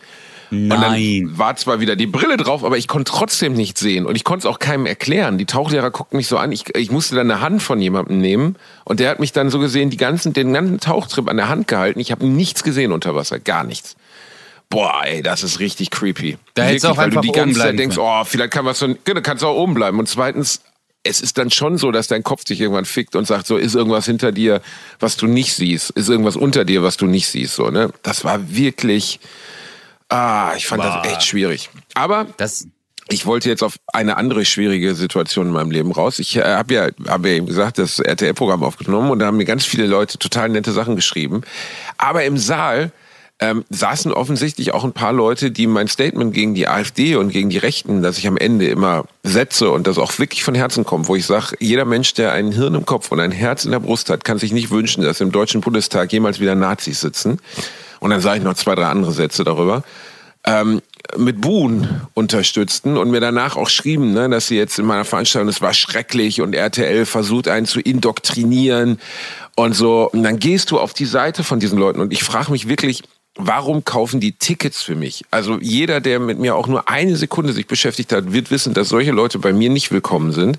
Nein. 0.54 0.70
Und 0.70 0.80
dann 0.82 1.38
war 1.38 1.56
zwar 1.56 1.80
wieder 1.80 1.96
die 1.96 2.06
Brille 2.06 2.36
drauf, 2.36 2.62
aber 2.62 2.76
ich 2.76 2.86
konnte 2.86 3.10
trotzdem 3.10 3.54
nichts 3.54 3.80
sehen 3.80 4.04
und 4.04 4.16
ich 4.16 4.22
konnte 4.22 4.46
es 4.46 4.52
auch 4.52 4.58
keinem 4.58 4.84
erklären. 4.84 5.38
Die 5.38 5.46
Tauchlehrer 5.46 5.90
guckten 5.90 6.18
mich 6.18 6.26
so 6.26 6.36
an. 6.36 6.52
Ich, 6.52 6.74
ich 6.76 6.90
musste 6.90 7.14
dann 7.14 7.30
eine 7.30 7.40
Hand 7.40 7.62
von 7.62 7.80
jemandem 7.80 8.18
nehmen 8.18 8.56
und 8.84 9.00
der 9.00 9.08
hat 9.08 9.18
mich 9.18 9.32
dann 9.32 9.48
so 9.48 9.58
gesehen, 9.58 9.88
die 9.88 9.96
ganzen, 9.96 10.34
den 10.34 10.52
ganzen 10.52 10.78
Tauchtrip 10.78 11.30
an 11.30 11.38
der 11.38 11.48
Hand 11.48 11.68
gehalten. 11.68 12.00
Ich 12.00 12.12
habe 12.12 12.26
nichts 12.26 12.62
gesehen 12.64 12.92
unter 12.92 13.14
Wasser, 13.14 13.40
gar 13.40 13.64
nichts. 13.64 13.96
Boah, 14.68 15.02
ey, 15.06 15.22
das 15.22 15.42
ist 15.42 15.58
richtig 15.58 15.90
creepy. 15.90 16.36
Da 16.52 16.70
du 16.70 16.88
auch 16.88 16.98
weil 16.98 17.08
du 17.08 17.20
die 17.22 17.32
ganze 17.32 17.58
Zeit 17.58 17.78
denkst, 17.78 17.96
oh, 17.98 18.24
vielleicht 18.24 18.52
kann 18.52 18.66
was 18.66 18.78
so, 18.78 18.94
genau, 19.04 19.22
kannst 19.22 19.42
du 19.42 19.46
auch 19.46 19.56
oben 19.56 19.72
bleiben. 19.72 19.98
Und 19.98 20.08
zweitens, 20.08 20.60
es 21.02 21.22
ist 21.22 21.38
dann 21.38 21.50
schon 21.50 21.78
so, 21.78 21.92
dass 21.92 22.08
dein 22.08 22.22
Kopf 22.22 22.44
dich 22.44 22.60
irgendwann 22.60 22.84
fickt 22.84 23.16
und 23.16 23.26
sagt, 23.26 23.46
so 23.46 23.56
ist 23.56 23.74
irgendwas 23.74 24.04
hinter 24.04 24.32
dir, 24.32 24.60
was 25.00 25.16
du 25.16 25.26
nicht 25.26 25.54
siehst, 25.54 25.90
ist 25.90 26.10
irgendwas 26.10 26.36
unter 26.36 26.66
dir, 26.66 26.82
was 26.82 26.98
du 26.98 27.06
nicht 27.06 27.28
siehst, 27.28 27.54
so 27.54 27.70
ne. 27.70 27.90
Das 28.02 28.24
war 28.24 28.54
wirklich, 28.54 29.18
ah, 30.12 30.54
ich 30.56 30.66
fand 30.66 30.82
Boah. 30.82 31.00
das 31.02 31.12
echt 31.12 31.24
schwierig. 31.24 31.70
Aber 31.94 32.26
Das, 32.36 32.66
ich 33.08 33.26
wollte 33.26 33.48
jetzt 33.48 33.62
auf 33.62 33.76
eine 33.92 34.16
andere 34.16 34.44
schwierige 34.44 34.94
Situation 34.94 35.48
in 35.48 35.52
meinem 35.52 35.70
Leben 35.70 35.92
raus. 35.92 36.18
Ich 36.18 36.36
äh, 36.36 36.42
habe 36.42 36.74
ja, 36.74 36.88
hab 37.08 37.24
ja 37.26 37.32
eben 37.32 37.46
gesagt, 37.46 37.78
das 37.78 37.98
RTL-Programm 37.98 38.62
aufgenommen 38.62 39.10
und 39.10 39.18
da 39.18 39.26
haben 39.26 39.36
mir 39.36 39.44
ganz 39.44 39.64
viele 39.64 39.86
Leute 39.86 40.18
total 40.18 40.48
nette 40.48 40.72
Sachen 40.72 40.96
geschrieben. 40.96 41.42
Aber 41.98 42.24
im 42.24 42.38
Saal 42.38 42.92
ähm, 43.42 43.64
saßen 43.70 44.12
offensichtlich 44.12 44.72
auch 44.72 44.84
ein 44.84 44.92
paar 44.92 45.12
Leute, 45.12 45.50
die 45.50 45.66
mein 45.66 45.88
Statement 45.88 46.32
gegen 46.32 46.54
die 46.54 46.68
AfD 46.68 47.16
und 47.16 47.30
gegen 47.30 47.50
die 47.50 47.58
Rechten, 47.58 48.00
das 48.00 48.18
ich 48.18 48.28
am 48.28 48.36
Ende 48.36 48.68
immer 48.68 49.04
setze 49.24 49.70
und 49.70 49.88
das 49.88 49.98
auch 49.98 50.16
wirklich 50.20 50.44
von 50.44 50.54
Herzen 50.54 50.84
kommt, 50.84 51.08
wo 51.08 51.16
ich 51.16 51.26
sage, 51.26 51.56
jeder 51.58 51.84
Mensch, 51.84 52.14
der 52.14 52.32
ein 52.32 52.52
Hirn 52.52 52.74
im 52.76 52.86
Kopf 52.86 53.10
und 53.10 53.18
ein 53.18 53.32
Herz 53.32 53.64
in 53.64 53.72
der 53.72 53.80
Brust 53.80 54.10
hat, 54.10 54.24
kann 54.24 54.38
sich 54.38 54.52
nicht 54.52 54.70
wünschen, 54.70 55.02
dass 55.02 55.20
im 55.20 55.32
Deutschen 55.32 55.60
Bundestag 55.60 56.12
jemals 56.12 56.38
wieder 56.38 56.54
Nazis 56.54 57.00
sitzen. 57.00 57.40
Und 58.02 58.10
dann 58.10 58.20
sage 58.20 58.38
ich 58.38 58.44
noch 58.44 58.54
zwei, 58.54 58.74
drei 58.74 58.86
andere 58.86 59.12
Sätze 59.12 59.44
darüber 59.44 59.84
ähm, 60.44 60.82
mit 61.16 61.40
Buhn 61.40 62.00
unterstützten 62.14 62.96
und 62.96 63.12
mir 63.12 63.20
danach 63.20 63.56
auch 63.56 63.68
schrieben, 63.68 64.12
ne, 64.12 64.28
dass 64.28 64.48
sie 64.48 64.56
jetzt 64.56 64.76
in 64.80 64.86
meiner 64.86 65.04
Veranstaltung, 65.04 65.48
es 65.48 65.62
war 65.62 65.72
schrecklich 65.72 66.40
und 66.40 66.52
RTL 66.52 67.06
versucht 67.06 67.46
einen 67.46 67.64
zu 67.64 67.78
indoktrinieren 67.78 68.98
und 69.54 69.74
so. 69.74 70.10
Und 70.10 70.24
dann 70.24 70.40
gehst 70.40 70.72
du 70.72 70.80
auf 70.80 70.94
die 70.94 71.04
Seite 71.04 71.44
von 71.44 71.60
diesen 71.60 71.78
Leuten 71.78 72.00
und 72.00 72.12
ich 72.12 72.24
frage 72.24 72.50
mich 72.50 72.68
wirklich, 72.68 73.04
warum 73.36 73.84
kaufen 73.84 74.18
die 74.18 74.32
Tickets 74.32 74.82
für 74.82 74.96
mich? 74.96 75.24
Also 75.30 75.60
jeder, 75.60 76.00
der 76.00 76.18
mit 76.18 76.40
mir 76.40 76.56
auch 76.56 76.66
nur 76.66 76.88
eine 76.88 77.14
Sekunde 77.14 77.52
sich 77.52 77.68
beschäftigt 77.68 78.12
hat, 78.12 78.32
wird 78.32 78.50
wissen, 78.50 78.74
dass 78.74 78.88
solche 78.88 79.12
Leute 79.12 79.38
bei 79.38 79.52
mir 79.52 79.70
nicht 79.70 79.92
willkommen 79.92 80.32
sind. 80.32 80.58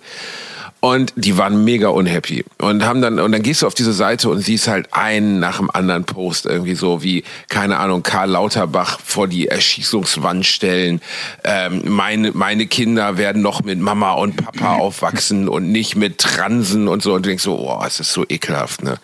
Und 0.84 1.14
die 1.16 1.38
waren 1.38 1.64
mega 1.64 1.88
unhappy 1.88 2.44
und 2.58 2.84
haben 2.84 3.02
dann 3.02 3.18
und 3.18 3.32
dann 3.32 3.42
gehst 3.42 3.62
du 3.62 3.68
auf 3.68 3.74
diese 3.74 3.94
Seite 3.94 4.28
und 4.28 4.42
siehst 4.42 4.68
halt 4.68 4.90
einen 4.92 5.40
nach 5.40 5.60
dem 5.60 5.72
anderen 5.72 6.04
Post 6.04 6.46
irgendwie 6.46 6.76
so 6.76 7.02
wie 7.02 7.24
keine 7.48 7.78
Ahnung 7.78 8.04
Karl 8.04 8.32
Lauterbach 8.32 9.00
vor 9.00 9.30
die 9.30 9.48
Erschießungswand 9.48 10.46
stellen. 10.46 11.00
Ähm, 11.46 11.84
meine 11.86 12.32
meine 12.34 12.68
Kinder 12.68 13.18
werden 13.18 13.42
noch 13.42 13.64
mit 13.64 13.80
Mama 13.80 14.12
und 14.12 14.36
Papa 14.36 14.76
aufwachsen 14.76 15.48
und 15.48 15.72
nicht 15.72 15.96
mit 15.96 16.18
Transen 16.18 16.90
und 16.90 17.02
so 17.02 17.14
und 17.14 17.26
du 17.26 17.30
denkst 17.30 17.46
so, 17.46 17.58
oh, 17.58 17.82
es 17.88 18.02
ist 18.02 18.12
so 18.12 18.26
ekelhaft, 18.28 18.84
ne? 18.84 18.98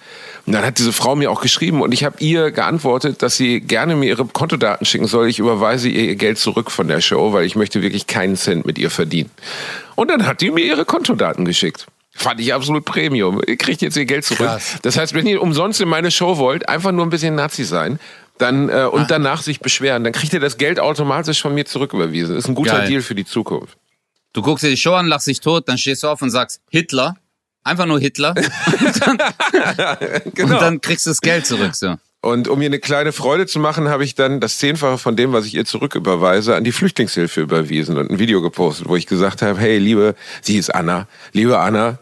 Und 0.45 0.53
dann 0.53 0.65
hat 0.65 0.79
diese 0.79 0.93
Frau 0.93 1.15
mir 1.15 1.31
auch 1.31 1.41
geschrieben 1.41 1.81
und 1.81 1.93
ich 1.93 2.03
habe 2.03 2.15
ihr 2.19 2.49
geantwortet, 2.49 3.21
dass 3.21 3.37
sie 3.37 3.61
gerne 3.61 3.95
mir 3.95 4.07
ihre 4.07 4.25
Kontodaten 4.25 4.83
schicken 4.85 5.05
soll. 5.05 5.29
Ich 5.29 5.37
überweise 5.37 5.87
ihr 5.87 6.05
ihr 6.05 6.15
Geld 6.15 6.39
zurück 6.39 6.71
von 6.71 6.87
der 6.87 7.01
Show, 7.01 7.33
weil 7.33 7.45
ich 7.45 7.55
möchte 7.55 7.83
wirklich 7.83 8.07
keinen 8.07 8.35
Cent 8.35 8.65
mit 8.65 8.79
ihr 8.79 8.89
verdienen. 8.89 9.29
Und 9.99 10.09
dann 10.09 10.25
hat 10.25 10.39
die 10.39 10.49
mir 10.49 10.63
ihre 10.63 10.85
Kontodaten 10.85 11.43
geschickt. 11.43 11.87
Fand 12.15 12.39
ich 12.39 12.53
absolut 12.53 12.85
Premium. 12.85 13.41
Ihr 13.45 13.57
kriegt 13.57 13.81
jetzt 13.81 13.97
ihr 13.97 14.05
Geld 14.05 14.23
zurück. 14.23 14.47
Krass. 14.47 14.77
Das 14.81 14.97
heißt, 14.97 15.13
wenn 15.13 15.27
ihr 15.27 15.41
umsonst 15.41 15.81
in 15.81 15.89
meine 15.89 16.09
Show 16.09 16.37
wollt, 16.37 16.69
einfach 16.69 16.93
nur 16.93 17.05
ein 17.05 17.09
bisschen 17.09 17.35
Nazi 17.35 17.65
sein, 17.65 17.99
dann 18.37 18.69
äh, 18.69 18.85
und 18.85 19.11
danach 19.11 19.41
sich 19.41 19.59
beschweren, 19.59 20.05
dann 20.05 20.13
kriegt 20.13 20.31
ihr 20.31 20.39
das 20.39 20.55
Geld 20.57 20.79
automatisch 20.79 21.41
von 21.41 21.53
mir 21.53 21.65
zurücküberwiesen. 21.65 22.37
Ist 22.37 22.47
ein 22.47 22.55
guter 22.55 22.77
Geil. 22.77 22.87
Deal 22.87 23.01
für 23.01 23.13
die 23.13 23.25
Zukunft. 23.25 23.77
du 24.31 24.41
guckst 24.41 24.63
dir 24.63 24.69
die 24.69 24.77
Show 24.77 24.93
an, 24.93 25.05
lachst 25.07 25.27
dich 25.27 25.41
tot, 25.41 25.67
dann 25.67 25.77
stehst 25.77 26.03
du 26.03 26.07
auf 26.07 26.21
und 26.21 26.29
sagst 26.29 26.61
Hitler. 26.69 27.17
Einfach 27.65 27.85
nur 27.85 27.99
Hitler. 27.99 28.35
und, 28.81 29.01
dann, 29.05 29.17
Genau. 30.33 30.53
und 30.53 30.61
dann 30.61 30.79
kriegst 30.79 31.05
du 31.07 31.09
das 31.09 31.19
Geld 31.19 31.45
zurück. 31.45 31.75
So. 31.75 31.97
Und 32.21 32.49
um 32.49 32.61
ihr 32.61 32.67
eine 32.67 32.79
kleine 32.79 33.13
Freude 33.13 33.47
zu 33.47 33.59
machen, 33.59 33.87
habe 33.87 34.03
ich 34.03 34.13
dann 34.13 34.41
das 34.41 34.57
Zehnfache 34.57 34.97
von 34.97 35.15
dem, 35.15 35.31
was 35.31 35.45
ich 35.45 35.55
ihr 35.55 35.63
zurücküberweise, 35.63 36.53
an 36.53 36.65
die 36.65 36.73
Flüchtlingshilfe 36.73 37.39
überwiesen 37.39 37.97
und 37.97 38.11
ein 38.11 38.19
Video 38.19 38.41
gepostet, 38.41 38.89
wo 38.89 38.97
ich 38.97 39.07
gesagt 39.07 39.41
habe, 39.41 39.57
hey, 39.59 39.77
liebe, 39.77 40.15
sie 40.41 40.57
ist 40.57 40.69
Anna, 40.69 41.07
liebe 41.31 41.59
Anna, 41.59 41.97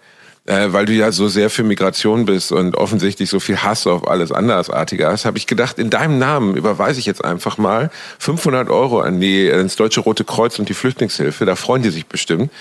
äh, 0.47 0.73
weil 0.73 0.86
du 0.86 0.93
ja 0.93 1.12
so 1.12 1.27
sehr 1.27 1.51
für 1.51 1.63
Migration 1.63 2.25
bist 2.25 2.51
und 2.51 2.75
offensichtlich 2.75 3.30
so 3.30 3.39
viel 3.39 3.58
Hass 3.58 3.86
auf 3.86 4.08
alles 4.08 4.32
Andersartige 4.32 5.06
hast, 5.06 5.25
habe 5.25 5.38
ich 5.38 5.45
gedacht, 5.45 5.77
in 5.77 5.91
deinem 5.91 6.17
Namen 6.17 6.56
überweise 6.56 6.99
ich 6.99 7.06
jetzt 7.06 7.23
einfach 7.23 7.60
mal 7.60 7.91
500 8.17 8.71
Euro 8.71 9.01
an 9.01 9.19
die, 9.19 9.47
ins 9.47 9.75
Deutsche 9.75 9.99
Rote 9.99 10.23
Kreuz 10.23 10.58
und 10.58 10.67
die 10.67 10.73
Flüchtlingshilfe. 10.73 11.45
Da 11.45 11.56
freuen 11.56 11.84
die 11.84 11.91
sich 11.91 12.08
bestimmt. 12.08 12.51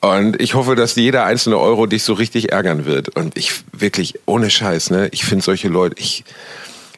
Und 0.00 0.40
ich 0.40 0.54
hoffe, 0.54 0.76
dass 0.76 0.94
jeder 0.94 1.24
einzelne 1.24 1.58
Euro 1.58 1.86
dich 1.86 2.04
so 2.04 2.12
richtig 2.12 2.52
ärgern 2.52 2.86
wird. 2.86 3.10
Und 3.10 3.36
ich 3.36 3.64
wirklich, 3.72 4.20
ohne 4.24 4.48
Scheiß, 4.48 4.90
ne, 4.90 5.08
ich 5.10 5.24
finde 5.24 5.44
solche 5.44 5.68
Leute, 5.68 5.96
ich, 5.98 6.24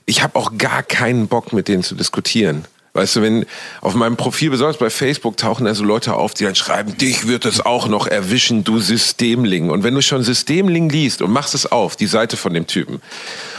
ich 0.08 0.22
habe 0.22 0.36
auch 0.36 0.56
gar 0.56 0.82
keinen 0.82 1.28
Bock, 1.28 1.52
mit 1.52 1.68
denen 1.68 1.82
zu 1.82 1.94
diskutieren. 1.94 2.64
Weißt 2.94 3.16
du, 3.16 3.22
wenn 3.22 3.46
auf 3.80 3.94
meinem 3.94 4.16
Profil, 4.16 4.50
besonders 4.50 4.78
bei 4.78 4.90
Facebook, 4.90 5.36
tauchen 5.36 5.66
da 5.66 5.74
so 5.74 5.84
Leute 5.84 6.14
auf, 6.14 6.34
die 6.34 6.44
dann 6.44 6.54
schreiben, 6.54 6.96
dich 6.96 7.28
wird 7.28 7.44
es 7.44 7.64
auch 7.64 7.86
noch 7.88 8.06
erwischen, 8.06 8.64
du 8.64 8.80
Systemling. 8.80 9.70
Und 9.70 9.84
wenn 9.84 9.94
du 9.94 10.02
schon 10.02 10.22
Systemling 10.22 10.88
liest 10.88 11.22
und 11.22 11.30
machst 11.30 11.54
es 11.54 11.70
auf, 11.70 11.96
die 11.96 12.06
Seite 12.06 12.36
von 12.36 12.54
dem 12.54 12.66
Typen, 12.66 13.00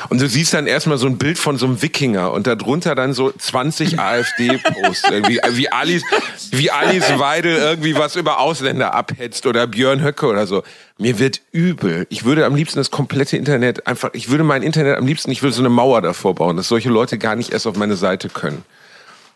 und 0.09 0.21
du 0.21 0.27
siehst 0.27 0.53
dann 0.53 0.65
erstmal 0.65 0.97
so 0.97 1.07
ein 1.07 1.17
Bild 1.17 1.37
von 1.37 1.57
so 1.57 1.65
einem 1.65 1.81
Wikinger 1.81 2.31
und 2.31 2.47
darunter 2.47 2.95
dann 2.95 3.13
so 3.13 3.31
20 3.31 3.99
AfD-Posts, 3.99 5.09
irgendwie, 5.11 5.39
wie 5.51 5.71
Alice, 5.71 6.03
wie 6.51 6.71
Alice 6.71 7.19
Weidel 7.19 7.57
irgendwie 7.57 7.95
was 7.95 8.15
über 8.15 8.39
Ausländer 8.39 8.93
abhetzt 8.93 9.45
oder 9.45 9.67
Björn 9.67 10.03
Höcke 10.03 10.25
oder 10.25 10.47
so. 10.47 10.63
Mir 10.97 11.19
wird 11.19 11.41
übel. 11.51 12.07
Ich 12.09 12.25
würde 12.25 12.45
am 12.45 12.55
liebsten 12.55 12.79
das 12.79 12.91
komplette 12.91 13.37
Internet 13.37 13.87
einfach, 13.87 14.09
ich 14.13 14.29
würde 14.29 14.43
mein 14.43 14.63
Internet 14.63 14.97
am 14.97 15.05
liebsten, 15.05 15.31
ich 15.31 15.43
würde 15.43 15.53
so 15.53 15.61
eine 15.61 15.69
Mauer 15.69 16.01
davor 16.01 16.35
bauen, 16.35 16.57
dass 16.57 16.67
solche 16.67 16.89
Leute 16.89 17.17
gar 17.17 17.35
nicht 17.35 17.51
erst 17.51 17.67
auf 17.67 17.75
meine 17.75 17.95
Seite 17.95 18.29
können. 18.29 18.63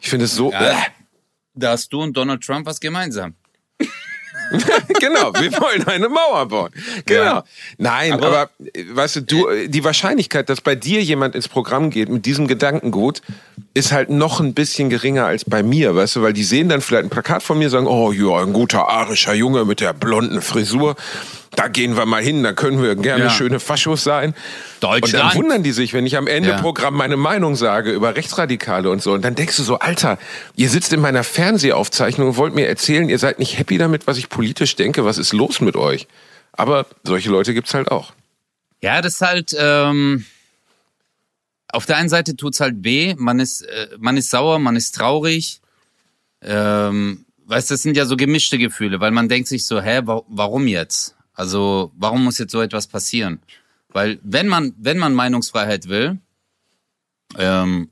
Ich 0.04 0.10
finde 0.10 0.26
es 0.26 0.36
so, 0.36 0.52
Ja. 0.52 0.86
Da 1.56 1.70
hast 1.72 1.94
du 1.94 2.02
und 2.02 2.18
Donald 2.18 2.44
Trump 2.44 2.66
was 2.66 2.80
gemeinsam. 2.80 3.36
genau, 5.00 5.34
wir 5.36 5.52
wollen 5.54 5.88
eine 5.88 6.10
Mauer 6.10 6.48
bauen. 6.48 6.72
Genau. 7.06 7.24
Ja. 7.24 7.44
Nein, 7.78 8.14
aber, 8.14 8.28
Aber- 8.28 8.50
äh, 8.74 8.84
weißt 8.90 9.16
du, 9.18 9.22
du, 9.22 9.48
äh, 9.48 9.68
die 9.70 9.84
Wahrscheinlichkeit, 9.84 10.50
dass 10.50 10.62
bei 10.62 10.76
dir 10.76 11.02
jemand 11.02 11.36
ins 11.36 11.48
Programm 11.48 11.90
geht 11.90 12.10
mit 12.10 12.26
diesem 12.26 12.48
Gedankengut, 12.48 13.22
ist 13.76 13.92
halt 13.92 14.10
noch 14.12 14.40
ein 14.40 14.54
bisschen 14.54 14.90
geringer 14.90 15.26
als 15.26 15.46
bei 15.46 15.64
mir, 15.64 15.96
weißt 15.96 16.18
du, 16.18 16.22
weil 16.22 16.34
die 16.34 16.44
sehen 16.44 16.70
dann 16.70 16.82
vielleicht 16.82 17.06
ein 17.06 17.10
Plakat 17.10 17.42
von 17.42 17.58
mir, 17.58 17.70
sagen, 17.72 17.88
oh 17.88 18.12
ja, 18.12 18.42
ein 18.44 18.54
guter 18.54 18.88
arischer 18.88 19.34
Junge 19.34 19.66
mit 19.66 19.80
der 19.80 19.94
blonden 19.94 20.42
Frisur. 20.44 20.96
Da 21.56 21.68
gehen 21.68 21.96
wir 21.98 22.06
mal 22.06 22.22
hin, 22.22 22.44
da 22.44 22.54
können 22.54 22.82
wir 22.82 22.96
gerne 22.96 23.26
Ja. 23.26 23.30
schöne 23.30 23.60
Faschos 23.60 24.04
sein. 24.04 24.30
Und 24.30 24.36
dann 24.82 24.92
Deutschland. 24.92 25.36
wundern 25.36 25.64
die 25.64 25.72
sich, 25.72 25.94
wenn 25.94 26.06
ich 26.06 26.18
am 26.18 26.28
Ende 26.28 26.50
Ja. 26.50 26.58
Programm 26.62 26.96
meine 26.96 27.18
Meinung 27.18 27.56
sage 27.56 27.92
über 27.92 28.16
Rechtsradikale 28.16 28.90
und 28.90 29.02
so. 29.02 29.12
Und 29.14 29.24
dann 29.24 29.36
denkst 29.36 29.58
du 29.58 29.64
so, 29.64 29.80
Alter, 29.80 30.18
ihr 30.56 30.70
sitzt 30.70 30.94
in 30.94 31.00
meiner 31.02 31.24
Fernsehaufzeichnung 31.24 32.30
und 32.30 32.38
wollt 32.38 32.54
mir 32.56 32.68
erzählen, 32.68 33.08
ihr 33.10 33.20
seid 33.20 33.38
nicht 33.40 33.58
happy 33.60 33.78
damit, 33.78 34.06
was 34.08 34.18
ich 34.18 34.30
politisch 34.30 34.76
denke. 34.76 35.06
Was 35.06 35.18
ist 35.18 35.34
los 35.34 35.62
mit 35.62 35.76
euch? 35.76 36.08
Aber 36.54 36.86
solche 37.04 37.30
Leute 37.30 37.54
gibt's 37.54 37.74
halt 37.74 37.90
auch. 37.92 38.14
Ja, 38.82 39.02
das 39.02 39.14
ist 39.16 39.22
halt, 39.22 39.56
ähm, 39.60 40.26
auf 41.74 41.88
der 41.88 41.98
einen 41.98 42.10
Seite 42.10 42.36
tut's 42.36 42.60
halt 42.60 42.84
weh, 42.84 43.16
man 43.18 43.40
ist, 43.40 43.64
äh, 43.64 43.90
man 44.00 44.16
ist 44.16 44.30
sauer, 44.30 44.60
man 44.60 44.76
ist 44.76 44.94
traurig. 44.94 45.60
Ähm, 46.42 47.26
weißt 47.46 47.72
das 47.72 47.82
sind 47.82 47.98
ja 47.98 48.06
so 48.06 48.16
gemischte 48.16 48.58
Gefühle, 48.60 49.00
weil 49.00 49.12
man 49.12 49.28
denkt 49.28 49.48
sich 49.48 49.66
so, 49.66 49.82
hä, 49.82 50.02
wa 50.06 50.22
warum 50.28 50.68
jetzt? 50.68 51.16
Also, 51.34 51.92
warum 51.96 52.24
muss 52.24 52.38
jetzt 52.38 52.52
so 52.52 52.62
etwas 52.62 52.86
passieren? 52.88 53.40
Weil 53.90 54.20
wenn 54.24 54.48
man, 54.48 54.74
wenn 54.78 55.00
man 55.00 55.16
Meinungsfreiheit 55.16 55.88
will, 55.88 56.20
ähm, 57.38 57.90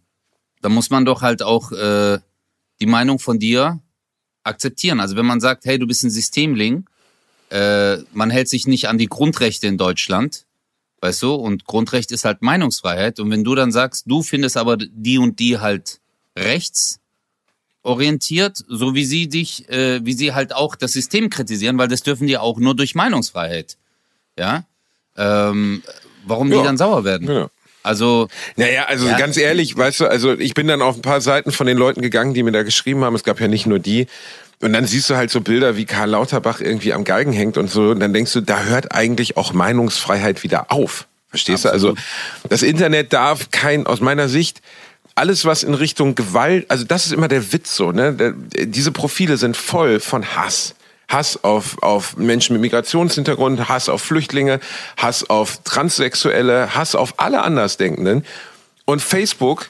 dann 0.62 0.74
muss 0.74 0.91
man 0.91 1.06
doch 1.06 1.24
halt 1.24 1.41
auch 1.41 1.72
äh, 1.72 2.20
die 2.80 2.86
Meinung 2.86 3.17
von 3.17 3.39
dir 3.39 3.80
akzeptieren. 4.44 5.00
Also 5.00 5.15
wenn 5.15 5.26
man 5.26 5.41
sagt, 5.41 5.65
hey, 5.65 5.80
du 5.80 5.88
bist 5.88 6.04
ein 6.04 6.12
Systemling, 6.12 6.86
äh, 7.50 7.98
man 8.13 8.30
hält 8.30 8.48
sich 8.48 8.67
nicht 8.67 8.88
an 8.88 9.00
die 9.00 9.08
Grundrechte 9.08 9.67
in 9.67 9.78
Deutschland, 9.78 10.46
weißt 11.02 11.22
du, 11.24 11.34
und 11.36 11.66
Grundrecht 11.66 12.12
ist 12.12 12.26
halt 12.26 12.42
Meinungsfreiheit. 12.42 13.20
Und 13.20 13.30
wenn 13.32 13.44
du 13.44 13.56
dann 13.56 13.72
sagst, 13.72 14.06
du 14.08 14.22
findest 14.24 14.56
aber 14.58 14.78
die 14.78 15.18
und 15.18 15.40
die 15.40 15.60
halt 15.60 16.00
rechts, 16.38 17.00
orientiert, 17.84 18.64
so 18.68 18.94
wie 18.94 19.06
sie 19.06 19.28
dich, 19.28 19.68
äh, 19.70 20.06
wie 20.06 20.14
sie 20.14 20.34
halt 20.34 20.54
auch 20.54 20.76
das 20.76 20.92
System 20.92 21.30
kritisieren, 21.32 21.78
weil 21.80 21.88
das 21.88 22.04
dürfen 22.04 22.28
die 22.28 22.38
auch 22.38 22.60
nur 22.60 22.76
durch 22.76 22.94
Meinungsfreiheit. 22.94 23.78
Ja. 24.38 24.66
Ähm, 25.18 25.82
warum 26.26 26.52
Ja. 26.52 26.60
die 26.60 26.64
dann 26.64 26.78
sauer 26.78 27.04
werden? 27.04 27.28
Ja. 27.28 27.50
Also 27.84 28.28
Naja, 28.56 28.86
also 28.86 29.08
Ja. 29.08 29.17
ganz 29.17 29.38
ehrlich, 29.38 29.76
weißt 29.76 30.02
du, 30.02 30.08
also 30.08 30.34
ich 30.34 30.54
bin 30.54 30.67
dann 30.67 30.82
auf 30.82 30.96
ein 30.96 31.02
paar 31.02 31.22
Seiten 31.22 31.52
von 31.52 31.67
den 31.67 31.78
Leuten 31.78 32.02
gegangen, 32.02 32.34
die 32.34 32.44
mir 32.44 32.52
da 32.52 32.63
geschrieben 32.63 33.04
haben. 33.04 33.15
Es 33.15 33.24
gab 33.24 33.39
ja 33.39 33.48
nicht 33.48 33.65
nur 33.65 33.80
die. 33.80 34.08
Und 34.62 34.74
dann 34.74 34.86
siehst 34.86 35.10
du 35.10 35.15
halt 35.15 35.32
so 35.32 35.41
Bilder, 35.41 35.76
wie 35.76 35.86
Karl 35.86 36.12
Lauterbach 36.12 36.62
irgendwie 36.62 36.94
am 36.94 37.04
Galgen 37.04 37.32
hängt 37.34 37.58
und 37.58 37.72
so. 37.72 37.89
Und 37.89 38.00
dann 38.00 38.13
denkst 38.13 38.34
du, 38.34 38.41
da 38.41 38.63
hört 38.63 38.94
eigentlich 38.94 39.36
auch 39.38 39.54
Meinungsfreiheit 39.54 40.44
wieder 40.44 40.72
auf. 40.72 41.08
Verstehst 41.30 41.65
du? 41.65 41.70
Also 41.70 41.96
das 42.50 42.62
Internet 42.62 43.13
darf 43.13 43.50
kein, 43.52 43.88
aus 43.88 44.02
meiner 44.02 44.30
Sicht, 44.30 44.62
alles 45.15 45.46
was 45.46 45.63
in 45.63 45.74
Richtung 45.74 46.15
Gewalt, 46.15 46.65
also 46.70 46.84
das 46.84 47.06
ist 47.06 47.12
immer 47.12 47.28
der 47.28 47.52
Witz 47.54 47.76
so, 47.76 47.91
ne? 47.91 48.36
Diese 48.54 48.91
Profile 48.91 49.38
sind 49.38 49.58
voll 49.58 50.00
von 50.00 50.26
Hass. 50.36 50.76
Hass 51.12 51.43
auf, 51.43 51.82
auf 51.84 52.17
Menschen 52.17 52.54
mit 52.54 52.62
Migrationshintergrund, 52.62 53.67
Hass 53.69 53.89
auf 53.89 54.02
Flüchtlinge, 54.02 54.60
Hass 54.97 55.30
auf 55.30 55.62
Transsexuelle, 55.63 56.76
Hass 56.76 56.95
auf 56.95 57.15
alle 57.17 57.41
Andersdenkenden. 57.41 58.26
Und 58.86 59.02
Facebook 59.02 59.69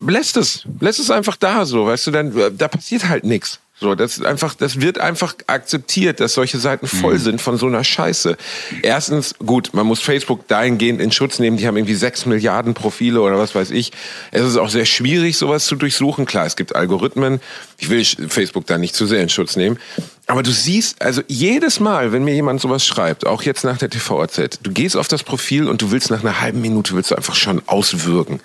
lässt 0.00 0.36
es, 0.36 0.64
lässt 0.80 0.98
es 0.98 1.10
einfach 1.10 1.36
da 1.36 1.64
so, 1.64 1.86
weißt 1.86 2.06
du, 2.08 2.10
dann 2.10 2.36
äh, 2.36 2.50
da 2.52 2.68
passiert 2.68 3.08
halt 3.08 3.24
nichts. 3.24 3.60
So, 3.82 3.96
das 3.96 4.16
ist 4.16 4.24
einfach, 4.24 4.54
das 4.54 4.80
wird 4.80 4.98
einfach 4.98 5.34
akzeptiert, 5.48 6.20
dass 6.20 6.34
solche 6.34 6.58
Seiten 6.58 6.86
voll 6.86 7.18
sind 7.18 7.40
von 7.40 7.58
so 7.58 7.66
einer 7.66 7.82
Scheiße. 7.82 8.36
Erstens, 8.82 9.34
gut, 9.44 9.70
man 9.72 9.86
muss 9.86 9.98
Facebook 9.98 10.46
dahingehend 10.46 11.00
in 11.00 11.10
Schutz 11.10 11.40
nehmen, 11.40 11.56
die 11.56 11.66
haben 11.66 11.76
irgendwie 11.76 11.96
sechs 11.96 12.24
Milliarden 12.24 12.74
Profile 12.74 13.20
oder 13.20 13.38
was 13.38 13.56
weiß 13.56 13.72
ich. 13.72 13.90
Es 14.30 14.46
ist 14.46 14.56
auch 14.56 14.68
sehr 14.68 14.84
schwierig, 14.84 15.36
sowas 15.36 15.66
zu 15.66 15.74
durchsuchen. 15.74 16.26
Klar, 16.26 16.46
es 16.46 16.54
gibt 16.54 16.76
Algorithmen. 16.76 17.40
Ich 17.76 17.90
will 17.90 18.04
Facebook 18.04 18.66
da 18.66 18.78
nicht 18.78 18.94
zu 18.94 19.04
sehr 19.06 19.20
in 19.20 19.28
Schutz 19.28 19.56
nehmen. 19.56 19.80
Aber 20.28 20.44
du 20.44 20.52
siehst, 20.52 21.02
also 21.02 21.22
jedes 21.26 21.80
Mal, 21.80 22.12
wenn 22.12 22.22
mir 22.22 22.34
jemand 22.34 22.60
sowas 22.60 22.86
schreibt, 22.86 23.26
auch 23.26 23.42
jetzt 23.42 23.64
nach 23.64 23.78
der 23.78 23.90
TVAZ, 23.90 24.60
du 24.62 24.70
gehst 24.70 24.96
auf 24.96 25.08
das 25.08 25.24
Profil 25.24 25.66
und 25.66 25.82
du 25.82 25.90
willst 25.90 26.08
nach 26.12 26.20
einer 26.20 26.40
halben 26.40 26.60
Minute 26.60 26.94
willst 26.94 27.10
du 27.10 27.16
einfach 27.16 27.34
schon 27.34 27.60
auswürgen. 27.66 28.38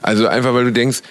Also 0.00 0.26
einfach, 0.26 0.54
weil 0.54 0.64
du 0.64 0.72
denkst, 0.72 1.02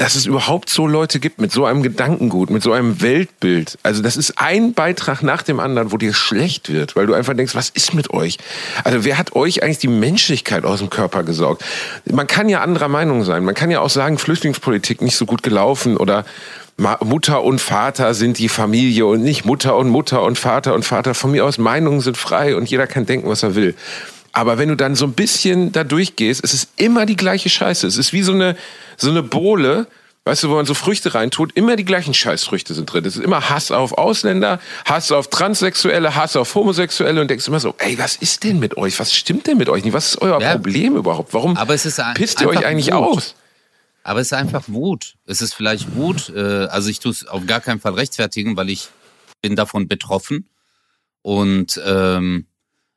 dass 0.00 0.14
es 0.14 0.24
überhaupt 0.24 0.70
so 0.70 0.86
Leute 0.86 1.20
gibt 1.20 1.42
mit 1.42 1.52
so 1.52 1.66
einem 1.66 1.82
Gedankengut, 1.82 2.48
mit 2.48 2.62
so 2.62 2.72
einem 2.72 3.02
Weltbild. 3.02 3.76
Also 3.82 4.00
das 4.00 4.16
ist 4.16 4.38
ein 4.38 4.72
Beitrag 4.72 5.22
nach 5.22 5.42
dem 5.42 5.60
anderen, 5.60 5.92
wo 5.92 5.98
dir 5.98 6.14
schlecht 6.14 6.72
wird, 6.72 6.96
weil 6.96 7.06
du 7.06 7.12
einfach 7.12 7.34
denkst, 7.34 7.54
was 7.54 7.68
ist 7.68 7.92
mit 7.92 8.10
euch? 8.10 8.38
Also 8.82 9.04
wer 9.04 9.18
hat 9.18 9.36
euch 9.36 9.62
eigentlich 9.62 9.76
die 9.76 9.88
Menschlichkeit 9.88 10.64
aus 10.64 10.78
dem 10.78 10.88
Körper 10.88 11.22
gesaugt? 11.22 11.62
Man 12.10 12.26
kann 12.26 12.48
ja 12.48 12.62
anderer 12.62 12.88
Meinung 12.88 13.24
sein. 13.24 13.44
Man 13.44 13.54
kann 13.54 13.70
ja 13.70 13.80
auch 13.80 13.90
sagen, 13.90 14.16
Flüchtlingspolitik 14.16 15.02
nicht 15.02 15.18
so 15.18 15.26
gut 15.26 15.42
gelaufen 15.42 15.98
oder 15.98 16.24
Mutter 16.78 17.42
und 17.42 17.60
Vater 17.60 18.14
sind 18.14 18.38
die 18.38 18.48
Familie 18.48 19.04
und 19.04 19.22
nicht 19.22 19.44
Mutter 19.44 19.76
und 19.76 19.90
Mutter 19.90 20.22
und 20.22 20.38
Vater 20.38 20.74
und 20.74 20.86
Vater. 20.86 21.12
Von 21.12 21.32
mir 21.32 21.44
aus 21.44 21.58
Meinungen 21.58 22.00
sind 22.00 22.16
frei 22.16 22.56
und 22.56 22.70
jeder 22.70 22.86
kann 22.86 23.04
denken, 23.04 23.28
was 23.28 23.42
er 23.42 23.54
will. 23.54 23.74
Aber 24.32 24.58
wenn 24.58 24.68
du 24.68 24.76
dann 24.76 24.94
so 24.94 25.06
ein 25.06 25.12
bisschen 25.12 25.72
da 25.72 25.82
durchgehst, 25.84 26.42
es 26.44 26.54
ist 26.54 26.70
immer 26.76 27.04
die 27.06 27.16
gleiche 27.16 27.48
Scheiße. 27.50 27.86
Es 27.86 27.96
ist 27.96 28.12
wie 28.12 28.22
so 28.22 28.32
eine, 28.32 28.56
so 28.96 29.10
eine 29.10 29.22
Bohle, 29.22 29.86
weißt 30.24 30.44
du, 30.44 30.50
wo 30.50 30.54
man 30.54 30.66
so 30.66 30.74
Früchte 30.74 31.14
reintut, 31.14 31.56
immer 31.56 31.74
die 31.76 31.84
gleichen 31.84 32.14
Scheißfrüchte 32.14 32.74
sind 32.74 32.86
drin. 32.86 33.04
Es 33.04 33.16
ist 33.16 33.24
immer 33.24 33.50
Hass 33.50 33.70
auf 33.72 33.92
Ausländer, 33.98 34.60
Hass 34.84 35.10
auf 35.10 35.30
Transsexuelle, 35.30 36.14
Hass 36.14 36.36
auf 36.36 36.54
Homosexuelle 36.54 37.20
und 37.20 37.28
denkst 37.28 37.48
immer 37.48 37.58
so, 37.58 37.74
ey, 37.78 37.98
was 37.98 38.16
ist 38.16 38.44
denn 38.44 38.58
mit 38.60 38.76
euch? 38.76 39.00
Was 39.00 39.12
stimmt 39.14 39.46
denn 39.48 39.56
mit 39.58 39.68
euch 39.68 39.82
nicht? 39.82 39.94
Was 39.94 40.10
ist 40.10 40.22
euer 40.22 40.40
Ja. 40.40 40.52
Problem 40.52 40.96
überhaupt? 40.96 41.34
Warum 41.34 41.56
Aber 41.56 41.74
es 41.74 41.84
ist 41.86 41.98
ein- 41.98 42.14
pisst 42.14 42.40
ihr 42.40 42.48
euch 42.48 42.64
eigentlich 42.64 42.86
Wut. 42.92 42.94
aus? 42.94 43.34
Aber 44.04 44.20
es 44.20 44.28
ist 44.28 44.32
einfach 44.34 44.62
Wut. 44.68 45.14
Es 45.26 45.40
ist 45.42 45.54
vielleicht 45.54 45.94
Wut. 45.96 46.30
Äh, 46.34 46.40
also 46.66 46.88
ich 46.88 47.00
tue 47.00 47.10
es 47.12 47.26
auf 47.26 47.44
gar 47.46 47.60
keinen 47.60 47.80
Fall 47.80 47.94
rechtfertigen, 47.94 48.56
weil 48.56 48.70
ich 48.70 48.88
bin 49.42 49.56
davon 49.56 49.88
betroffen. 49.88 50.46
Und 51.22 51.80
ähm, 51.84 52.46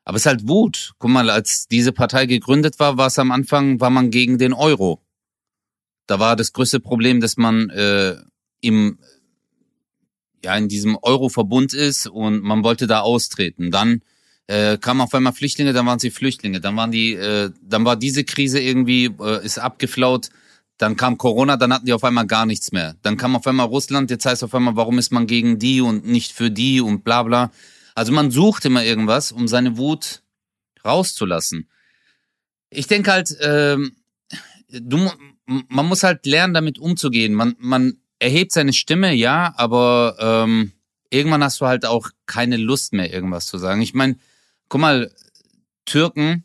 aber 0.04 0.16
es 0.16 0.22
ist 0.22 0.26
halt 0.26 0.48
Wut. 0.48 0.94
Guck 0.98 1.10
mal, 1.10 1.30
als 1.30 1.66
diese 1.66 1.92
Partei 1.92 2.26
gegründet 2.26 2.78
war, 2.78 2.98
war 2.98 3.06
es 3.06 3.18
am 3.18 3.32
Anfang, 3.32 3.80
war 3.80 3.90
man 3.90 4.10
gegen 4.10 4.38
den 4.38 4.52
Euro. 4.52 5.02
Da 6.06 6.18
war 6.18 6.36
das 6.36 6.52
größte 6.52 6.80
Problem, 6.80 7.20
dass 7.20 7.36
man 7.36 7.70
äh, 7.70 8.16
im 8.60 8.98
ja 10.44 10.54
in 10.56 10.68
diesem 10.68 10.98
Euro-Verbund 11.00 11.72
ist 11.72 12.06
und 12.06 12.42
man 12.42 12.62
wollte 12.62 12.86
da 12.86 13.00
austreten. 13.00 13.70
Dann 13.70 14.02
äh, 14.46 14.76
kamen 14.76 15.00
auf 15.00 15.14
einmal 15.14 15.32
Flüchtlinge, 15.32 15.72
dann 15.72 15.86
waren 15.86 15.98
sie 15.98 16.10
Flüchtlinge, 16.10 16.60
dann 16.60 16.76
waren 16.76 16.90
die, 16.90 17.14
äh, 17.14 17.50
dann 17.62 17.84
war 17.86 17.96
diese 17.96 18.24
Krise 18.24 18.60
irgendwie 18.60 19.06
äh, 19.20 19.44
ist 19.44 19.58
abgeflaut. 19.58 20.28
Dann 20.76 20.96
kam 20.96 21.18
Corona, 21.18 21.56
dann 21.56 21.72
hatten 21.72 21.86
die 21.86 21.92
auf 21.92 22.04
einmal 22.04 22.26
gar 22.26 22.46
nichts 22.46 22.72
mehr. 22.72 22.96
Dann 23.02 23.16
kam 23.16 23.36
auf 23.36 23.46
einmal 23.46 23.66
Russland, 23.66 24.10
jetzt 24.10 24.26
heißt 24.26 24.42
auf 24.42 24.54
einmal, 24.54 24.76
warum 24.76 24.98
ist 24.98 25.12
man 25.12 25.26
gegen 25.26 25.58
die 25.58 25.80
und 25.80 26.04
nicht 26.04 26.32
für 26.32 26.50
die 26.50 26.80
und 26.80 27.04
bla 27.04 27.22
bla. 27.22 27.52
Also 27.94 28.12
man 28.12 28.30
sucht 28.30 28.64
immer 28.64 28.84
irgendwas, 28.84 29.32
um 29.32 29.48
seine 29.48 29.76
Wut 29.76 30.22
rauszulassen. 30.84 31.68
Ich 32.70 32.86
denke 32.86 33.12
halt, 33.12 33.36
ähm, 33.40 33.96
du, 34.68 35.10
man 35.46 35.86
muss 35.86 36.02
halt 36.02 36.26
lernen, 36.26 36.54
damit 36.54 36.78
umzugehen. 36.78 37.34
Man, 37.34 37.54
man 37.58 37.98
erhebt 38.18 38.52
seine 38.52 38.72
Stimme, 38.72 39.14
ja, 39.14 39.54
aber 39.56 40.16
ähm, 40.18 40.72
irgendwann 41.10 41.44
hast 41.44 41.60
du 41.60 41.66
halt 41.66 41.86
auch 41.86 42.08
keine 42.26 42.56
Lust 42.56 42.92
mehr, 42.92 43.12
irgendwas 43.12 43.46
zu 43.46 43.58
sagen. 43.58 43.80
Ich 43.82 43.94
meine, 43.94 44.16
guck 44.68 44.80
mal, 44.80 45.12
Türken 45.84 46.44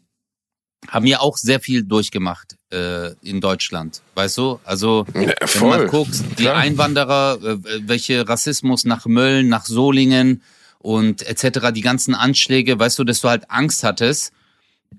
haben 0.88 1.06
ja 1.06 1.20
auch 1.20 1.38
sehr 1.38 1.60
viel 1.60 1.84
durchgemacht 1.84 2.58
äh, 2.72 3.14
in 3.22 3.42
Deutschland, 3.42 4.02
weißt 4.16 4.38
du? 4.38 4.60
Also 4.64 5.06
Ja, 5.14 5.34
wenn 5.40 5.62
du 5.62 5.66
mal 5.66 5.88
guckst, 5.88 6.24
die 6.38 6.44
Klar. 6.44 6.56
Einwanderer, 6.56 7.40
äh, 7.44 7.58
welche 7.88 8.28
Rassismus 8.28 8.86
nach 8.86 9.06
Mölln, 9.06 9.50
nach 9.50 9.66
Solingen 9.66 10.42
und 10.80 11.22
etc., 11.22 11.72
die 11.74 11.82
ganzen 11.82 12.16
Anschläge, 12.16 12.80
weißt 12.80 12.98
du, 13.00 13.04
dass 13.04 13.22
du 13.22 13.30
halt 13.30 13.50
Angst 13.50 13.84
hattest, 13.84 14.34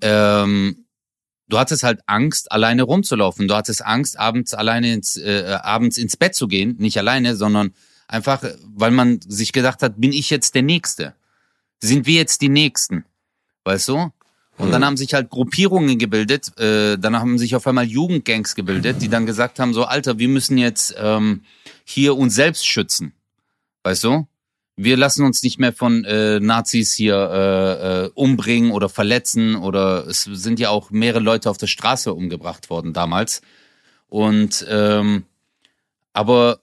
ähm, 0.00 0.84
du 1.48 1.58
hattest 1.58 1.82
halt 1.82 2.00
Angst, 2.06 2.52
alleine 2.52 2.84
rumzulaufen. 2.84 3.48
Du 3.48 3.54
hattest 3.54 3.84
Angst, 3.84 4.18
abends 4.18 4.54
alleine 4.54 4.94
ins, 4.94 5.16
äh, 5.16 5.58
abends 5.62 5.98
ins 5.98 6.16
Bett 6.16 6.34
zu 6.34 6.48
gehen. 6.48 6.76
Nicht 6.78 6.96
alleine, 6.96 7.36
sondern 7.36 7.74
einfach, 8.08 8.42
weil 8.74 8.92
man 8.92 9.20
sich 9.20 9.52
gedacht 9.52 9.82
hat, 9.82 10.00
bin 10.00 10.12
ich 10.12 10.30
jetzt 10.30 10.54
der 10.54 10.62
Nächste? 10.62 11.14
Sind 11.80 12.06
wir 12.06 12.14
jetzt 12.14 12.40
die 12.40 12.48
Nächsten? 12.48 13.04
Weißt 13.64 13.88
du? 13.88 14.12
Und 14.58 14.72
dann 14.72 14.84
haben 14.84 14.98
sich 14.98 15.14
halt 15.14 15.30
Gruppierungen 15.30 15.98
gebildet, 15.98 16.58
äh, 16.58 16.98
dann 16.98 17.16
haben 17.18 17.38
sich 17.38 17.56
auf 17.56 17.66
einmal 17.66 17.86
Jugendgangs 17.86 18.54
gebildet, 18.54 19.00
die 19.00 19.08
dann 19.08 19.24
gesagt 19.24 19.58
haben, 19.58 19.72
so 19.72 19.84
Alter, 19.84 20.18
wir 20.18 20.28
müssen 20.28 20.58
jetzt 20.58 20.94
ähm, 20.98 21.44
hier 21.84 22.14
uns 22.14 22.34
selbst 22.34 22.66
schützen. 22.66 23.14
Weißt 23.84 24.04
du? 24.04 24.26
Wir 24.82 24.96
lassen 24.96 25.26
uns 25.26 25.42
nicht 25.42 25.58
mehr 25.58 25.74
von 25.74 26.06
äh, 26.06 26.40
Nazis 26.40 26.94
hier 26.94 27.14
äh, 27.14 28.04
äh, 28.06 28.10
umbringen 28.14 28.70
oder 28.70 28.88
verletzen 28.88 29.54
oder 29.54 30.06
es 30.06 30.22
sind 30.22 30.58
ja 30.58 30.70
auch 30.70 30.90
mehrere 30.90 31.20
Leute 31.20 31.50
auf 31.50 31.58
der 31.58 31.66
Straße 31.66 32.14
umgebracht 32.14 32.70
worden 32.70 32.94
damals. 32.94 33.42
Und 34.08 34.64
ähm, 34.70 35.24
aber 36.14 36.60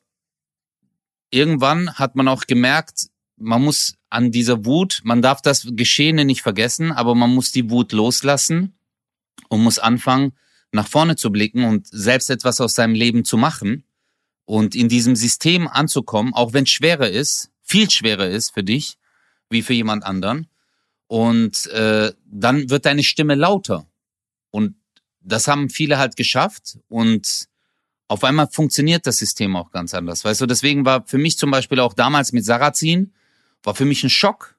irgendwann 1.29 1.93
hat 1.93 2.15
man 2.15 2.27
auch 2.27 2.47
gemerkt, 2.47 3.09
man 3.35 3.63
muss 3.63 3.97
an 4.09 4.31
dieser 4.31 4.65
Wut, 4.65 5.01
man 5.03 5.21
darf 5.21 5.43
das 5.43 5.67
Geschehene 5.73 6.25
nicht 6.25 6.41
vergessen, 6.41 6.91
aber 6.91 7.13
man 7.13 7.29
muss 7.29 7.51
die 7.51 7.69
Wut 7.69 7.91
loslassen 7.91 8.79
und 9.47 9.61
muss 9.61 9.77
anfangen, 9.77 10.33
nach 10.71 10.87
vorne 10.87 11.17
zu 11.17 11.31
blicken 11.31 11.65
und 11.65 11.85
selbst 11.85 12.31
etwas 12.31 12.61
aus 12.61 12.73
seinem 12.73 12.95
Leben 12.95 13.25
zu 13.25 13.37
machen 13.37 13.83
und 14.45 14.73
in 14.73 14.89
diesem 14.89 15.15
System 15.15 15.67
anzukommen, 15.67 16.33
auch 16.33 16.53
wenn 16.53 16.63
es 16.63 16.71
schwerer 16.71 17.09
ist, 17.11 17.51
viel 17.67 17.89
schwerer 17.89 18.27
ist 18.27 18.53
für 18.53 18.63
dich 18.63 18.97
wie 19.49 19.61
für 19.61 19.73
jemand 19.73 20.03
anderen. 20.03 20.47
Und 21.07 21.67
äh, 21.67 22.11
dann 22.25 22.69
wird 22.69 22.85
deine 22.85 23.03
Stimme 23.03 23.35
lauter. 23.35 23.87
Und 24.51 24.75
das 25.21 25.47
haben 25.47 25.69
viele 25.69 25.97
halt 25.97 26.15
geschafft 26.15 26.79
und 26.87 27.47
auf 28.09 28.23
einmal 28.23 28.47
funktioniert 28.49 29.05
das 29.05 29.17
System 29.17 29.55
auch 29.57 29.71
ganz 29.71 29.93
anders. 29.93 30.23
Weißt 30.23 30.39
du, 30.39 30.45
deswegen 30.45 30.85
war 30.85 31.05
für 31.05 31.17
mich 31.17 31.37
zum 31.37 31.51
Beispiel 31.51 31.79
auch 31.81 31.93
damals 31.93 32.31
mit 32.31 32.45
Sarrazin, 32.45 33.13
war 33.63 33.75
für 33.75 33.85
mich 33.85 34.03
ein 34.03 34.09
Schock. 34.09 34.57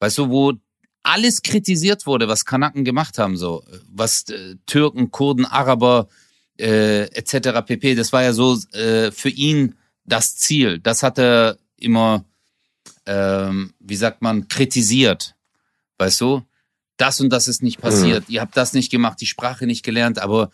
Weißt 0.00 0.16
du, 0.16 0.30
wo 0.30 0.54
alles 1.02 1.42
kritisiert 1.42 2.06
wurde, 2.06 2.28
was 2.28 2.46
Kanaken 2.46 2.84
gemacht 2.84 3.18
haben, 3.18 3.36
so 3.36 3.64
was 3.90 4.28
äh, 4.30 4.56
Türken, 4.66 5.10
Kurden, 5.10 5.44
Araber 5.44 6.08
äh, 6.58 7.04
etc. 7.12 7.62
pp. 7.66 7.94
Das 7.94 8.12
war 8.12 8.22
ja 8.22 8.32
so 8.32 8.58
äh, 8.72 9.10
für 9.10 9.30
ihn 9.30 9.74
das 10.04 10.36
Ziel. 10.36 10.78
Das 10.78 11.02
hat 11.02 11.18
er 11.18 11.58
immer, 11.78 12.24
ähm, 13.06 13.72
wie 13.80 13.96
sagt 13.96 14.22
man, 14.22 14.48
kritisiert. 14.48 15.34
Weißt 15.98 16.20
du, 16.20 16.42
das 16.96 17.20
und 17.20 17.30
das 17.30 17.48
ist 17.48 17.62
nicht 17.62 17.80
passiert. 17.80 18.24
Ihr 18.28 18.40
habt 18.40 18.56
das 18.56 18.72
nicht 18.72 18.90
gemacht, 18.90 19.20
die 19.20 19.26
Sprache 19.26 19.66
nicht 19.66 19.84
gelernt, 19.84 20.18
aber 20.20 20.50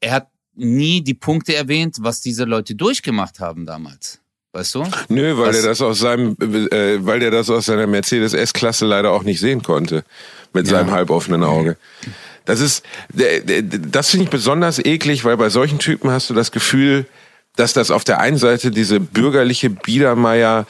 er 0.00 0.12
hat 0.12 0.28
nie 0.54 1.02
die 1.02 1.14
Punkte 1.14 1.54
erwähnt, 1.54 1.96
was 2.00 2.20
diese 2.20 2.44
Leute 2.44 2.74
durchgemacht 2.74 3.40
haben 3.40 3.66
damals. 3.66 4.20
Weißt 4.52 4.74
du? 4.76 4.84
Nö, 5.08 5.36
weil 5.36 5.48
Was- 5.48 5.56
der 5.60 5.70
das 5.70 5.80
aus 5.82 5.98
seinem, 5.98 6.36
äh, 6.40 7.04
weil 7.04 7.18
der 7.18 7.32
das 7.32 7.50
aus 7.50 7.66
seiner 7.66 7.88
Mercedes 7.88 8.34
S-Klasse 8.34 8.86
leider 8.86 9.10
auch 9.10 9.24
nicht 9.24 9.40
sehen 9.40 9.62
konnte 9.62 10.04
mit 10.52 10.68
seinem 10.68 10.92
halboffenen 10.92 11.42
Auge. 11.42 11.76
Das 12.44 12.60
ist, 12.60 12.84
das 13.10 14.10
finde 14.10 14.24
ich 14.24 14.30
besonders 14.30 14.78
eklig, 14.78 15.24
weil 15.24 15.36
bei 15.36 15.48
solchen 15.48 15.80
Typen 15.80 16.10
hast 16.10 16.30
du 16.30 16.34
das 16.34 16.52
Gefühl, 16.52 17.06
dass 17.56 17.72
das 17.72 17.90
auf 17.90 18.04
der 18.04 18.20
einen 18.20 18.38
Seite 18.38 18.70
diese 18.70 19.00
bürgerliche 19.00 19.70
Biedermeier 19.70 20.66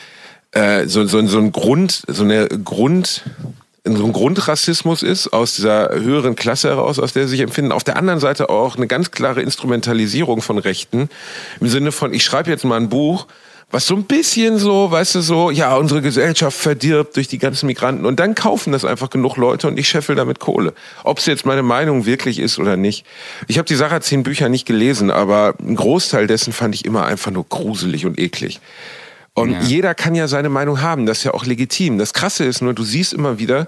äh, 0.53 0.87
so, 0.87 1.07
so, 1.07 1.25
so 1.27 1.39
ein 1.39 1.53
Grund, 1.53 2.03
so 2.07 2.23
eine 2.23 2.47
Grund, 2.49 3.23
so 3.85 4.05
ein 4.05 4.13
Grundrassismus 4.13 5.03
ist, 5.03 5.33
aus 5.33 5.57
dieser 5.57 5.91
höheren 5.91 6.37
Klasse 6.37 6.69
heraus, 6.69 6.99
aus 6.99 7.13
der 7.13 7.25
sie 7.25 7.33
sich 7.33 7.41
empfinden. 7.41 7.73
Auf 7.73 7.85
der 7.85 7.97
anderen 7.97 8.21
Seite 8.21 8.49
auch 8.49 8.77
eine 8.77 8.87
ganz 8.87 9.11
klare 9.11 9.43
Instrumentalisierung 9.43 10.41
von 10.41 10.59
Rechten 10.59 11.09
im 11.61 11.69
Sinne 11.69 11.93
von, 11.93 12.15
ich 12.15 12.25
schreibe 12.25 12.51
jetzt 12.51 12.65
mal 12.65 12.77
ein 12.77 12.89
Buch, 12.89 13.27
was 13.75 13.89
so 13.89 13.97
ein 13.97 14.05
bisschen 14.05 14.57
so, 14.57 14.93
weißt 14.93 15.17
du, 15.17 15.21
so, 15.21 15.51
ja, 15.51 15.75
unsere 15.75 16.01
Gesellschaft 16.01 16.57
verdirbt 16.57 17.17
durch 17.17 17.27
die 17.27 17.39
ganzen 17.39 17.67
Migranten 17.67 18.07
und 18.07 18.21
dann 18.21 18.37
kaufen 18.37 18.73
das 18.73 18.85
einfach 18.85 19.11
genug 19.11 19.37
Leute 19.37 19.67
und 19.67 19.77
ich 19.79 19.89
scheffel 19.89 20.15
damit 20.15 20.39
Kohle. 20.39 20.75
Ob 21.03 21.19
es 21.19 21.27
jetzt 21.27 21.45
meine 21.45 21.65
Meinung 21.65 22.07
wirklich 22.07 22.39
ist 22.39 22.61
oder 22.61 22.77
nicht. 22.77 23.05
Ich 23.49 23.59
habe 23.59 23.67
die 23.67 23.75
Sarrazin 23.75 24.23
Bücher 24.23 24.49
nicht 24.49 24.65
gelesen, 24.65 25.11
aber 25.11 25.55
ein 25.61 25.75
Großteil 25.75 26.29
dessen 26.29 26.53
fand 26.53 26.77
ich 26.77 26.85
immer 26.85 27.05
einfach 27.05 27.33
nur 27.33 27.45
gruselig 27.49 28.07
und 28.07 28.17
eklig. 28.17 28.61
Und 29.35 29.51
ja. 29.51 29.61
jeder 29.63 29.95
kann 29.97 30.15
ja 30.15 30.29
seine 30.29 30.51
Meinung 30.51 30.81
haben, 30.81 31.05
das 31.05 31.19
ist 31.19 31.25
ja 31.25 31.35
auch 31.35 31.45
legitim. 31.45 31.99
Das 31.99 32.15
Krasse 32.15 32.45
ist 32.45 32.63
nur, 32.63 32.75
du 32.75 32.85
siehst 32.85 33.13
immer 33.13 33.41
wieder, 33.41 33.67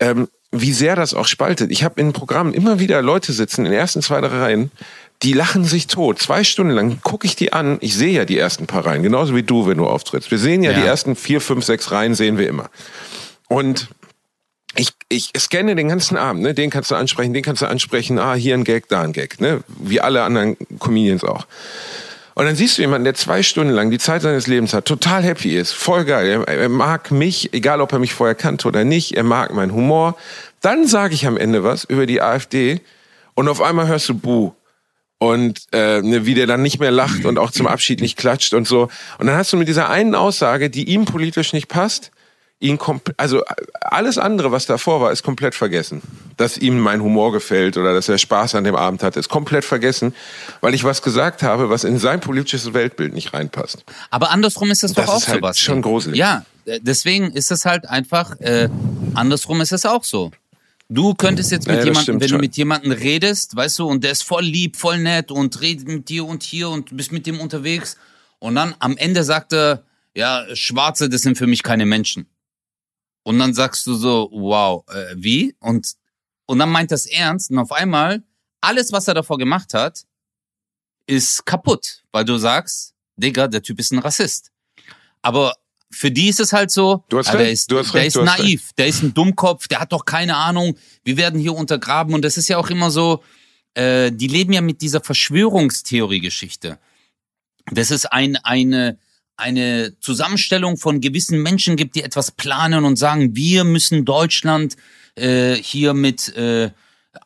ähm, 0.00 0.26
wie 0.50 0.72
sehr 0.72 0.96
das 0.96 1.14
auch 1.14 1.26
spaltet. 1.26 1.70
Ich 1.70 1.84
habe 1.84 2.00
in 2.00 2.12
Programmen 2.12 2.52
immer 2.52 2.80
wieder 2.80 3.00
Leute 3.00 3.32
sitzen 3.32 3.64
in 3.64 3.70
den 3.70 3.80
ersten 3.80 4.02
zwei, 4.02 4.20
drei 4.20 4.38
Reihen, 4.38 4.72
die 5.24 5.32
lachen 5.32 5.64
sich 5.64 5.86
tot. 5.86 6.18
Zwei 6.18 6.44
Stunden 6.44 6.72
lang 6.72 7.00
gucke 7.02 7.26
ich 7.26 7.34
die 7.34 7.52
an. 7.52 7.78
Ich 7.80 7.94
sehe 7.96 8.12
ja 8.12 8.24
die 8.26 8.38
ersten 8.38 8.66
paar 8.66 8.84
Reihen, 8.84 9.02
genauso 9.02 9.34
wie 9.34 9.42
du, 9.42 9.66
wenn 9.66 9.78
du 9.78 9.86
auftrittst. 9.86 10.30
Wir 10.30 10.38
sehen 10.38 10.62
ja, 10.62 10.72
ja. 10.72 10.80
die 10.80 10.86
ersten 10.86 11.16
vier, 11.16 11.40
fünf, 11.40 11.64
sechs 11.64 11.90
Reihen 11.90 12.14
sehen 12.14 12.36
wir 12.36 12.46
immer. 12.46 12.68
Und 13.48 13.88
ich, 14.76 14.90
ich 15.08 15.30
scanne 15.38 15.76
den 15.76 15.88
ganzen 15.88 16.18
Abend, 16.18 16.42
ne? 16.42 16.52
Den 16.52 16.68
kannst 16.68 16.90
du 16.90 16.94
ansprechen, 16.94 17.32
den 17.32 17.42
kannst 17.42 17.62
du 17.62 17.66
ansprechen. 17.66 18.18
Ah, 18.18 18.34
hier 18.34 18.54
ein 18.54 18.64
Gag, 18.64 18.88
da 18.88 19.00
ein 19.00 19.12
Gag, 19.12 19.40
ne? 19.40 19.64
Wie 19.68 20.00
alle 20.00 20.22
anderen 20.22 20.56
Comedians 20.78 21.24
auch. 21.24 21.46
Und 22.34 22.44
dann 22.44 22.56
siehst 22.56 22.76
du 22.76 22.82
jemanden, 22.82 23.04
der 23.04 23.14
zwei 23.14 23.42
Stunden 23.42 23.72
lang 23.72 23.90
die 23.90 23.98
Zeit 23.98 24.22
seines 24.22 24.46
Lebens 24.46 24.74
hat, 24.74 24.84
total 24.86 25.22
happy 25.22 25.56
ist, 25.56 25.72
voll 25.72 26.04
geil. 26.04 26.44
Er, 26.48 26.48
er 26.48 26.68
mag 26.68 27.12
mich, 27.12 27.54
egal 27.54 27.80
ob 27.80 27.92
er 27.92 28.00
mich 28.00 28.12
vorher 28.12 28.34
kannte 28.34 28.66
oder 28.68 28.84
nicht. 28.84 29.16
Er 29.16 29.22
mag 29.22 29.54
meinen 29.54 29.72
Humor. 29.72 30.16
Dann 30.60 30.86
sage 30.86 31.14
ich 31.14 31.26
am 31.26 31.36
Ende 31.36 31.62
was 31.62 31.84
über 31.84 32.06
die 32.06 32.20
AfD 32.20 32.80
und 33.34 33.48
auf 33.48 33.62
einmal 33.62 33.86
hörst 33.86 34.08
du 34.08 34.14
Buh. 34.14 34.52
Und 35.24 35.62
äh, 35.72 36.02
ne, 36.02 36.26
wie 36.26 36.34
der 36.34 36.46
dann 36.46 36.62
nicht 36.62 36.80
mehr 36.80 36.90
lacht 36.90 37.24
und 37.24 37.38
auch 37.38 37.50
zum 37.50 37.66
Abschied 37.66 38.00
nicht 38.00 38.18
klatscht 38.18 38.52
und 38.52 38.68
so. 38.68 38.88
Und 39.18 39.26
dann 39.26 39.36
hast 39.36 39.52
du 39.52 39.56
mit 39.56 39.68
dieser 39.68 39.88
einen 39.88 40.14
Aussage, 40.14 40.68
die 40.68 40.88
ihm 40.90 41.06
politisch 41.06 41.52
nicht 41.52 41.68
passt, 41.68 42.10
ihn 42.60 42.78
also 43.16 43.42
alles 43.80 44.18
andere, 44.18 44.52
was 44.52 44.66
davor 44.66 45.00
war, 45.00 45.12
ist 45.12 45.22
komplett 45.22 45.54
vergessen. 45.54 46.02
Dass 46.36 46.56
ihm 46.56 46.78
mein 46.78 47.02
Humor 47.02 47.32
gefällt 47.32 47.76
oder 47.76 47.94
dass 47.94 48.08
er 48.08 48.18
Spaß 48.18 48.54
an 48.54 48.64
dem 48.64 48.76
Abend 48.76 49.02
hat, 49.02 49.16
ist 49.16 49.28
komplett 49.28 49.64
vergessen, 49.64 50.14
weil 50.60 50.74
ich 50.74 50.84
was 50.84 51.02
gesagt 51.02 51.42
habe, 51.42 51.70
was 51.70 51.84
in 51.84 51.98
sein 51.98 52.20
politisches 52.20 52.74
Weltbild 52.74 53.14
nicht 53.14 53.34
reinpasst. 53.34 53.84
Aber 54.10 54.30
andersrum 54.30 54.70
ist 54.70 54.82
das, 54.82 54.92
das 54.92 55.06
doch 55.06 55.14
auch 55.14 55.18
ist 55.18 55.28
halt 55.28 55.40
so 55.40 55.42
was. 55.42 55.58
Schon 55.58 55.82
gruselig. 55.82 56.18
Ja, 56.18 56.44
äh, 56.64 56.80
deswegen 56.82 57.30
ist 57.32 57.50
es 57.50 57.64
halt 57.64 57.88
einfach 57.88 58.40
äh, 58.40 58.68
andersrum 59.14 59.60
ist 59.60 59.72
es 59.72 59.84
auch 59.84 60.04
so. 60.04 60.30
Du 60.88 61.14
könntest 61.14 61.50
jetzt 61.50 61.66
mit 61.66 61.78
ja, 61.78 61.84
jemandem, 61.84 62.20
wenn 62.20 62.28
schon. 62.28 62.38
du 62.38 62.42
mit 62.42 62.56
jemandem 62.56 62.92
redest, 62.92 63.56
weißt 63.56 63.78
du, 63.78 63.86
und 63.86 64.04
der 64.04 64.12
ist 64.12 64.22
voll 64.22 64.44
lieb, 64.44 64.76
voll 64.76 64.98
nett 64.98 65.30
und 65.30 65.60
redet 65.60 65.88
mit 65.88 66.08
dir 66.08 66.26
und 66.26 66.42
hier 66.42 66.68
und 66.68 66.94
bist 66.96 67.10
mit 67.10 67.26
dem 67.26 67.40
unterwegs 67.40 67.96
und 68.38 68.54
dann 68.54 68.74
am 68.78 68.96
Ende 68.96 69.24
sagt 69.24 69.52
er, 69.54 69.84
ja, 70.14 70.44
Schwarze, 70.54 71.08
das 71.08 71.22
sind 71.22 71.38
für 71.38 71.46
mich 71.46 71.62
keine 71.62 71.86
Menschen. 71.86 72.26
Und 73.22 73.38
dann 73.38 73.54
sagst 73.54 73.86
du 73.86 73.94
so, 73.94 74.28
wow, 74.32 74.84
äh, 74.88 75.14
wie? 75.16 75.56
Und, 75.58 75.94
und 76.46 76.58
dann 76.58 76.70
meint 76.70 76.92
das 76.92 77.06
ernst 77.06 77.50
und 77.50 77.58
auf 77.58 77.72
einmal, 77.72 78.22
alles, 78.60 78.92
was 78.92 79.08
er 79.08 79.14
davor 79.14 79.38
gemacht 79.38 79.72
hat, 79.72 80.04
ist 81.06 81.46
kaputt, 81.46 82.04
weil 82.12 82.24
du 82.24 82.36
sagst, 82.36 82.94
Digga, 83.16 83.48
der 83.48 83.62
Typ 83.62 83.80
ist 83.80 83.92
ein 83.92 83.98
Rassist. 83.98 84.52
Aber 85.22 85.54
für 85.94 86.10
die 86.10 86.28
ist 86.28 86.40
es 86.40 86.52
halt 86.52 86.70
so, 86.70 87.04
du 87.08 87.18
hast 87.18 87.28
recht, 87.28 87.40
der 87.40 87.50
ist, 87.50 87.70
du 87.70 87.78
hast 87.78 87.94
der 87.94 88.02
recht, 88.02 88.16
ist 88.16 88.22
naiv, 88.22 88.62
recht. 88.62 88.78
der 88.78 88.86
ist 88.86 89.02
ein 89.02 89.14
Dummkopf, 89.14 89.68
der 89.68 89.80
hat 89.80 89.92
doch 89.92 90.04
keine 90.04 90.36
Ahnung, 90.36 90.76
wir 91.04 91.16
werden 91.16 91.40
hier 91.40 91.54
untergraben. 91.54 92.14
Und 92.14 92.24
das 92.24 92.36
ist 92.36 92.48
ja 92.48 92.58
auch 92.58 92.70
immer 92.70 92.90
so, 92.90 93.22
äh, 93.74 94.10
die 94.12 94.28
leben 94.28 94.52
ja 94.52 94.60
mit 94.60 94.82
dieser 94.82 95.00
Verschwörungstheorie-Geschichte. 95.00 96.78
Das 97.70 97.90
ist 97.90 98.06
ein, 98.12 98.36
eine, 98.36 98.98
eine 99.36 99.98
Zusammenstellung 100.00 100.76
von 100.76 101.00
gewissen 101.00 101.42
Menschen 101.42 101.76
gibt, 101.76 101.96
die 101.96 102.02
etwas 102.02 102.30
planen 102.30 102.84
und 102.84 102.96
sagen, 102.96 103.34
wir 103.36 103.64
müssen 103.64 104.04
Deutschland 104.04 104.76
äh, 105.14 105.54
hier 105.54 105.94
mit 105.94 106.36
äh, 106.36 106.70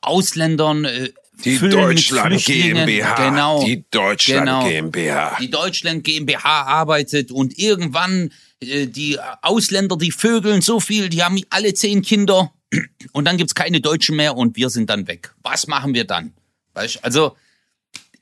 Ausländern 0.01 0.85
äh, 0.85 1.11
die 1.45 1.59
Deutschland 1.59 2.45
GmbH. 2.45 3.15
Genau. 3.15 3.65
Die 3.65 3.85
Deutschland 3.91 4.47
genau. 4.47 4.65
GmbH. 4.65 5.37
Die 5.41 5.51
Deutschland 5.51 6.05
GmbH 6.05 6.63
arbeitet 6.63 7.31
und 7.31 7.59
irgendwann 7.59 8.31
äh, 8.61 8.87
die 8.87 9.19
Ausländer, 9.43 9.97
die 9.97 10.13
vögeln 10.13 10.63
so 10.63 10.81
viel, 10.81 11.09
die 11.09 11.23
haben 11.23 11.41
alle 11.51 11.75
zehn 11.75 12.03
Kinder 12.03 12.53
und 13.13 13.25
dann 13.25 13.37
gibt's 13.37 13.55
keine 13.55 13.81
Deutschen 13.81 14.17
mehr 14.17 14.37
und 14.37 14.57
wir 14.57 14.71
sind 14.71 14.91
dann 14.91 15.07
weg. 15.07 15.35
Was 15.43 15.67
machen 15.67 15.95
wir 15.95 16.05
dann? 16.05 16.33
Weißt, 16.75 17.05
also 17.05 17.37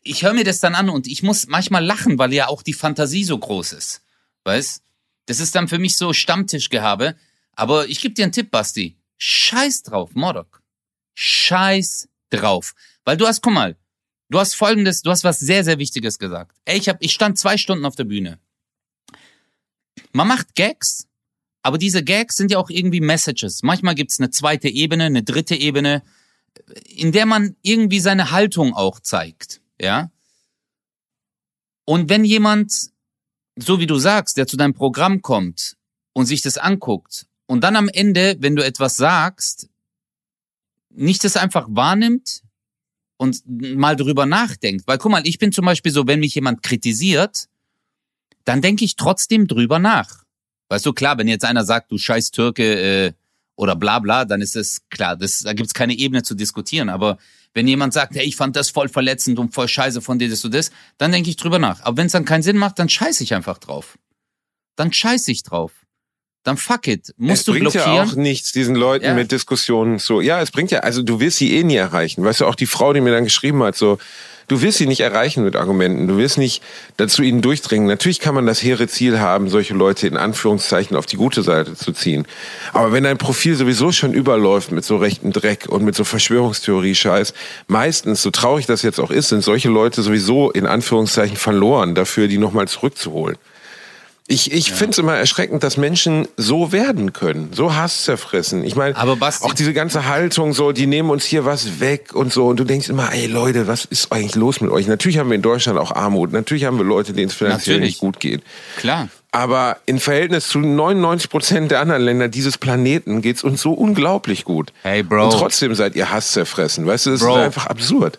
ich 0.03 0.23
höre 0.23 0.35
mir 0.35 0.45
das 0.45 0.61
dann 0.61 0.75
an 0.75 0.89
und 0.89 1.07
ich 1.07 1.23
muss 1.23 1.47
manchmal 1.49 1.85
lachen, 1.85 2.19
weil 2.19 2.33
ja 2.33 2.49
auch 2.49 2.63
die 2.63 2.73
Fantasie 2.73 3.25
so 3.25 3.39
groß 3.39 3.73
ist. 3.73 4.03
Weißt? 4.45 4.83
Das 5.27 5.41
ist 5.41 5.55
dann 5.55 5.69
für 5.69 5.79
mich 5.79 5.97
so 5.97 6.13
Stammtischgehabe. 6.13 7.17
Aber 7.53 7.89
ich 7.89 8.01
gebe 8.01 8.15
dir 8.15 8.25
einen 8.25 8.33
Tipp, 8.33 8.51
Basti. 8.51 8.97
Scheiß 9.17 9.83
drauf, 9.83 10.11
Modok. 10.15 10.63
Scheiß 11.15 12.09
drauf. 12.31 12.75
Weil 13.07 13.17
du 13.17 13.27
hast, 13.27 13.41
guck 13.41 13.55
mal, 13.55 13.79
du 14.29 14.39
hast 14.39 14.55
folgendes, 14.55 15.01
du 15.01 15.11
hast 15.11 15.25
was 15.25 15.41
sehr, 15.41 15.65
sehr 15.65 15.79
Wichtiges 15.79 16.19
gesagt. 16.19 16.55
Ey, 16.67 16.77
ich, 16.77 16.91
hab, 16.91 16.99
ich 17.01 17.13
stand 17.13 17.39
zwei 17.39 17.57
Stunden 17.57 17.87
auf 17.87 17.97
der 17.97 18.05
Bühne. 18.05 18.39
Man 20.13 20.29
macht 20.29 20.55
Gags, 20.55 21.09
aber 21.63 21.79
diese 21.79 22.05
Gags 22.05 22.37
sind 22.37 22.51
ja 22.51 22.59
auch 22.59 22.69
irgendwie 22.69 23.01
Messages. 23.01 23.63
Manchmal 23.63 23.95
gibt's 23.95 24.21
eine 24.21 24.29
zweite 24.29 24.69
Ebene, 24.69 25.05
eine 25.05 25.23
dritte 25.23 25.55
Ebene, 25.55 26.03
in 26.85 27.13
der 27.13 27.25
man 27.25 27.57
irgendwie 27.63 28.01
seine 28.01 28.31
Haltung 28.31 28.75
auch 28.75 29.01
zeigt 29.01 29.63
ja. 29.81 30.11
Und 31.85 32.09
wenn 32.09 32.25
jemand, 32.25 32.91
so 33.57 33.79
wie 33.79 33.87
du 33.87 33.99
sagst, 33.99 34.37
der 34.37 34.47
zu 34.47 34.57
deinem 34.57 34.75
Programm 34.75 35.23
kommt 35.23 35.77
und 36.13 36.27
sich 36.27 36.43
das 36.43 36.59
anguckt 36.59 37.27
und 37.47 37.63
dann 37.63 37.77
am 37.77 37.89
Ende, 37.89 38.37
wenn 38.41 38.57
du 38.57 38.65
etwas 38.65 38.97
sagst, 38.97 39.69
nicht 40.91 41.23
das 41.25 41.37
einfach 41.37 41.67
wahrnimmt 41.71 42.43
und 43.17 43.43
mal 43.47 43.97
drüber 43.97 44.27
nachdenkt. 44.27 44.87
Weil 44.87 44.99
guck 44.99 45.11
mal, 45.11 45.27
ich 45.27 45.39
bin 45.39 45.53
zum 45.53 45.65
Beispiel 45.65 45.93
so, 45.93 46.07
wenn 46.07 46.21
mich 46.21 46.35
jemand 46.35 46.63
kritisiert, 46.63 47.47
dann 48.45 48.63
denke 48.63 48.85
ich 48.85 48.97
trotzdem 48.97 49.47
drüber 49.47 49.79
nach. 49.79 50.25
Weißt 50.69 50.87
du, 50.87 50.93
klar, 50.93 51.19
wenn 51.19 51.29
jetzt 51.29 51.45
einer 51.45 51.65
sagt, 51.65 51.93
du 51.93 51.99
scheiß 51.99 52.31
Türke 52.31 53.07
äh, 53.07 53.13
oder 53.57 53.77
bla 53.77 53.99
bla, 53.99 54.25
dann 54.25 54.41
ist 54.41 54.57
es 54.57 54.89
klar, 54.89 55.17
das, 55.17 55.41
da 55.41 55.53
gibt's 55.53 55.75
keine 55.75 55.95
Ebene 55.95 56.23
zu 56.23 56.35
diskutieren. 56.35 56.89
Aber 56.89 57.19
wenn 57.55 57.67
jemand 57.67 57.93
sagt, 57.93 58.15
hey, 58.15 58.25
ich 58.25 58.37
fand 58.37 58.55
das 58.57 58.71
voll 58.71 58.89
verletzend 58.89 59.39
und 59.39 59.55
voll 59.55 59.69
scheiße 59.69 60.03
von 60.03 60.19
dir, 60.19 60.29
dass 60.29 60.43
du 60.43 60.49
das, 60.49 60.71
dann 60.99 61.13
denke 61.13 61.31
ich 61.31 61.37
drüber 61.37 61.59
nach. 61.59 61.81
Aber 61.83 61.97
wenn 61.97 62.07
es 62.07 62.13
dann 62.13 62.25
keinen 62.25 62.43
Sinn 62.43 62.59
macht, 62.59 62.79
dann 62.79 62.89
scheiße 62.89 63.25
ich 63.25 63.35
einfach 63.35 63.59
drauf. 63.59 63.99
Dann 64.75 64.93
scheiße 64.93 65.33
ich 65.33 65.43
drauf. 65.43 65.86
Dann 66.47 66.57
fuck 66.57 66.87
it. 66.87 67.13
Musst 67.19 67.41
es 67.41 67.45
du 67.45 67.53
bringt 67.53 67.63
blockieren. 67.73 67.95
ja 67.95 68.03
auch 68.05 68.15
nichts, 68.15 68.53
diesen 68.53 68.77
Leuten 68.77 69.05
Ja. 69.05 69.15
mit 69.15 69.33
Diskussionen 69.33 69.99
so. 69.99 70.21
Ja, 70.21 70.41
es 70.41 70.53
bringt 70.53 70.71
ja, 70.71 70.79
also 70.81 71.03
du 71.03 71.19
wirst 71.19 71.39
sie 71.39 71.57
eh 71.57 71.65
nie 71.65 71.75
erreichen. 71.75 72.23
Weißt 72.25 72.41
du, 72.43 72.47
auch 72.47 72.55
die 72.55 72.67
Frau, 72.67 72.93
die 72.93 73.01
mir 73.01 73.11
dann 73.13 73.25
geschrieben 73.25 73.63
hat, 73.65 73.75
so, 73.75 73.99
du 74.47 74.63
wirst 74.63 74.79
sie 74.79 74.87
nicht 74.87 75.01
erreichen 75.01 75.43
mit 75.43 75.57
Argumenten. 75.57 76.07
Du 76.07 76.19
wirst 76.19 76.39
nicht 76.39 76.63
dazu 76.99 77.25
ihnen 77.25 77.43
durchdringen. 77.43 77.89
Natürlich 77.89 78.21
kann 78.21 78.37
man 78.37 78.47
das 78.47 78.63
hehre 78.63 78.87
Ziel 78.87 79.19
haben, 79.19 79.49
solche 79.49 79.75
Leute 79.75 80.07
in 80.07 80.17
Anführungszeichen 80.17 80.97
auf 80.97 81.07
die 81.07 81.17
gute 81.17 81.43
Seite 81.43 81.75
zu 81.75 81.91
ziehen. 81.91 82.27
Aber 82.73 82.93
wenn 82.93 83.03
dein 83.03 83.19
Profil 83.19 83.57
sowieso 83.57 83.91
schon 83.91 84.13
überläuft 84.15 84.71
mit 84.71 84.85
so 84.85 84.99
rechten 84.99 85.33
Dreck 85.33 85.67
und 85.69 85.83
mit 85.85 85.97
so 85.97 86.05
Verschwörungstheorie-Scheiß, 86.05 87.35
meistens, 87.67 88.23
so 88.23 88.31
traurig 88.31 88.67
das 88.67 88.83
jetzt 88.83 89.01
auch 89.01 89.11
ist, 89.11 89.31
sind 89.31 89.43
solche 89.43 89.69
Leute 89.69 90.01
sowieso 90.03 90.53
in 90.53 90.67
Anführungszeichen 90.67 91.37
verloren 91.37 91.97
dafür, 91.97 92.29
die 92.29 92.39
nochmal 92.39 92.69
zurückzuholen. 92.69 93.37
Ich, 94.29 94.51
ich 94.51 94.73
finde 94.73 94.91
es 94.91 94.99
immer 94.99 95.15
erschreckend, 95.15 95.63
dass 95.63 95.77
Menschen 95.77 96.27
so 96.37 96.73
werden 96.73 97.13
können, 97.13 97.53
so 97.53 97.77
hasszerfressen. 97.77 98.65
Ich 98.65 98.75
meine, 98.75 98.97
auch 98.97 99.55
diese 99.55 99.73
ganze 99.73 100.09
Haltung, 100.09 100.53
so, 100.53 100.73
die 100.73 100.89
nehmen 100.89 101.11
uns 101.11 101.25
hier 101.25 101.45
was 101.45 101.79
weg 101.79 102.13
und 102.13 102.33
so. 102.33 102.49
Und 102.49 102.59
du 102.59 102.65
denkst 102.65 102.89
immer, 102.89 103.13
ey 103.13 103.27
Leute, 103.27 103.69
was 103.69 103.85
ist 103.85 104.11
eigentlich 104.11 104.35
los 104.35 104.61
mit 104.61 104.73
euch? 104.73 104.89
Natürlich 104.89 105.19
haben 105.19 105.29
wir 105.31 105.37
in 105.37 105.43
Deutschland 105.43 105.79
auch 105.79 105.93
Armut. 105.93 106.33
Natürlich 106.33 106.65
haben 106.65 106.77
wir 106.77 106.85
Leute, 106.85 107.13
denen 107.13 107.29
es 107.29 107.35
finanziell 107.35 107.77
Natürlich. 107.77 107.95
nicht 107.95 108.01
gut 108.01 108.19
geht. 108.19 108.43
Klar. 108.79 109.09
Aber 109.31 109.77
im 109.87 110.01
Verhältnis 110.01 110.49
zu 110.49 110.59
99 110.59 111.31
Prozent 111.31 111.71
der 111.71 111.81
anderen 111.81 112.03
Länder 112.03 112.29
dieses 112.29 112.59
Planeten 112.59 113.23
geht's 113.23 113.45
uns 113.45 113.61
so 113.61 113.75
unglaublich 113.75 114.45
gut. 114.45 114.73
Hey, 114.83 115.05
Bro. 115.05 115.27
Und 115.27 115.33
trotzdem 115.35 115.75
seid 115.77 115.95
ihr 115.95 116.11
hasszerfressen. 116.11 116.85
Weißt 116.85 117.07
du, 117.07 117.11
das 117.11 117.21
Bro. 117.21 117.37
ist 117.37 117.43
einfach 117.43 117.67
absurd. 117.67 118.19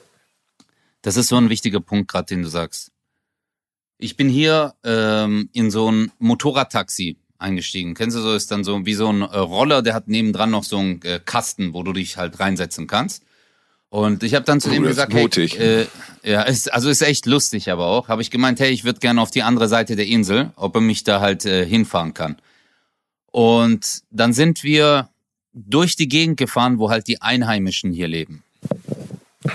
Das 1.01 1.17
ist 1.17 1.27
so 1.27 1.35
ein 1.35 1.49
wichtiger 1.49 1.81
Punkt 1.81 2.09
gerade, 2.09 2.27
den 2.27 2.43
du 2.43 2.47
sagst. 2.47 2.91
Ich 3.99 4.15
bin 4.17 4.29
hier 4.29 4.73
ähm, 4.83 5.49
in 5.53 5.71
so 5.71 5.91
ein 5.91 6.11
Motorradtaxi 6.19 7.17
eingestiegen. 7.39 7.93
Kennst 7.95 8.15
du 8.17 8.21
so, 8.21 8.33
ist 8.33 8.51
dann 8.51 8.63
so 8.63 8.85
wie 8.85 8.93
so 8.93 9.11
ein 9.11 9.21
äh, 9.21 9.37
Roller, 9.37 9.81
der 9.81 9.93
hat 9.93 10.07
nebendran 10.07 10.51
noch 10.51 10.63
so 10.63 10.77
einen 10.77 11.01
äh, 11.03 11.19
Kasten, 11.23 11.73
wo 11.73 11.83
du 11.83 11.93
dich 11.93 12.17
halt 12.17 12.39
reinsetzen 12.39 12.87
kannst. 12.87 13.23
Und 13.89 14.21
ich 14.23 14.35
habe 14.35 14.43
dann 14.45 14.59
zu 14.59 14.69
Oh, 14.69 14.73
ist 14.73 14.81
gesagt, 14.87 15.13
mutig. 15.13 15.57
hey, 15.57 15.83
äh, 16.23 16.31
ja, 16.31 16.41
ist, 16.41 16.71
also 16.73 16.89
ist 16.89 17.01
echt 17.01 17.25
lustig, 17.25 17.71
aber 17.71 17.85
auch 17.87 18.09
habe 18.09 18.21
ich 18.21 18.29
gemeint, 18.31 18.59
hey, 18.59 18.69
ich 18.71 18.83
würde 18.83 18.99
gerne 18.99 19.21
auf 19.21 19.31
die 19.31 19.43
andere 19.43 19.67
Seite 19.67 19.95
der 19.95 20.07
Insel, 20.07 20.51
ob 20.57 20.75
er 20.75 20.81
mich 20.81 21.03
da 21.03 21.21
halt 21.21 21.45
äh, 21.45 21.65
hinfahren 21.65 22.13
kann. 22.13 22.35
Und 23.31 24.01
dann 24.11 24.33
sind 24.33 24.63
wir 24.63 25.09
durch 25.53 25.95
die 25.95 26.09
Gegend 26.09 26.37
gefahren, 26.37 26.79
wo 26.79 26.89
halt 26.89 27.07
die 27.07 27.21
Einheimischen 27.21 27.91
hier 27.93 28.07
leben. 28.07 28.43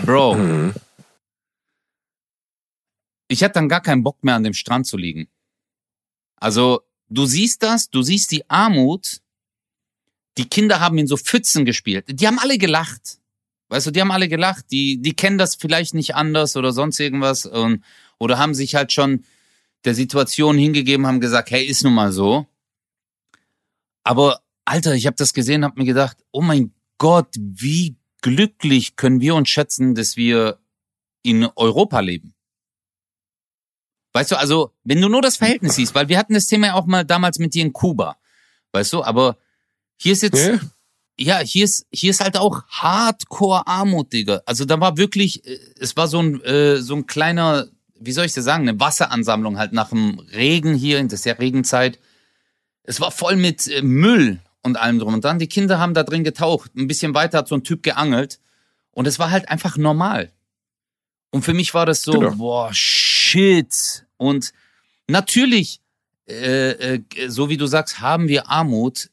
Bro, 0.05 0.35
Mhm. 0.37 0.75
Ich 3.33 3.43
hatte 3.43 3.55
dann 3.55 3.69
gar 3.69 3.81
keinen 3.81 4.03
Bock 4.03 4.23
mehr 4.23 4.35
an 4.35 4.45
dem 4.45 4.55
Strand 4.55 4.87
zu 4.87 4.97
liegen. 4.97 5.29
Also, 6.37 6.83
du 7.09 7.27
siehst 7.27 7.63
das, 7.63 7.91
du 7.91 8.03
siehst 8.03 8.31
die 8.33 8.49
Armut. 8.51 9.21
Die 10.39 10.49
Kinder 10.49 10.81
haben 10.81 10.99
in 10.99 11.07
so 11.07 11.17
Pfützen 11.17 11.65
gespielt. 11.65 12.07
Die 12.09 12.27
haben 12.27 12.39
alle 12.39 12.59
gelacht. 12.59 13.19
Weißt 13.69 13.87
du, 13.87 13.91
die 13.91 14.01
haben 14.01 14.11
alle 14.11 14.29
gelacht. 14.29 14.67
Die, 14.71 15.01
die 15.01 15.15
kennen 15.15 15.39
das 15.39 15.55
vielleicht 15.55 15.95
nicht 15.95 16.15
anders 16.15 16.57
oder 16.57 16.73
sonst 16.73 16.99
irgendwas. 17.01 17.47
Und, 17.47 17.85
oder 18.19 18.39
haben 18.39 18.55
sich 18.55 18.75
halt 18.75 18.93
schon 18.93 19.25
der 19.85 19.95
Situation 19.95 20.59
hingegeben, 20.59 21.07
haben 21.07 21.21
gesagt, 21.21 21.51
hey, 21.51 21.65
ist 21.65 21.85
nun 21.85 21.95
mal 21.95 22.13
so. 22.13 22.47
Aber, 24.05 24.41
Alter, 24.65 24.95
ich 24.95 25.07
habe 25.07 25.17
das 25.17 25.33
gesehen, 25.33 25.65
habe 25.65 25.81
mir 25.81 25.87
gedacht, 25.87 26.19
oh 26.31 26.43
mein 26.43 26.73
Gott, 26.99 27.35
wie 27.37 27.97
glücklich 28.21 28.97
können 28.97 29.21
wir 29.21 29.35
uns 29.35 29.49
schätzen, 29.49 29.95
dass 29.95 30.17
wir 30.17 30.59
in 31.23 31.49
Europa 31.57 32.01
leben. 32.01 32.35
Weißt 34.13 34.31
du, 34.31 34.37
also, 34.39 34.73
wenn 34.85 35.01
du 35.01 35.09
nur 35.09 35.23
das 35.23 35.37
Verhältnis 35.37 35.77
siehst, 35.77 35.95
weil 35.95 36.09
wir 36.09 36.19
hatten 36.19 36.35
das 36.35 36.47
Thema 36.47 36.69
ja 36.69 36.75
auch 36.75 36.87
mal 36.87 37.05
damals 37.05 37.39
mit 37.39 37.55
dir 37.55 37.63
in 37.63 37.73
Kuba. 37.73 38.17
Weißt 38.73 38.93
du, 38.93 39.03
aber 39.03 39.39
hier 39.97 40.13
ist 40.13 40.23
jetzt, 40.23 40.47
Ja? 40.47 40.59
ja, 41.19 41.39
hier 41.39 41.65
ist, 41.65 41.87
hier 41.91 42.11
ist 42.11 42.21
halt 42.21 42.37
auch 42.37 42.63
Hardcore 42.69 43.67
Armut, 43.67 44.13
Digga. 44.13 44.43
Also 44.47 44.65
da 44.65 44.79
war 44.81 44.97
wirklich, 44.99 45.47
äh, 45.47 45.59
es 45.81 45.97
war 45.97 46.09
so 46.09 46.21
ein, 46.21 46.43
äh, 46.43 46.77
so 46.83 46.95
ein 46.95 47.07
kleiner, 47.07 47.69
wie 47.95 48.13
soll 48.13 48.27
ich 48.27 48.33
das 48.35 48.45
sagen, 48.45 48.69
eine 48.69 48.79
Wasseransammlung 48.81 49.59
halt 49.59 49.73
nach 49.73 49.91
dem 49.91 50.19
Regen 50.35 50.75
hier, 50.75 51.03
das 51.05 51.21
ist 51.21 51.25
ja 51.25 51.35
Regenzeit. 51.35 51.99
Es 52.83 53.01
war 53.01 53.13
voll 53.13 53.37
mit 53.37 53.67
äh, 53.69 53.81
Müll 53.83 54.41
und 54.63 54.77
allem 54.77 54.99
drum 54.99 55.15
und 55.15 55.25
dran. 55.25 55.39
Die 55.39 55.49
Kinder 55.49 55.79
haben 55.79 55.95
da 55.95 56.03
drin 56.03 56.25
getaucht. 56.25 56.73
Ein 56.77 56.87
bisschen 56.89 57.15
weiter 57.15 57.39
hat 57.39 57.49
so 57.49 57.55
ein 57.55 57.65
Typ 57.65 57.83
geangelt. 57.83 58.41
Und 58.91 59.07
es 59.07 59.19
war 59.19 59.31
halt 59.31 59.49
einfach 59.49 59.77
normal. 59.79 60.31
Und 61.31 61.45
für 61.45 61.55
mich 61.55 61.73
war 61.73 61.87
das 61.87 62.03
so, 62.03 62.13
Genau. 62.13 62.35
boah, 62.37 62.71
shit. 62.75 63.12
Und 64.17 64.53
natürlich, 65.09 65.81
äh, 66.29 66.97
äh, 66.97 67.03
so 67.29 67.49
wie 67.49 67.57
du 67.57 67.67
sagst, 67.67 68.01
haben 68.01 68.29
wir 68.29 68.49
Armut, 68.49 69.11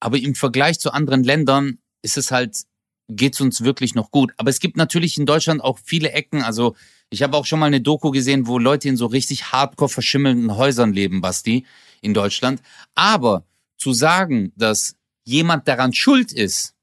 aber 0.00 0.18
im 0.18 0.34
Vergleich 0.34 0.80
zu 0.80 0.92
anderen 0.92 1.22
Ländern 1.22 1.78
ist 2.02 2.16
es 2.16 2.30
halt, 2.30 2.64
geht's 3.08 3.40
uns 3.40 3.62
wirklich 3.62 3.94
noch 3.94 4.10
gut. 4.10 4.32
Aber 4.36 4.50
es 4.50 4.58
gibt 4.58 4.76
natürlich 4.76 5.18
in 5.18 5.26
Deutschland 5.26 5.62
auch 5.62 5.78
viele 5.82 6.12
Ecken. 6.12 6.42
Also 6.42 6.74
ich 7.10 7.22
habe 7.22 7.36
auch 7.36 7.46
schon 7.46 7.58
mal 7.58 7.66
eine 7.66 7.80
Doku 7.80 8.10
gesehen, 8.10 8.46
wo 8.46 8.58
Leute 8.58 8.88
in 8.88 8.96
so 8.96 9.06
richtig 9.06 9.52
hardcore 9.52 9.90
verschimmelnden 9.90 10.56
Häusern 10.56 10.92
leben, 10.92 11.20
Basti, 11.20 11.66
in 12.00 12.14
Deutschland. 12.14 12.62
Aber 12.94 13.44
zu 13.76 13.92
sagen, 13.92 14.52
dass 14.56 14.96
jemand 15.24 15.68
daran 15.68 15.92
schuld 15.92 16.32
ist, 16.32 16.74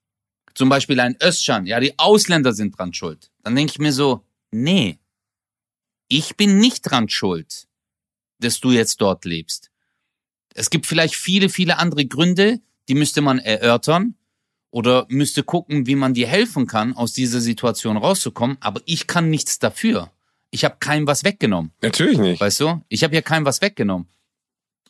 zum 0.53 0.70
Beispiel 0.70 0.99
ein 0.99 1.17
Özcan, 1.22 1.65
ja, 1.65 1.80
die 1.80 1.97
Ausländer 1.97 2.53
sind 2.53 2.78
dran 2.78 2.93
schuld, 2.93 3.32
dann 3.43 3.55
denke 3.55 3.72
ich 3.72 3.80
mir 3.80 3.93
so, 3.93 4.24
nee, 4.51 4.99
ich 6.10 6.36
bin 6.36 6.60
nicht 6.60 6.82
dran 6.82 7.07
schuld, 7.07 7.68
dass 8.39 8.60
du 8.60 8.72
jetzt 8.72 8.99
dort 8.99 9.26
lebst. 9.26 9.72
Es 10.53 10.70
gibt 10.70 10.86
vielleicht 10.86 11.16
viele, 11.16 11.49
viele 11.49 11.78
andere 11.78 12.05
Gründe, 12.05 12.60
die 12.89 12.95
müsste 12.95 13.22
man 13.22 13.39
erörtern 13.39 14.16
oder 14.72 15.05
müsste 15.10 15.43
gucken, 15.43 15.88
wie 15.88 15.95
man 15.95 16.14
dir 16.14 16.28
helfen 16.28 16.68
kann, 16.68 16.95
aus 16.95 17.14
dieser 17.14 17.39
Situation 17.39 17.97
rauszukommen. 17.97 18.57
Aber 18.60 18.82
ich 18.86 19.07
kann 19.07 19.30
nichts 19.30 19.60
dafür. 19.60 20.12
Ich 20.51 20.66
habe 20.66 20.78
keinem 20.80 21.07
was 21.07 21.24
weggenommen. 21.24 21.72
Natürlich 21.82 22.18
nicht. 22.18 22.41
Weißt 22.41 22.60
du? 22.60 22.84
Ich 22.89 23.03
habe 23.03 23.14
ja 23.16 23.22
keinem 23.22 23.45
was 23.45 23.62
weggenommen. 23.62 24.07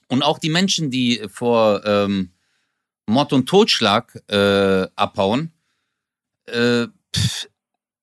Und 0.08 0.24
auch 0.24 0.40
die 0.40 0.50
Menschen, 0.50 0.90
die 0.90 1.22
vor 1.28 1.86
ähm, 1.86 2.32
Mord 3.06 3.34
und 3.34 3.48
Totschlag 3.48 4.22
äh, 4.28 4.88
abhauen, 4.96 5.52
äh, 6.46 6.88
pff, 7.16 7.50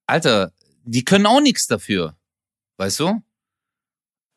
Alter, 0.07 0.53
die 0.85 1.05
können 1.05 1.27
auch 1.27 1.41
nichts 1.41 1.67
dafür. 1.67 2.17
Weißt 2.79 3.01
du? 3.01 3.22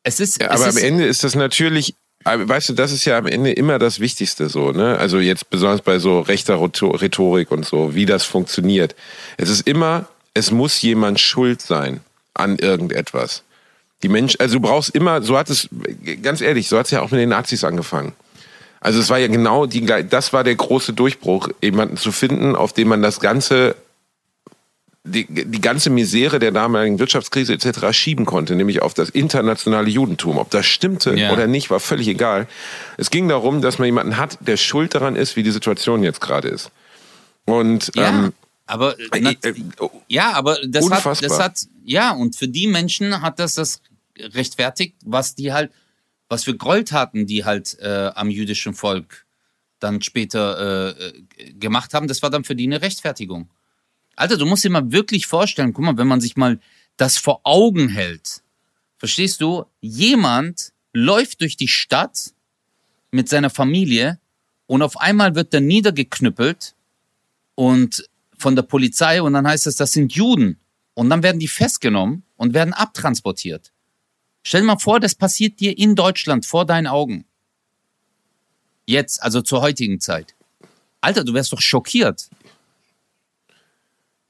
Es 0.02 0.20
ist. 0.20 0.40
Ja, 0.40 0.48
es 0.48 0.52
aber 0.52 0.70
am 0.70 0.76
ist, 0.76 0.82
Ende 0.82 1.06
ist 1.06 1.24
das 1.24 1.34
natürlich, 1.34 1.94
aber 2.24 2.48
weißt 2.48 2.70
du, 2.70 2.72
das 2.72 2.92
ist 2.92 3.04
ja 3.04 3.18
am 3.18 3.26
Ende 3.26 3.52
immer 3.52 3.78
das 3.78 4.00
Wichtigste 4.00 4.48
so, 4.48 4.72
ne? 4.72 4.98
Also 4.98 5.18
jetzt 5.18 5.50
besonders 5.50 5.82
bei 5.82 5.98
so 5.98 6.20
rechter 6.20 6.56
Rheto- 6.56 6.96
Rhetorik 6.96 7.50
und 7.50 7.66
so, 7.66 7.94
wie 7.94 8.06
das 8.06 8.24
funktioniert. 8.24 8.94
Es 9.36 9.50
ist 9.50 9.66
immer, 9.66 10.08
es 10.34 10.50
muss 10.50 10.80
jemand 10.80 11.20
schuld 11.20 11.60
sein 11.60 12.00
an 12.34 12.58
irgendetwas. 12.58 13.42
Die 14.02 14.08
Mensch, 14.08 14.36
also 14.38 14.54
du 14.54 14.60
brauchst 14.60 14.94
immer, 14.94 15.20
so 15.22 15.36
hat 15.36 15.50
es, 15.50 15.68
ganz 16.22 16.40
ehrlich, 16.40 16.68
so 16.68 16.78
hat 16.78 16.86
es 16.86 16.90
ja 16.90 17.02
auch 17.02 17.10
mit 17.10 17.20
den 17.20 17.28
Nazis 17.28 17.64
angefangen. 17.64 18.14
Also 18.80 18.98
es 18.98 19.10
war 19.10 19.18
ja 19.18 19.26
genau 19.26 19.66
die, 19.66 19.84
das 19.84 20.32
war 20.32 20.42
der 20.42 20.54
große 20.54 20.94
Durchbruch, 20.94 21.50
jemanden 21.60 21.98
zu 21.98 22.12
finden, 22.12 22.56
auf 22.56 22.72
den 22.72 22.88
man 22.88 23.02
das 23.02 23.20
ganze 23.20 23.76
die, 25.04 25.26
die 25.26 25.60
ganze 25.60 25.88
Misere 25.88 26.38
der 26.38 26.52
damaligen 26.52 26.98
Wirtschaftskrise 26.98 27.54
etc. 27.54 27.92
schieben 27.92 28.26
konnte, 28.26 28.54
nämlich 28.54 28.82
auf 28.82 28.92
das 28.92 29.08
internationale 29.08 29.88
Judentum. 29.88 30.36
Ob 30.36 30.50
das 30.50 30.66
stimmte 30.66 31.14
Ja. 31.14 31.32
oder 31.32 31.46
nicht, 31.46 31.70
war 31.70 31.80
völlig 31.80 32.06
egal. 32.08 32.46
Es 32.98 33.10
ging 33.10 33.28
darum, 33.28 33.62
dass 33.62 33.78
man 33.78 33.86
jemanden 33.86 34.18
hat, 34.18 34.38
der 34.40 34.58
schuld 34.58 34.94
daran 34.94 35.16
ist, 35.16 35.36
wie 35.36 35.42
die 35.42 35.50
Situation 35.50 36.02
jetzt 36.02 36.20
gerade 36.20 36.48
ist. 36.48 36.70
Und 37.46 37.90
ja, 37.94 38.10
ähm, 38.10 38.32
aber 38.66 38.94
na, 39.18 39.30
äh, 39.30 39.36
äh, 39.48 39.54
Ja, 40.08 40.32
aber 40.32 40.58
das 40.66 40.84
hat, 40.90 40.98
Unfassbar. 40.98 41.28
das 41.28 41.40
hat, 41.40 41.60
ja, 41.84 42.12
und 42.12 42.36
für 42.36 42.48
die 42.48 42.66
Menschen 42.66 43.22
hat 43.22 43.38
das 43.38 43.54
das 43.54 43.80
rechtfertigt, 44.18 44.96
was 45.04 45.34
die 45.34 45.52
halt, 45.52 45.72
was 46.28 46.44
für 46.44 46.54
Gräueltaten 46.56 47.26
die 47.26 47.44
halt 47.44 47.78
äh, 47.80 48.10
am 48.14 48.30
jüdischen 48.30 48.74
Volk 48.74 49.24
dann 49.80 50.02
später 50.02 50.94
äh, 50.98 51.08
äh, 51.08 51.52
gemacht 51.54 51.94
haben, 51.94 52.06
das 52.06 52.22
war 52.22 52.28
dann 52.28 52.44
für 52.44 52.54
die 52.54 52.66
eine 52.66 52.82
Rechtfertigung. 52.82 53.48
Alter, 54.20 54.36
du 54.36 54.44
musst 54.44 54.64
dir 54.64 54.70
mal 54.70 54.92
wirklich 54.92 55.26
vorstellen, 55.26 55.72
guck 55.72 55.82
mal, 55.82 55.96
wenn 55.96 56.06
man 56.06 56.20
sich 56.20 56.36
mal 56.36 56.60
das 56.98 57.16
vor 57.16 57.40
Augen 57.44 57.88
hält, 57.88 58.42
verstehst 58.98 59.40
du, 59.40 59.64
jemand 59.80 60.74
läuft 60.92 61.40
durch 61.40 61.56
die 61.56 61.68
Stadt 61.68 62.34
mit 63.10 63.30
seiner 63.30 63.48
Familie 63.48 64.20
und 64.66 64.82
auf 64.82 65.00
einmal 65.00 65.36
wird 65.36 65.54
er 65.54 65.62
niedergeknüppelt 65.62 66.74
und 67.54 68.10
von 68.36 68.54
der 68.56 68.62
Polizei 68.62 69.22
und 69.22 69.32
dann 69.32 69.48
heißt 69.48 69.66
es, 69.66 69.76
das 69.76 69.92
sind 69.92 70.12
Juden. 70.12 70.60
Und 70.92 71.08
dann 71.08 71.22
werden 71.22 71.38
die 71.38 71.48
festgenommen 71.48 72.24
und 72.36 72.52
werden 72.52 72.74
abtransportiert. 72.74 73.72
Stell 74.42 74.60
dir 74.60 74.66
mal 74.66 74.78
vor, 74.78 75.00
das 75.00 75.14
passiert 75.14 75.60
dir 75.60 75.78
in 75.78 75.94
Deutschland 75.94 76.44
vor 76.44 76.66
deinen 76.66 76.88
Augen. 76.88 77.24
Jetzt, 78.84 79.22
also 79.22 79.40
zur 79.40 79.62
heutigen 79.62 79.98
Zeit. 79.98 80.34
Alter, 81.00 81.24
du 81.24 81.32
wärst 81.32 81.52
doch 81.54 81.60
schockiert. 81.62 82.28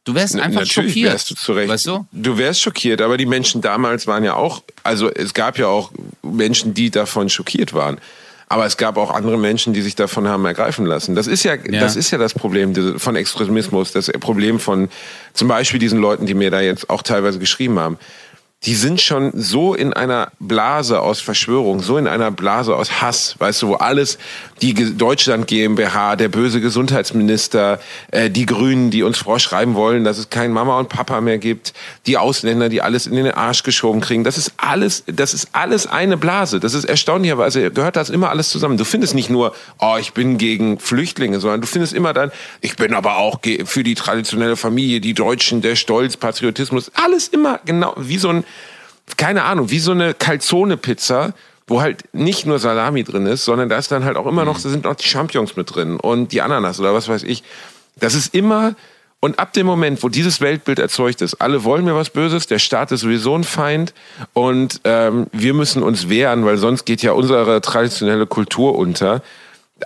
Du 0.05 0.15
wärst 0.15 0.35
einfach 0.37 0.61
Natürlich 0.63 0.93
schockiert. 0.93 1.13
wärst 1.13 1.31
du 1.31 1.35
zurecht. 1.35 1.69
Weißt 1.69 1.87
du? 1.87 2.07
Du 2.13 2.39
wärst 2.39 2.63
schockiert, 2.63 3.03
aber 3.03 3.17
die 3.17 3.27
Menschen 3.27 3.61
damals 3.61 4.07
waren 4.07 4.25
ja 4.25 4.35
auch, 4.35 4.63
also 4.83 5.11
es 5.11 5.35
gab 5.35 5.59
ja 5.59 5.67
auch 5.67 5.93
Menschen, 6.23 6.73
die 6.73 6.91
davon 6.91 7.29
schockiert 7.29 7.75
waren. 7.75 7.99
Aber 8.49 8.67
es 8.67 8.77
gab 8.77 8.97
auch 8.97 9.13
andere 9.13 9.39
Menschen, 9.39 9.75
die 9.75 9.81
sich 9.81 9.95
davon 9.95 10.27
haben 10.27 10.45
ergreifen 10.45 10.85
lassen. 10.85 11.15
Das 11.15 11.29
ist 11.29 11.45
ja, 11.45 11.57
das 11.57 11.95
ist 11.95 12.11
ja 12.11 12.19
das 12.19 12.35
Problem 12.35 12.99
von 12.99 13.15
Extremismus, 13.15 13.93
das 13.93 14.11
Problem 14.19 14.59
von 14.59 14.89
zum 15.35 15.47
Beispiel 15.47 15.79
diesen 15.79 16.01
Leuten, 16.01 16.27
die 16.27 16.35
mir 16.35 16.51
da 16.51 16.61
jetzt 16.61 16.91
auch 16.91 17.03
teilweise 17.03 17.39
geschrieben 17.39 17.79
haben. 17.79 17.97
Die 18.67 18.75
sind 18.75 19.01
schon 19.01 19.33
so 19.35 19.73
in 19.73 19.95
einer 19.95 20.33
Blase 20.39 21.01
aus 21.01 21.19
Verschwörung, 21.19 21.81
so 21.81 21.97
in 21.97 22.07
einer 22.07 22.31
Blase 22.31 22.77
aus 22.77 23.01
Hass, 23.01 23.37
weißt 23.39 23.63
du, 23.63 23.69
wo 23.69 23.75
alles, 23.77 24.19
die 24.61 24.75
Deutschland 24.75 25.47
GmbH, 25.47 26.15
der 26.17 26.29
böse 26.29 26.61
Gesundheitsminister, 26.61 27.81
äh, 28.11 28.29
die 28.29 28.45
Grünen, 28.45 28.91
die 28.91 29.03
uns 29.03 29.17
vorschreiben 29.17 29.75
wollen, 29.77 30.05
dass 30.05 30.19
es 30.19 30.29
kein 30.29 30.53
Mama 30.53 30.79
und 30.79 30.91
Papa 30.91 31.23
mehr 31.23 31.39
gibt, 31.39 31.73
die 32.05 32.19
Ausländer, 32.19 32.69
die 32.69 32.83
alles 32.83 33.07
in 33.07 33.15
den 33.15 33.31
Arsch 33.31 33.63
geschoben 33.63 34.03
kriegen, 34.03 34.25
das 34.25 34.37
ist 34.37 34.53
alles, 34.59 35.05
das 35.07 35.33
ist 35.33 35.49
alles 35.53 35.87
eine 35.87 36.19
Blase. 36.19 36.61
Das 36.61 36.75
ist 36.75 36.85
erstaunlicherweise, 36.85 37.71
gehört 37.71 37.97
das 37.97 38.11
immer 38.11 38.29
alles 38.29 38.51
zusammen. 38.51 38.77
Du 38.77 38.85
findest 38.85 39.15
nicht 39.15 39.31
nur, 39.31 39.55
oh, 39.79 39.97
ich 39.99 40.13
bin 40.13 40.37
gegen 40.37 40.79
Flüchtlinge, 40.79 41.41
sondern 41.41 41.63
du 41.63 41.67
findest 41.67 41.95
immer 41.95 42.13
dann, 42.13 42.31
ich 42.61 42.77
bin 42.77 42.93
aber 42.93 43.17
auch 43.17 43.39
für 43.65 43.85
die 43.85 43.95
traditionelle 43.95 44.57
Familie, 44.57 45.01
die 45.01 45.15
Deutschen, 45.15 45.63
der 45.63 45.77
Stolz, 45.77 46.19
Patriotismus, 46.19 46.93
alles 46.93 47.29
immer 47.29 47.59
genau 47.65 47.95
wie 47.97 48.19
so 48.19 48.29
ein, 48.29 48.45
keine 49.17 49.45
Ahnung, 49.45 49.71
wie 49.71 49.79
so 49.79 49.93
eine 49.93 50.15
Calzone-Pizza, 50.15 51.35
wo 51.67 51.81
halt 51.81 52.05
nicht 52.13 52.47
nur 52.47 52.59
Salami 52.59 53.05
drin 53.05 53.27
ist, 53.27 53.45
sondern 53.45 53.69
da 53.69 53.79
ist 53.79 53.91
dann 53.93 54.05
halt 54.05 54.17
auch 54.17 54.27
immer 54.27 54.45
noch, 54.45 54.61
da 54.61 54.69
sind 54.69 54.85
noch 54.85 54.97
die 54.97 55.07
Champignons 55.07 55.57
mit 55.57 55.75
drin 55.75 55.97
und 55.99 56.33
die 56.33 56.43
Ananas 56.43 56.81
oder 56.81 56.93
was 56.95 57.09
weiß 57.09 57.23
ich. 57.23 57.43
Das 57.97 58.15
ist 58.15 58.35
immer, 58.35 58.75
und 59.21 59.39
ab 59.39 59.53
dem 59.53 59.67
Moment, 59.67 60.03
wo 60.03 60.09
dieses 60.09 60.41
Weltbild 60.41 60.79
erzeugt 60.81 61.23
ist, 61.23 61.35
alle 61.35 61.63
wollen 61.63 61.85
mir 61.85 61.95
was 61.95 62.11
Böses, 62.11 62.47
der 62.49 62.59
Staat 62.59 62.91
ist 62.91 63.01
sowieso 63.03 63.37
ein 63.37 63.45
Feind 63.45 63.95
und 64.33 64.81
ähm, 64.85 65.27
wir 65.33 65.55
müssen 65.55 65.83
uns 65.83 66.09
wehren, 66.09 66.45
weil 66.45 66.57
sonst 66.57 66.87
geht 66.87 67.03
ja 67.03 67.13
unsere 67.13 67.61
traditionelle 67.61 68.27
Kultur 68.27 68.77
unter. 68.77 69.23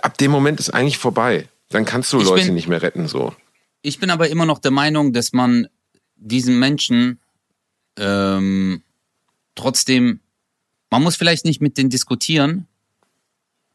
Ab 0.01 0.17
dem 0.17 0.31
Moment 0.31 0.59
ist 0.59 0.71
eigentlich 0.73 0.97
vorbei. 0.97 1.47
Dann 1.69 1.85
kannst 1.85 2.11
du 2.13 2.19
Ich 2.19 2.25
Leute 2.25 2.45
bin- 2.45 2.53
nicht 2.55 2.67
mehr 2.67 2.81
retten, 2.81 3.07
so. 3.07 3.33
Ich 3.81 3.99
bin 3.99 4.09
aber 4.09 4.29
immer 4.29 4.45
noch 4.47 4.57
der 4.59 4.71
Meinung, 4.71 5.13
dass 5.13 5.33
man 5.33 5.67
diesen 6.15 6.57
Menschen 6.57 7.19
ähm, 7.99 8.81
trotzdem, 9.55 10.19
man 10.89 11.03
muss 11.03 11.15
vielleicht 11.15 11.45
nicht 11.45 11.61
mit 11.61 11.77
denen 11.77 11.89
diskutieren. 11.89 12.67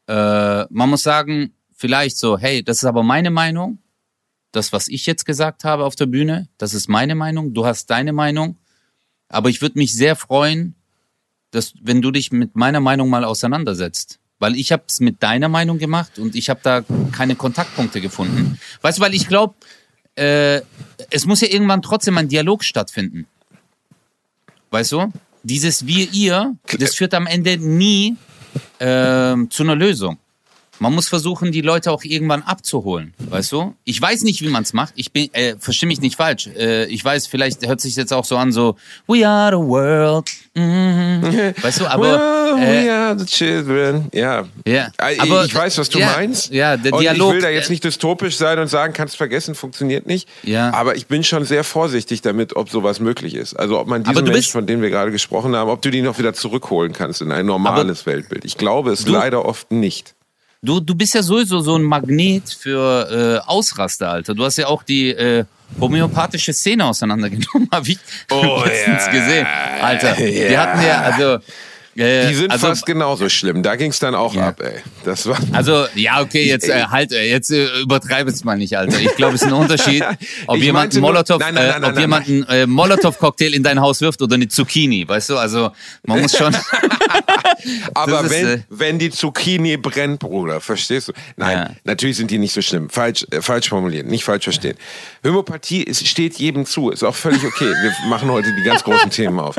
Äh, 0.07 0.65
man 0.69 0.89
muss 0.89 1.03
sagen, 1.03 1.53
vielleicht 1.75 2.17
so, 2.17 2.37
hey, 2.37 2.63
das 2.63 2.77
ist 2.77 2.85
aber 2.85 3.03
meine 3.03 3.31
Meinung. 3.31 3.79
Das, 4.51 4.73
was 4.73 4.87
ich 4.87 5.05
jetzt 5.05 5.25
gesagt 5.25 5.63
habe 5.63 5.85
auf 5.85 5.95
der 5.95 6.05
Bühne, 6.05 6.49
das 6.57 6.73
ist 6.73 6.89
meine 6.89 7.15
Meinung. 7.15 7.53
Du 7.53 7.65
hast 7.65 7.89
deine 7.89 8.13
Meinung. 8.13 8.57
Aber 9.29 9.49
ich 9.49 9.61
würde 9.61 9.79
mich 9.79 9.93
sehr 9.93 10.15
freuen, 10.15 10.75
dass, 11.51 11.73
wenn 11.81 12.01
du 12.01 12.11
dich 12.11 12.31
mit 12.31 12.55
meiner 12.55 12.79
Meinung 12.79 13.09
mal 13.09 13.23
auseinandersetzt. 13.23 14.19
Weil 14.39 14.55
ich 14.55 14.71
habe 14.71 14.83
es 14.87 14.99
mit 14.99 15.21
deiner 15.23 15.49
Meinung 15.49 15.77
gemacht 15.77 16.17
und 16.17 16.35
ich 16.35 16.49
habe 16.49 16.59
da 16.63 16.83
keine 17.11 17.35
Kontaktpunkte 17.35 18.01
gefunden. 18.01 18.59
Weißt 18.81 18.97
du, 18.97 19.01
weil 19.03 19.13
ich 19.13 19.27
glaube, 19.27 19.55
äh, 20.15 20.61
es 21.09 21.25
muss 21.25 21.41
ja 21.41 21.47
irgendwann 21.47 21.81
trotzdem 21.81 22.17
ein 22.17 22.27
Dialog 22.27 22.63
stattfinden. 22.63 23.27
Weißt 24.71 24.91
du? 24.93 25.11
Dieses 25.43 25.85
Wir, 25.87 26.11
ihr, 26.11 26.55
das 26.77 26.95
führt 26.95 27.13
am 27.13 27.27
Ende 27.27 27.57
nie 27.57 28.15
äh, 28.79 29.35
zu 29.49 29.63
einer 29.63 29.75
Lösung. 29.75 30.17
Man 30.81 30.95
muss 30.95 31.07
versuchen, 31.09 31.51
die 31.51 31.61
Leute 31.61 31.91
auch 31.91 32.03
irgendwann 32.03 32.41
abzuholen, 32.41 33.13
weißt 33.29 33.51
du? 33.51 33.75
Ich 33.83 34.01
weiß 34.01 34.23
nicht, 34.23 34.41
wie 34.41 34.47
man 34.49 34.63
es 34.63 34.73
macht. 34.73 34.93
Ich 34.95 35.11
bin, 35.11 35.31
äh, 35.33 35.53
verstehe 35.59 35.85
mich 35.85 36.01
nicht 36.01 36.15
falsch. 36.15 36.47
Äh, 36.57 36.85
ich 36.85 37.05
weiß, 37.05 37.27
vielleicht 37.27 37.67
hört 37.67 37.79
sich 37.79 37.95
jetzt 37.95 38.11
auch 38.11 38.25
so 38.25 38.35
an, 38.35 38.51
so 38.51 38.75
We 39.07 39.27
are 39.27 39.51
the 39.55 39.61
world. 39.63 40.27
Mhm. 40.55 41.53
Weißt 41.61 41.81
du, 41.81 41.85
aber 41.85 42.15
äh, 42.57 42.85
we 42.85 42.91
are 42.91 43.17
the 43.19 43.25
children. 43.27 44.07
Ja. 44.11 44.45
Ja, 44.65 44.87
Äh, 44.97 45.19
aber- 45.19 45.45
ich 45.45 45.53
weiß, 45.53 45.77
was 45.77 45.89
du 45.89 45.99
ja, 45.99 46.13
meinst. 46.17 46.51
ja, 46.51 46.75
der 46.77 46.93
und 46.93 47.01
Dialog, 47.01 47.29
Ich 47.29 47.35
will 47.35 47.41
da 47.43 47.49
jetzt 47.49 47.69
äh, 47.69 47.73
nicht 47.73 47.83
dystopisch 47.83 48.37
sein 48.37 48.57
und 48.57 48.67
sagen, 48.67 48.93
kannst 48.93 49.17
vergessen, 49.17 49.53
funktioniert 49.53 50.07
nicht. 50.07 50.27
Ja. 50.41 50.73
Aber 50.73 50.95
ich 50.95 51.05
bin 51.05 51.23
schon 51.23 51.45
sehr 51.45 51.63
vorsichtig 51.63 52.23
damit, 52.23 52.55
ob 52.55 52.71
sowas 52.71 52.99
möglich 52.99 53.35
ist. 53.35 53.53
Also 53.53 53.79
ob 53.79 53.85
man 53.87 54.01
diese 54.03 54.17
Aber 54.17 54.25
du 54.25 54.31
Menschen, 54.31 54.51
von 54.51 54.65
denen 54.65 54.81
wir 54.81 54.89
gerade 54.89 55.11
gesprochen 55.11 55.55
haben, 55.55 55.69
ob 55.69 55.83
du 55.83 55.91
die 55.91 56.01
noch 56.01 56.17
wieder 56.17 56.33
zurückholen 56.33 56.91
kannst 56.91 57.21
in 57.21 57.31
ein 57.31 57.45
normales 57.45 58.07
Weltbild. 58.07 58.45
Ich 58.45 58.57
glaube 58.57 58.91
es 58.91 59.07
leider 59.07 59.45
oft 59.45 59.71
nicht. 59.71 60.15
Du, 60.63 60.79
du 60.79 60.93
bist 60.93 61.15
ja 61.15 61.23
sowieso 61.23 61.59
so 61.61 61.75
ein 61.75 61.81
Magnet 61.81 62.49
für 62.53 63.41
äh, 63.43 63.49
Ausraster, 63.49 64.11
Alter. 64.11 64.35
Du 64.35 64.45
hast 64.45 64.57
ja 64.57 64.67
auch 64.67 64.83
die 64.83 65.09
äh, 65.09 65.43
homöopathische 65.79 66.53
Szene 66.53 66.85
auseinandergenommen, 66.85 67.67
hab 67.71 67.87
ich 67.87 67.97
Oh, 68.29 68.61
letztens 68.63 69.05
ja. 69.07 69.11
gesehen. 69.11 69.47
Alter, 69.81 70.13
die 70.13 70.23
Ja. 70.51 70.61
hatten 70.61 70.81
ja, 70.85 71.01
also. 71.01 71.43
Äh, 71.97 72.29
Die 72.29 72.35
sind 72.35 72.51
also, 72.51 72.67
fast 72.67 72.85
genauso 72.85 73.27
schlimm. 73.27 73.63
Da 73.63 73.75
ging 73.75 73.91
es 73.91 73.99
dann 73.99 74.15
auch 74.15 74.33
Ja. 74.33 74.47
ab, 74.49 74.61
ey. 74.61 74.79
Das 75.03 75.25
war. 75.27 75.37
Also, 75.51 75.85
ja, 75.95 76.21
okay, 76.21 76.47
jetzt 76.47 76.69
äh, 76.69 76.83
halt, 76.85 77.11
äh, 77.11 77.29
jetzt 77.29 77.51
äh, 77.51 77.67
übertreibe 77.81 78.29
es 78.29 78.43
mal 78.45 78.57
nicht, 78.57 78.77
Alter. 78.77 78.99
Ich 78.99 79.15
glaube, 79.15 79.35
es 79.35 79.41
ist 79.41 79.47
ein 79.47 79.53
Unterschied, 79.53 80.03
ob 80.47 80.57
Ich 80.57 80.63
jemand 80.63 80.95
einen 80.95 82.43
äh, 82.47 82.65
Molotow-Cocktail 82.65 83.53
in 83.53 83.63
dein 83.63 83.81
Haus 83.81 83.99
wirft 84.01 84.21
oder 84.21 84.35
eine 84.35 84.47
Zucchini, 84.47 85.05
weißt 85.07 85.31
du? 85.31 85.37
Also, 85.37 85.71
man 86.05 86.21
muss 86.21 86.37
schon. 86.37 86.55
Aber 87.93 88.21
ist, 88.23 88.31
wenn, 88.31 88.47
äh, 88.47 88.59
wenn 88.69 88.99
die 88.99 89.09
Zucchini 89.09 89.77
brennt, 89.77 90.19
Bruder, 90.19 90.61
verstehst 90.61 91.09
du? 91.09 91.13
Nein, 91.35 91.57
Ja. 91.57 91.69
natürlich 91.83 92.17
sind 92.17 92.31
die 92.31 92.37
nicht 92.37 92.53
so 92.53 92.61
schlimm. 92.61 92.89
Falsch, 92.89 93.25
äh, 93.31 93.41
falsch 93.41 93.69
formuliert, 93.69 94.07
nicht 94.07 94.23
falsch 94.23 94.45
verstehen. 94.45 94.77
Homöopathie 95.25 95.83
ist, 95.83 96.07
steht 96.07 96.35
jedem 96.35 96.65
zu, 96.65 96.89
ist 96.89 97.03
auch 97.03 97.15
völlig 97.15 97.43
okay. 97.43 97.65
Wir 97.81 97.93
machen 98.09 98.29
heute 98.31 98.53
die 98.55 98.63
ganz 98.63 98.83
großen 98.83 99.09
Themen 99.09 99.39
auf. 99.39 99.55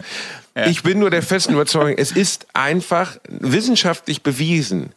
Ich 0.67 0.83
bin 0.83 0.99
nur 0.99 1.11
der 1.11 1.23
festen 1.23 1.55
Überzeugung, 1.55 1.95
es 1.97 2.13
ist 2.13 2.47
einfach 2.53 3.17
wissenschaftlich 3.29 4.23
bewiesen, 4.23 4.93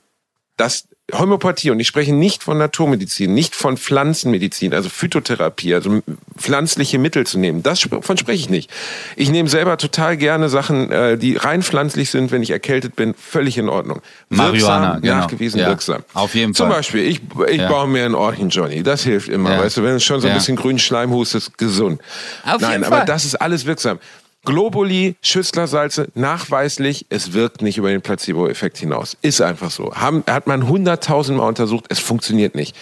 dass 0.58 0.88
Homöopathie, 1.14 1.70
und 1.70 1.80
ich 1.80 1.88
spreche 1.88 2.14
nicht 2.14 2.42
von 2.44 2.58
Naturmedizin, 2.58 3.32
nicht 3.34 3.56
von 3.56 3.78
Pflanzenmedizin, 3.78 4.74
also 4.74 4.90
Phytotherapie, 4.90 5.74
also 5.76 6.02
pflanzliche 6.36 6.98
Mittel 6.98 7.28
zu 7.28 7.38
nehmen, 7.38 7.62
das, 7.62 7.82
davon 7.82 8.18
spreche 8.18 8.40
ich 8.40 8.50
nicht. 8.50 8.72
Ich 9.16 9.30
nehme 9.30 9.48
selber 9.48 9.78
total 9.78 10.18
gerne 10.18 10.50
Sachen, 10.50 10.92
äh, 10.92 11.18
die 11.18 11.36
rein 11.36 11.62
pflanzlich 11.62 12.10
sind, 12.10 12.32
wenn 12.32 12.42
ich 12.42 12.50
erkältet 12.50 12.96
bin, 12.96 13.14
völlig 13.14 13.58
in 13.60 13.70
Ordnung. 13.70 14.02
Marihuana, 14.30 14.94
wirksam, 14.94 15.02
genau. 15.04 15.16
nachgewiesen 15.18 15.60
Ja, 15.60 15.68
wirksam. 15.68 16.04
auf 16.16 16.34
jeden 16.34 16.56
Zum 16.56 16.68
Fall. 16.70 16.78
Beispiel, 16.78 17.04
ich, 17.04 17.22
ich 17.50 17.58
Ja. 17.62 17.70
baue 17.70 17.88
mir 17.88 18.06
ein 18.06 18.16
Orchen 18.16 18.50
Johnny, 18.50 18.82
das 18.82 19.04
hilft 19.04 19.30
immer, 19.30 19.52
Ja. 19.54 19.60
weißt 19.60 19.78
du, 19.78 19.84
wenn 19.84 19.96
es 19.96 20.04
schon 20.04 20.20
so 20.22 20.28
ein 20.28 20.34
bisschen 20.34 20.56
grünen 20.56 20.80
Schleim 20.80 21.12
hustest, 21.12 21.58
gesund. 21.60 22.02
Auf 22.46 22.62
Nein, 22.62 22.72
jeden 22.72 22.84
aber 22.86 22.98
Fall. 22.98 23.06
das 23.06 23.26
ist 23.26 23.36
alles 23.36 23.66
wirksam. 23.66 24.00
Globuli, 24.46 25.16
Schüsslersalze, 25.22 26.10
nachweislich, 26.14 27.08
es 27.10 27.34
wirkt 27.34 27.62
nicht 27.62 27.78
über 27.78 27.90
den 27.90 28.02
Placebo-Effekt 28.02 28.78
hinaus. 28.78 29.18
Ist 29.22 29.42
einfach 29.42 29.72
so. 29.72 29.94
Haben, 29.96 30.24
hat 30.28 30.48
man 30.48 30.68
hunderttausendmal 30.68 31.48
untersucht, 31.48 31.86
es 31.90 32.00
funktioniert 32.00 32.56
nicht. 32.56 32.76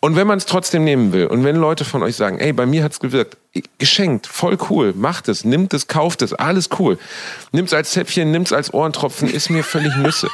Und 0.00 0.14
wenn 0.14 0.26
man 0.26 0.38
es 0.38 0.46
trotzdem 0.46 0.84
nehmen 0.84 1.12
will 1.12 1.26
und 1.26 1.42
wenn 1.42 1.56
Leute 1.56 1.84
von 1.84 2.02
euch 2.02 2.14
sagen, 2.14 2.38
ey, 2.38 2.52
bei 2.52 2.66
mir 2.66 2.84
hat's 2.84 3.00
gewirkt, 3.00 3.36
geschenkt, 3.78 4.26
voll 4.28 4.56
cool, 4.70 4.92
macht 4.94 5.28
es, 5.28 5.44
nimmt 5.44 5.74
es, 5.74 5.88
kauft 5.88 6.22
es, 6.22 6.32
alles 6.32 6.68
cool. 6.78 6.98
Nimmt's 7.50 7.72
als 7.72 7.90
Zäpfchen, 7.90 8.30
nimmt's 8.30 8.52
als 8.52 8.72
Ohrentropfen, 8.72 9.28
ist 9.28 9.50
mir 9.50 9.64
völlig 9.64 9.96
Nüsse. 9.96 10.28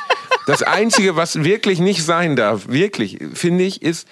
Das 0.47 0.63
Einzige, 0.63 1.17
was 1.17 1.45
wirklich 1.45 1.79
nicht 1.79 2.05
sein 2.05 2.37
darf, 2.37 2.69
wirklich, 2.69 3.19
finde 3.33 3.65
ich, 3.65 3.81
ist, 3.81 4.07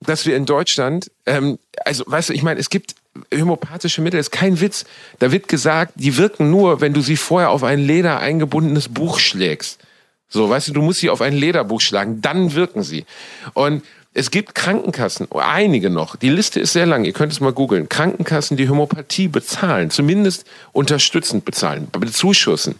dass 0.00 0.24
wir 0.24 0.36
in 0.36 0.46
Deutschland, 0.46 1.10
ähm, 1.26 1.58
also 1.84 2.04
weißt 2.06 2.30
du, 2.30 2.32
ich 2.32 2.42
meine, 2.42 2.58
es 2.58 2.70
gibt 2.70 2.94
homöopathische 3.32 4.02
Mittel, 4.02 4.20
ist 4.20 4.32
kein 4.32 4.60
Witz. 4.60 4.84
Da 5.18 5.32
wird 5.32 5.48
gesagt, 5.48 5.92
die 5.96 6.16
wirken 6.16 6.50
nur, 6.50 6.80
wenn 6.80 6.92
du 6.92 7.00
sie 7.00 7.16
vorher 7.16 7.50
auf 7.50 7.62
ein 7.62 7.80
Leder 7.80 8.20
eingebundenes 8.20 8.88
Buch 8.88 9.18
schlägst. 9.18 9.80
So, 10.28 10.48
weißt 10.50 10.68
du, 10.68 10.72
du 10.72 10.82
musst 10.82 11.00
sie 11.00 11.10
auf 11.10 11.20
ein 11.20 11.34
Lederbuch 11.34 11.80
schlagen, 11.80 12.20
dann 12.20 12.54
wirken 12.54 12.82
sie. 12.82 13.04
Und 13.52 13.84
es 14.14 14.30
gibt 14.30 14.54
Krankenkassen, 14.54 15.28
einige 15.32 15.90
noch, 15.90 16.16
die 16.16 16.28
Liste 16.28 16.60
ist 16.60 16.72
sehr 16.72 16.86
lang, 16.86 17.04
ihr 17.04 17.12
könnt 17.12 17.32
es 17.32 17.40
mal 17.40 17.52
googeln, 17.52 17.88
Krankenkassen, 17.88 18.56
die 18.56 18.68
Homöopathie 18.68 19.26
bezahlen, 19.26 19.90
zumindest 19.90 20.46
unterstützend 20.72 21.44
bezahlen, 21.44 21.88
bezuschussen. 21.90 22.76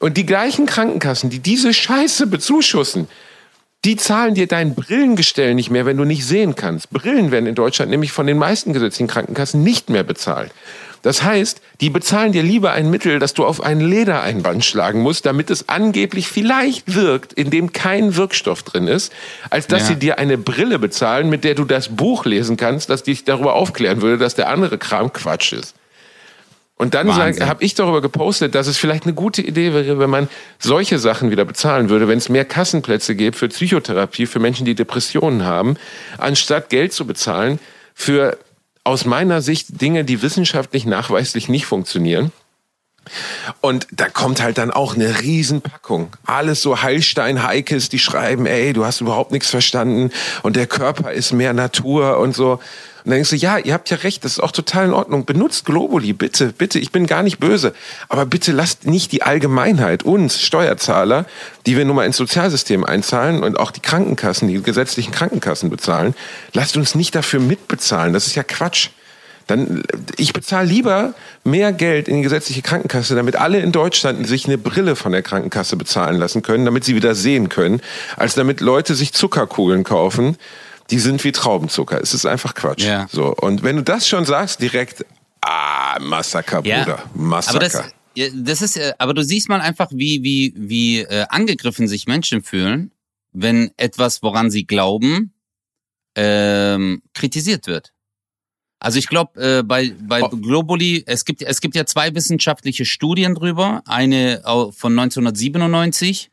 Und 0.00 0.16
die 0.16 0.26
gleichen 0.26 0.66
Krankenkassen, 0.66 1.30
die 1.30 1.38
diese 1.38 1.72
Scheiße 1.72 2.26
bezuschussen, 2.26 3.06
die 3.84 3.96
zahlen 3.96 4.34
dir 4.34 4.46
dein 4.46 4.74
Brillengestell 4.74 5.54
nicht 5.54 5.70
mehr, 5.70 5.86
wenn 5.86 5.96
du 5.96 6.04
nicht 6.04 6.24
sehen 6.24 6.54
kannst. 6.54 6.90
Brillen 6.90 7.32
werden 7.32 7.46
in 7.46 7.56
Deutschland 7.56 7.90
nämlich 7.90 8.12
von 8.12 8.26
den 8.26 8.38
meisten 8.38 8.72
gesetzlichen 8.72 9.08
Krankenkassen 9.08 9.62
nicht 9.62 9.90
mehr 9.90 10.04
bezahlt. 10.04 10.52
Das 11.02 11.24
heißt, 11.24 11.60
die 11.80 11.90
bezahlen 11.90 12.30
dir 12.30 12.44
lieber 12.44 12.70
ein 12.70 12.88
Mittel, 12.88 13.18
das 13.18 13.34
du 13.34 13.44
auf 13.44 13.60
ein 13.60 13.80
Ledereinband 13.80 14.64
schlagen 14.64 15.00
musst, 15.00 15.26
damit 15.26 15.50
es 15.50 15.68
angeblich 15.68 16.28
vielleicht 16.28 16.94
wirkt, 16.94 17.32
in 17.32 17.50
dem 17.50 17.72
kein 17.72 18.14
Wirkstoff 18.14 18.62
drin 18.62 18.86
ist, 18.86 19.12
als 19.50 19.66
dass 19.66 19.82
Ja. 19.82 19.88
sie 19.88 19.96
dir 19.96 20.18
eine 20.18 20.38
Brille 20.38 20.78
bezahlen, 20.78 21.28
mit 21.28 21.42
der 21.42 21.56
du 21.56 21.64
das 21.64 21.88
Buch 21.88 22.24
lesen 22.24 22.56
kannst, 22.56 22.88
das 22.88 23.02
dich 23.02 23.24
darüber 23.24 23.54
aufklären 23.54 24.00
würde, 24.00 24.18
dass 24.18 24.36
der 24.36 24.48
andere 24.48 24.78
Kram 24.78 25.12
Quatsch 25.12 25.54
ist. 25.54 25.74
Und 26.82 26.94
dann 26.94 27.14
habe 27.14 27.62
ich 27.62 27.74
darüber 27.74 28.00
gepostet, 28.00 28.56
dass 28.56 28.66
es 28.66 28.76
vielleicht 28.76 29.04
eine 29.04 29.14
gute 29.14 29.40
Idee 29.40 29.72
wäre, 29.72 30.00
wenn 30.00 30.10
man 30.10 30.28
solche 30.58 30.98
Sachen 30.98 31.30
wieder 31.30 31.44
bezahlen 31.44 31.90
würde, 31.90 32.08
wenn 32.08 32.18
es 32.18 32.28
mehr 32.28 32.44
Kassenplätze 32.44 33.14
gäbe 33.14 33.36
für 33.36 33.46
Psychotherapie 33.46 34.26
für 34.26 34.40
Menschen, 34.40 34.66
die 34.66 34.74
Depressionen 34.74 35.44
haben, 35.44 35.76
anstatt 36.18 36.70
Geld 36.70 36.92
zu 36.92 37.06
bezahlen 37.06 37.60
für 37.94 38.36
aus 38.82 39.04
meiner 39.04 39.42
Sicht 39.42 39.80
Dinge, 39.80 40.02
die 40.02 40.22
wissenschaftlich 40.22 40.84
nachweislich 40.84 41.48
nicht 41.48 41.66
funktionieren. 41.66 42.32
Und 43.60 43.86
da 43.92 44.08
kommt 44.08 44.42
halt 44.42 44.58
dann 44.58 44.72
auch 44.72 44.96
eine 44.96 45.20
Riesenpackung. 45.20 46.16
Alles 46.26 46.62
so 46.62 46.82
Heilstein-Heikes, 46.82 47.90
die 47.90 48.00
schreiben, 48.00 48.44
ey, 48.44 48.72
du 48.72 48.84
hast 48.84 49.00
überhaupt 49.00 49.30
nichts 49.30 49.50
verstanden 49.50 50.10
und 50.42 50.56
der 50.56 50.66
Körper 50.66 51.12
ist 51.12 51.30
mehr 51.30 51.52
Natur 51.52 52.18
und 52.18 52.34
so. 52.34 52.58
Und 53.04 53.10
dann 53.10 53.16
denkst 53.16 53.30
du, 53.30 53.36
ja, 53.36 53.58
ihr 53.58 53.74
habt 53.74 53.90
ja 53.90 53.96
recht, 53.98 54.24
das 54.24 54.32
ist 54.32 54.40
auch 54.40 54.52
total 54.52 54.86
in 54.86 54.92
Ordnung. 54.92 55.24
Benutzt 55.24 55.64
Globuli, 55.64 56.12
bitte, 56.12 56.52
bitte, 56.56 56.78
ich 56.78 56.92
bin 56.92 57.06
gar 57.06 57.22
nicht 57.22 57.38
böse. 57.38 57.74
Aber 58.08 58.26
bitte 58.26 58.52
lasst 58.52 58.86
nicht 58.86 59.10
die 59.10 59.22
Allgemeinheit, 59.22 60.04
uns 60.04 60.40
Steuerzahler, 60.40 61.26
die 61.66 61.76
wir 61.76 61.84
nun 61.84 61.96
mal 61.96 62.06
ins 62.06 62.16
Sozialsystem 62.16 62.84
einzahlen 62.84 63.42
und 63.42 63.58
auch 63.58 63.72
die 63.72 63.80
Krankenkassen, 63.80 64.46
die 64.46 64.62
gesetzlichen 64.62 65.12
Krankenkassen 65.12 65.68
bezahlen, 65.68 66.14
lasst 66.52 66.76
uns 66.76 66.94
nicht 66.94 67.14
dafür 67.14 67.40
mitbezahlen. 67.40 68.12
Das 68.12 68.26
ist 68.26 68.36
ja 68.36 68.44
Quatsch. 68.44 68.90
Dann, 69.48 69.82
ich 70.16 70.32
bezahle 70.32 70.68
lieber 70.68 71.14
mehr 71.44 71.72
Geld 71.72 72.08
in 72.08 72.16
die 72.16 72.22
gesetzliche 72.22 72.62
Krankenkasse, 72.62 73.14
damit 73.14 73.36
alle 73.36 73.58
in 73.58 73.72
Deutschland 73.72 74.26
sich 74.26 74.46
eine 74.46 74.58
Brille 74.58 74.96
von 74.96 75.12
der 75.12 75.22
Krankenkasse 75.22 75.76
bezahlen 75.76 76.16
lassen 76.16 76.42
können, 76.42 76.64
damit 76.64 76.84
sie 76.84 76.94
wieder 76.94 77.14
sehen 77.14 77.48
können, 77.48 77.80
als 78.16 78.34
damit 78.34 78.60
Leute 78.60 78.94
sich 78.94 79.12
Zuckerkugeln 79.12 79.84
kaufen, 79.84 80.36
die 80.90 80.98
sind 80.98 81.22
wie 81.24 81.32
Traubenzucker. 81.32 82.00
Es 82.00 82.14
ist 82.14 82.26
einfach 82.26 82.54
Quatsch. 82.54 82.84
Ja. 82.84 83.06
So. 83.10 83.34
Und 83.34 83.62
wenn 83.62 83.76
du 83.76 83.82
das 83.82 84.06
schon 84.06 84.24
sagst, 84.24 84.60
direkt, 84.60 85.04
ah, 85.40 85.98
Massaker, 86.00 86.62
Bruder. 86.62 87.02
Massaker. 87.14 87.56
Aber 87.56 87.64
das, 87.64 87.82
ja, 88.14 88.26
das 88.34 88.62
ist, 88.62 88.76
äh, 88.76 88.92
aber 88.98 89.14
du 89.14 89.22
siehst 89.24 89.48
mal 89.48 89.60
einfach, 89.60 89.90
wie, 89.92 90.22
wie, 90.22 90.54
wie 90.56 91.00
äh, 91.00 91.26
angegriffen 91.28 91.88
sich 91.88 92.06
Menschen 92.06 92.42
fühlen, 92.42 92.92
wenn 93.32 93.70
etwas, 93.76 94.22
woran 94.22 94.50
sie 94.50 94.66
glauben, 94.66 95.32
ähm, 96.14 97.02
kritisiert 97.14 97.66
wird. 97.66 97.92
Also 98.78 98.98
ich 98.98 99.06
glaube, 99.06 99.40
äh, 99.40 99.62
bei, 99.62 99.94
bei 100.00 100.22
Oh. 100.24 100.28
Globuli, 100.28 101.04
es 101.06 101.24
gibt, 101.24 101.40
es 101.42 101.60
gibt 101.60 101.76
ja 101.76 101.86
zwei 101.86 102.14
wissenschaftliche 102.14 102.84
Studien 102.84 103.34
drüber. 103.34 103.82
Eine 103.86 104.42
von 104.44 104.98
1997 104.98 106.31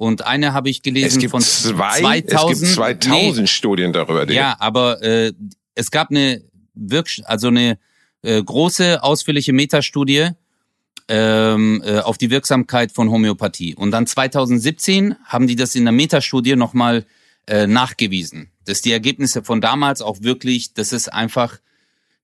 und 0.00 0.26
eine 0.26 0.54
habe 0.54 0.70
ich 0.70 0.80
gelesen 0.80 1.08
es 1.08 1.18
gibt 1.18 1.30
von 1.30 1.42
zwei, 1.42 2.22
2000. 2.22 2.56
es 2.56 2.60
gibt 2.60 2.72
2000 2.72 3.48
Studien 3.50 3.92
darüber. 3.92 4.24
Digga. 4.24 4.40
Ja, 4.40 4.56
aber 4.58 5.02
äh, 5.02 5.34
es 5.74 5.90
gab 5.90 6.08
eine 6.08 6.42
Wirk 6.72 7.10
also 7.24 7.48
eine 7.48 7.78
äh, 8.22 8.42
große, 8.42 9.02
ausführliche 9.02 9.52
Metastudie 9.52 10.30
ähm, 11.08 11.82
äh, 11.84 11.98
auf 11.98 12.16
die 12.16 12.30
Wirksamkeit 12.30 12.92
von 12.92 13.10
Homöopathie. 13.10 13.74
Und 13.74 13.90
dann 13.90 14.06
2017 14.06 15.16
haben 15.26 15.46
die 15.46 15.56
das 15.56 15.74
in 15.74 15.84
der 15.84 15.92
Metastudie 15.92 16.56
nochmal 16.56 17.04
äh, 17.46 17.66
nachgewiesen, 17.66 18.50
dass 18.64 18.80
die 18.80 18.92
Ergebnisse 18.92 19.42
von 19.42 19.60
damals 19.60 20.00
auch 20.00 20.22
wirklich, 20.22 20.72
dass 20.72 20.92
es 20.92 21.08
einfach 21.08 21.58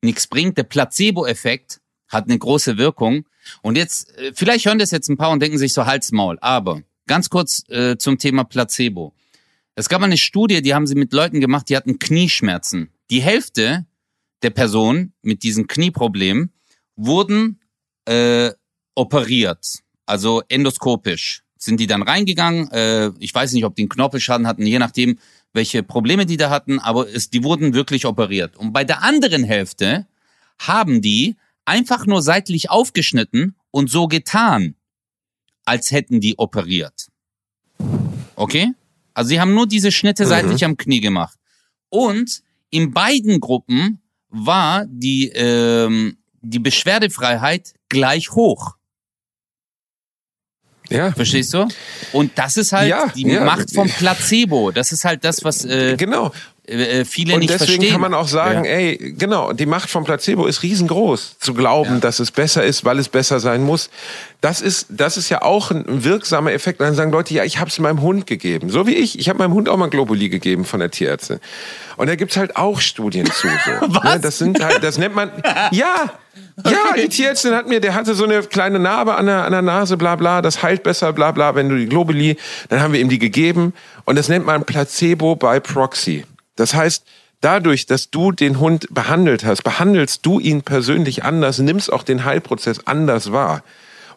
nichts 0.01 0.27
bringt. 0.29 0.57
Der 0.57 0.63
Placebo-Effekt 0.63 1.83
hat 2.09 2.25
eine 2.25 2.39
große 2.39 2.79
Wirkung. 2.79 3.27
Und 3.61 3.77
jetzt, 3.77 4.17
äh, 4.17 4.33
vielleicht 4.35 4.65
hören 4.65 4.79
das 4.79 4.93
jetzt 4.93 5.11
ein 5.11 5.19
paar 5.19 5.31
und 5.31 5.43
denken 5.43 5.59
sich 5.59 5.75
so 5.75 5.85
Halsmaul, 5.85 6.39
aber 6.41 6.81
ganz 7.07 7.31
kurz 7.31 7.63
äh, 7.69 7.97
zum 7.97 8.19
Thema 8.19 8.45
Placebo. 8.45 9.15
Es 9.75 9.89
gab 9.89 10.03
eine 10.03 10.17
Studie, 10.17 10.63
die 10.63 10.75
haben 10.75 10.87
sie 10.87 10.95
mit 10.95 11.13
Leuten 11.13 11.41
gemacht, 11.41 11.69
die 11.69 11.77
hatten 11.77 11.99
Knieschmerzen. 11.99 12.91
Die 13.11 13.21
Hälfte 13.21 13.87
der 14.43 14.51
Personen 14.51 15.13
mit 15.23 15.43
diesen 15.43 15.67
Knieproblemen 15.67 16.53
wurden 16.97 17.61
äh, 18.07 18.53
operiert, 18.95 19.81
also 20.07 20.43
endoskopisch. 20.49 21.43
Sind 21.59 21.81
die 21.81 21.87
dann 21.87 22.03
reingegangen? 22.03 22.71
Äh, 22.71 23.11
ich 23.19 23.35
weiß 23.35 23.53
nicht, 23.53 23.65
ob 23.65 23.75
die 23.75 23.83
einen 23.83 23.89
Knorpelschaden 23.89 24.47
hatten, 24.47 24.67
je 24.67 24.79
nachdem, 24.79 25.19
welche 25.53 25.83
Probleme 25.83 26.27
die 26.27 26.37
da 26.37 26.51
hatten, 26.51 26.79
aber 26.79 27.09
es, 27.09 27.31
die 27.31 27.43
wurden 27.43 27.75
wirklich 27.75 28.07
operiert. 28.07 28.57
Und 28.57 28.73
bei 28.73 28.85
der 28.85 29.03
anderen 29.03 29.43
Hälfte 29.43 30.07
haben 30.59 31.03
die 31.03 31.37
einfach 31.65 32.07
nur 32.07 32.23
seitlich 32.23 32.71
aufgeschnitten 32.71 33.57
und 33.71 33.91
so 33.91 34.07
getan, 34.07 34.76
als 35.67 35.91
hätten 35.91 36.21
die 36.21 36.39
operiert. 36.39 37.09
Okay? 38.37 38.73
Also 39.13 39.29
sie 39.29 39.41
haben 39.41 39.53
nur 39.55 39.67
diese 39.67 39.93
Schnitte 39.93 40.25
mhm. 40.25 40.29
seitlich 40.29 40.65
am 40.65 40.77
Knie 40.77 41.01
gemacht. 41.01 41.39
Und 41.91 42.43
in 42.71 42.93
beiden 42.93 43.41
Gruppen 43.41 44.01
war 44.29 44.87
die, 44.89 45.29
ähm, 45.35 46.17
die 46.41 46.59
Beschwerdefreiheit 46.59 47.75
gleich 47.89 48.31
hoch. 48.33 48.77
Ja. 50.89 51.13
Verstehst 51.13 51.53
du? 51.53 51.69
Und 52.13 52.39
das 52.39 52.57
ist 52.57 52.73
halt 52.73 52.89
ja, 52.89 53.09
die 53.09 53.23
ja. 53.23 53.45
Macht 53.45 53.75
vom 53.75 53.89
Placebo. 53.89 54.71
Das 54.71 54.93
ist 54.93 55.05
halt 55.05 55.25
das, 55.25 55.43
was 55.43 55.65
äh, 55.65 55.97
genau. 55.97 56.33
Äh, 56.67 57.05
viele 57.05 57.35
und 57.35 57.41
nicht 57.41 57.53
deswegen 57.53 57.75
verstehen. 57.75 57.93
kann 57.93 58.01
man 58.01 58.15
auch 58.15 58.27
sagen, 58.27 58.65
ja. 58.65 58.71
ey, 58.73 59.15
genau, 59.17 59.53
die 59.53 59.67
Macht 59.67 59.89
vom 59.89 60.05
Placebo 60.05 60.47
ist 60.47 60.63
riesengroß. 60.65 61.39
Zu 61.39 61.55
glauben, 61.55 61.95
ja. 61.95 62.01
dass 62.01 62.19
es 62.19 62.33
besser 62.33 62.65
ist, 62.65 62.85
weil 62.85 62.99
es 62.99 63.09
besser 63.09 63.39
sein 63.39 63.63
muss. 63.63 63.89
Das 64.41 64.61
ist, 64.61 64.87
das 64.91 65.17
ist 65.17 65.29
ja 65.29 65.43
auch 65.43 65.71
ein 65.71 66.05
wirksamer 66.05 66.53
Effekt. 66.53 66.81
Und 66.81 66.87
dann 66.87 66.95
sagen 66.95 67.13
Leute, 67.13 67.35
ja, 67.35 67.45
ich 67.45 67.59
habe 67.59 67.71
es 67.71 67.79
meinem 67.79 68.01
Hund 68.01 68.27
gegeben. 68.27 68.69
So 68.69 68.87
wie 68.87 68.95
ich. 68.95 69.19
Ich 69.19 69.29
habe 69.29 69.39
meinem 69.39 69.55
Hund 69.55 69.69
auch 69.69 69.77
mal 69.77 69.89
Globuli 69.89 70.29
gegeben 70.29 70.65
von 70.65 70.81
der 70.81 70.91
Tierärztin. 70.91 71.39
Und 71.97 72.09
da 72.09 72.17
gibt's 72.17 72.37
halt 72.37 72.57
auch 72.57 72.81
Studien 72.81 73.27
zu. 73.27 73.47
So. 73.47 73.71
Was? 74.03 74.15
Ne, 74.15 74.21
das 74.21 74.39
sind 74.39 74.63
halt, 74.63 74.83
das 74.83 74.99
nennt 74.99 75.15
man, 75.15 75.31
ja, 75.71 76.11
ja, 76.65 76.95
die 76.97 77.09
Tierärztin 77.09 77.55
hat 77.55 77.69
mir, 77.69 77.81
der 77.81 77.95
hatte 77.95 78.15
so 78.15 78.25
eine 78.25 78.43
kleine 78.43 78.79
Narbe 78.79 79.15
an 79.15 79.27
der, 79.27 79.45
an 79.45 79.53
der 79.53 79.63
Nase, 79.63 79.97
bla 79.97 80.17
bla, 80.17 80.43
das 80.43 80.63
heilt 80.63 80.83
besser, 80.83 81.13
bla 81.13 81.31
bla, 81.31 81.55
wenn 81.55 81.69
du 81.69 81.77
die 81.77 81.87
Globuli, 81.87 82.37
dann 82.69 82.81
haben 82.81 82.93
wir 82.93 83.01
ihm 83.01 83.09
die 83.09 83.19
gegeben. 83.19 83.73
Und 84.05 84.17
das 84.17 84.29
nennt 84.29 84.47
man 84.47 84.65
Placebo 84.65 85.37
by 85.37 85.61
Proxy. 85.61 86.25
Das 86.57 86.75
heißt, 86.75 87.05
dadurch, 87.41 87.87
dass 87.87 88.11
du 88.11 88.33
den 88.33 88.59
Hund 88.59 88.89
behandelt 88.91 89.45
hast, 89.45 89.63
behandelst 89.63 90.25
du 90.25 90.41
ihn 90.41 90.63
persönlich 90.63 91.25
anders, 91.25 91.59
nimmst 91.59 91.93
auch 91.93 92.03
den 92.03 92.25
Heilprozess 92.25 92.87
anders 92.87 93.33
wahr 93.33 93.63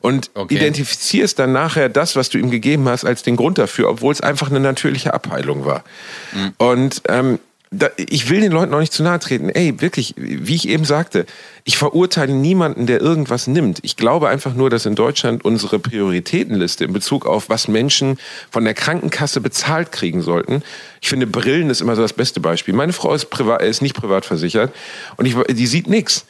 und 0.02 0.32
okay. 0.34 0.56
identifizierst 0.56 1.38
dann 1.38 1.52
nachher 1.52 1.90
das, 1.90 2.16
was 2.16 2.30
du 2.30 2.38
ihm 2.38 2.50
gegeben 2.50 2.88
hast, 2.88 3.06
als 3.06 3.24
den 3.24 3.36
Grund 3.36 3.58
dafür, 3.58 3.90
obwohl 3.90 4.14
es 4.14 4.22
einfach 4.22 4.50
eine 4.50 4.60
natürliche 4.60 5.14
Abheilung 5.14 5.66
war. 5.66 5.84
Mhm. 6.32 6.54
Und 6.58 7.02
ähm, 7.10 7.40
da, 7.72 7.90
ich 7.98 8.30
will 8.30 8.42
den 8.42 8.52
Leuten 8.52 8.74
auch 8.74 8.80
nicht 8.80 8.94
zu 8.94 9.04
nahe 9.04 9.20
treten. 9.20 9.50
Ey, 9.50 9.80
wirklich, 9.80 10.16
wie 10.18 10.56
ich 10.56 10.68
eben 10.68 10.86
sagte, 10.86 11.28
ich 11.66 11.78
verurteile 11.78 12.34
niemanden, 12.34 12.88
der 12.88 13.00
irgendwas 13.00 13.46
nimmt. 13.46 13.80
Ich 13.84 13.96
glaube 13.96 14.28
einfach 14.28 14.56
nur, 14.56 14.72
dass 14.72 14.88
in 14.88 14.96
Deutschland 14.96 15.46
unsere 15.46 15.78
Prioritätenliste 15.78 16.86
in 16.86 16.94
Bezug 16.94 17.28
auf, 17.28 17.48
was 17.50 17.68
Menschen 17.68 18.18
von 18.50 18.64
der 18.64 18.74
Krankenkasse 18.74 19.40
bezahlt 19.40 19.92
kriegen 19.92 20.24
sollten. 20.24 20.64
Ich 21.00 21.10
finde, 21.10 21.28
Brillen 21.28 21.70
ist 21.70 21.82
immer 21.82 21.96
so 21.96 22.02
das 22.02 22.14
beste 22.14 22.40
Beispiel. 22.40 22.74
Meine 22.74 22.94
Frau 22.94 23.14
ist, 23.14 23.26
privat, 23.30 23.62
ist 23.62 23.84
nicht 23.84 23.96
privat 23.96 24.26
versichert 24.26 24.74
und 25.18 25.28
ich, 25.28 25.36
die 25.50 25.68
sieht 25.68 25.88
nichts. 25.88 26.26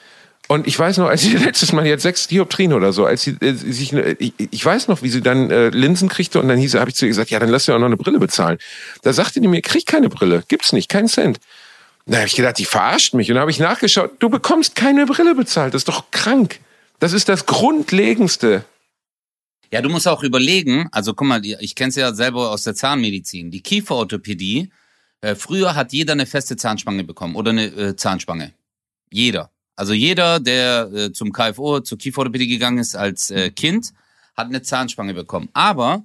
Und 0.51 0.65
ich 0.65 0.79
weiß 0.79 0.97
noch, 0.97 1.07
als 1.07 1.21
sie 1.21 1.37
letztes 1.37 1.73
Mal, 1.73 1.85
jetzt 1.85 2.01
sechs 2.01 2.27
Dioptrien 2.27 2.73
oder 2.73 2.91
so, 2.91 3.05
als 3.05 3.21
sie 3.21 3.37
äh, 3.39 3.53
sich, 3.53 3.93
äh, 3.93 4.15
ich, 4.17 4.33
ich 4.37 4.65
weiß 4.65 4.87
noch, 4.87 5.03
wie 5.03 5.09
sie 5.09 5.21
dann 5.21 5.51
äh, 5.51 5.69
Linsen 5.69 6.09
kriegte 6.09 6.41
und 6.41 6.47
dann 6.47 6.57
hieß, 6.57 6.73
habe 6.73 6.89
ich 6.89 6.95
zu 6.95 7.05
ihr 7.05 7.09
gesagt, 7.09 7.29
ja, 7.29 7.39
dann 7.39 7.49
lass 7.49 7.65
dir 7.65 7.75
auch 7.75 7.79
noch 7.79 7.85
eine 7.85 7.97
Brille 7.97 8.17
bezahlen. 8.17 8.57
Da 9.03 9.13
sagte 9.13 9.41
die 9.41 9.47
mir, 9.47 9.61
krieg 9.61 9.85
keine 9.85 10.09
Brille, 10.09 10.43
gibt's 10.47 10.73
nicht, 10.73 10.89
keinen 10.89 11.07
Cent. 11.07 11.39
Da 12.07 12.17
habe 12.17 12.27
ich 12.27 12.35
gedacht, 12.35 12.57
die 12.57 12.65
verarscht 12.65 13.13
mich. 13.13 13.29
Und 13.29 13.35
dann 13.35 13.41
habe 13.41 13.51
ich 13.51 13.59
nachgeschaut, 13.59 14.13
du 14.17 14.29
bekommst 14.29 14.75
keine 14.75 15.05
Brille 15.05 15.35
bezahlt, 15.35 15.75
das 15.75 15.81
ist 15.81 15.87
doch 15.87 16.09
krank. 16.09 16.59
Das 16.97 17.13
ist 17.13 17.29
das 17.29 17.45
Grundlegendste. 17.45 18.65
Ja, 19.71 19.83
du 19.83 19.89
musst 19.89 20.07
auch 20.07 20.23
überlegen, 20.23 20.89
also 20.91 21.13
guck 21.13 21.27
mal, 21.27 21.45
ich 21.45 21.75
kenne 21.75 21.89
es 21.89 21.95
ja 21.95 22.11
selber 22.15 22.49
aus 22.49 22.63
der 22.63 22.73
Zahnmedizin, 22.73 23.51
die 23.51 23.61
Kieferorthopädie, 23.61 24.71
äh, 25.21 25.35
früher 25.35 25.75
hat 25.75 25.93
jeder 25.93 26.13
eine 26.13 26.25
feste 26.25 26.57
Zahnspange 26.57 27.03
bekommen 27.03 27.35
oder 27.35 27.51
eine 27.51 27.65
äh, 27.65 27.95
Zahnspange. 27.95 28.53
Jeder. 29.11 29.51
Also 29.79 29.93
jeder, 29.93 30.41
der 30.41 30.91
äh, 30.93 31.13
zum 31.13 31.31
KFO, 31.31 31.79
zur 31.79 31.97
Kieferorthopädie 31.97 32.49
gegangen 32.49 32.79
ist 32.79 32.97
als 32.97 33.31
äh, 33.31 33.49
Kind, 33.49 33.93
hat 34.35 34.47
eine 34.47 34.61
Zahnspange 34.61 35.13
bekommen. 35.13 35.47
Aber 35.53 36.03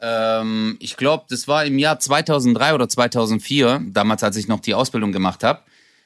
ähm, 0.00 0.76
ich 0.80 0.96
glaube, 0.96 1.26
das 1.30 1.46
war 1.46 1.64
im 1.64 1.78
Jahr 1.78 2.00
2003 2.00 2.74
oder 2.74 2.88
2004, 2.88 3.80
damals 3.92 4.24
als 4.24 4.36
ich 4.36 4.48
noch 4.48 4.58
die 4.58 4.74
Ausbildung 4.74 5.12
gemacht 5.12 5.44
habe, 5.44 5.60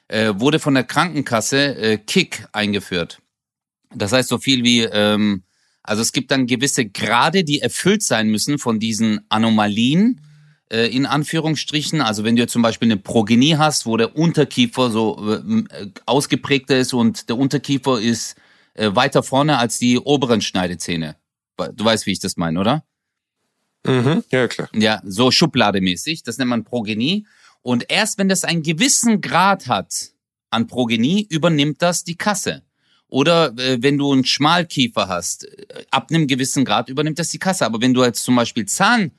äh, 0.09 0.35
wurde 0.37 0.59
von 0.59 0.75
der 0.75 0.85
Krankenkasse 0.85 1.77
äh, 1.77 1.97
Kick 1.97 2.49
eingeführt. 2.53 3.23
Das 3.95 4.13
heißt 4.13 4.29
so 4.29 4.37
viel 4.37 4.63
wie, 4.63 4.83
ähm, 4.83 5.43
also 5.83 6.03
es 6.03 6.13
gibt 6.13 6.31
dann 6.31 6.47
gewisse 6.47 6.85
Grade, 6.85 7.45
die 7.45 7.61
erfüllt 7.61 8.03
sein 8.03 8.29
müssen 8.29 8.59
von 8.59 8.79
diesen 8.79 9.25
Anomalien 9.31 10.21
äh, 10.73 10.87
in 10.87 11.07
Anführungsstrichen. 11.07 12.01
Also 12.01 12.25
wenn 12.25 12.37
du 12.37 12.43
jetzt 12.43 12.53
zum 12.53 12.63
Beispiel 12.63 12.91
eine 12.91 13.01
Progenie 13.01 13.57
hast, 13.57 13.87
wo 13.87 13.97
der 13.97 14.17
Unterkiefer 14.17 14.91
so 14.91 15.33
äh, 15.33 15.91
ausgeprägter 16.07 16.77
ist 16.79 16.93
und 16.93 17.29
der 17.29 17.39
Unterkiefer 17.39 18.01
ist 18.01 18.37
äh, 18.75 18.95
weiter 18.95 19.23
vorne 19.23 19.59
als 19.59 19.79
die 19.79 19.99
oberen 19.99 20.41
Schneidezähne. 20.41 21.17
Du 21.75 21.85
weißt, 21.85 22.07
wie 22.07 22.13
ich 22.13 22.21
das 22.21 22.37
meine, 22.37 22.61
oder? 22.61 22.85
Mhm, 23.87 24.25
ja, 24.31 24.49
klar. 24.49 24.69
Ja, 24.75 25.01
so 25.05 25.31
schublademäßig. 25.31 26.23
Das 26.23 26.39
nennt 26.39 26.51
man 26.51 26.65
Progenie. 26.65 27.27
Und 27.63 27.87
erst 27.89 28.19
wenn 28.19 28.29
das 28.29 28.45
einen 28.45 28.63
gewissen 28.63 29.21
Grad 29.21 29.69
hat 29.69 30.11
an 30.51 30.67
Progenie, 30.67 31.27
übernimmt 31.31 31.83
das 31.83 32.05
die 32.05 32.17
Kasse. 32.17 32.63
Oder 33.09 33.57
äh, 33.59 33.79
wenn 33.81 33.99
du 33.99 34.13
einen 34.13 34.25
Schmalkiefer 34.25 35.09
hast, 35.09 35.45
äh, 35.45 35.85
ab 35.91 36.09
einem 36.11 36.27
gewissen 36.27 36.65
Grad 36.65 36.89
übernimmt 36.89 37.19
das 37.19 37.31
die 37.31 37.39
Kasse. 37.39 37.65
Aber 37.65 37.81
wenn 37.81 37.95
du 37.95 38.05
jetzt 38.05 38.25
zum 38.25 38.37
Beispiel 38.37 38.67
Zahn 38.67 39.13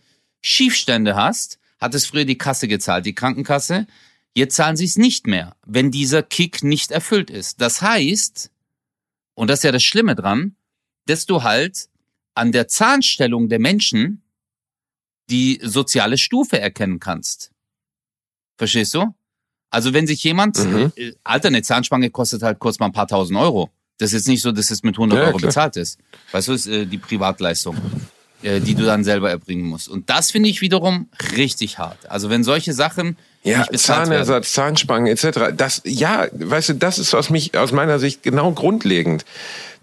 Schiefstände 0.47 1.17
hast, 1.17 1.59
hat 1.77 1.93
es 1.93 2.05
früher 2.05 2.23
die 2.23 2.37
Kasse 2.37 2.69
gezahlt, 2.69 3.05
die 3.05 3.13
Krankenkasse. 3.13 3.85
Jetzt 4.33 4.55
zahlen 4.55 4.77
sie 4.77 4.85
es 4.85 4.97
nicht 4.97 5.27
mehr, 5.27 5.57
wenn 5.65 5.91
dieser 5.91 6.23
Kick 6.23 6.63
nicht 6.63 6.91
erfüllt 6.91 7.29
ist. 7.29 7.59
Das 7.59 7.81
heißt, 7.81 8.49
und 9.33 9.49
das 9.49 9.59
ist 9.59 9.63
ja 9.63 9.73
das 9.73 9.83
Schlimme 9.83 10.15
dran, 10.15 10.55
dass 11.05 11.25
du 11.25 11.43
halt 11.43 11.89
an 12.33 12.53
der 12.53 12.69
Zahnstellung 12.69 13.49
der 13.49 13.59
Menschen 13.59 14.23
die 15.29 15.59
soziale 15.61 16.17
Stufe 16.17 16.59
erkennen 16.59 16.99
kannst. 16.99 17.51
Verstehst 18.57 18.93
du? 18.93 19.13
Also 19.69 19.93
wenn 19.93 20.07
sich 20.07 20.23
jemand, 20.23 20.57
mhm. 20.59 20.93
äh, 20.95 21.11
Alter, 21.25 21.49
eine 21.49 21.61
Zahnspange 21.61 22.09
kostet 22.09 22.41
halt 22.41 22.59
kurz 22.59 22.79
mal 22.79 22.85
ein 22.85 22.93
paar 22.93 23.07
tausend 23.07 23.37
Euro. 23.37 23.69
Das 23.97 24.13
ist 24.13 24.13
jetzt 24.13 24.27
nicht 24.29 24.41
so, 24.41 24.53
dass 24.53 24.71
es 24.71 24.81
mit 24.83 24.95
100 24.95 25.19
ja, 25.19 25.25
Euro 25.25 25.37
klar. 25.39 25.49
bezahlt 25.49 25.75
ist. 25.75 25.99
Weißt 26.31 26.47
du, 26.47 26.53
ist 26.53 26.67
äh, 26.67 26.85
die 26.85 26.99
Privatleistung. 26.99 27.75
Äh, 28.43 28.59
die 28.59 28.75
du 28.75 28.85
dann 28.85 29.03
selber 29.03 29.31
erbringen 29.31 29.65
musst. 29.65 29.89
Und 29.89 30.11
das 30.11 30.29
finde 30.29 30.47
ich 30.49 30.61
wiederum 30.61 31.09
richtig 31.35 31.79
hart. 31.79 31.97
Also 32.07 32.29
wenn 32.29 32.43
solche 32.43 32.71
Sachen 32.71 33.17
ja, 33.43 33.65
Zahnersatz, 33.73 34.53
Zahnspangen 34.53 35.07
etc. 35.07 35.55
Das, 35.55 35.81
ja, 35.85 36.27
weißt 36.33 36.69
du, 36.69 36.73
das 36.75 36.99
ist 36.99 37.15
aus 37.15 37.31
mich, 37.31 37.57
aus 37.57 37.71
meiner 37.71 37.97
Sicht 37.97 38.21
genau 38.21 38.51
grundlegend. 38.51 39.25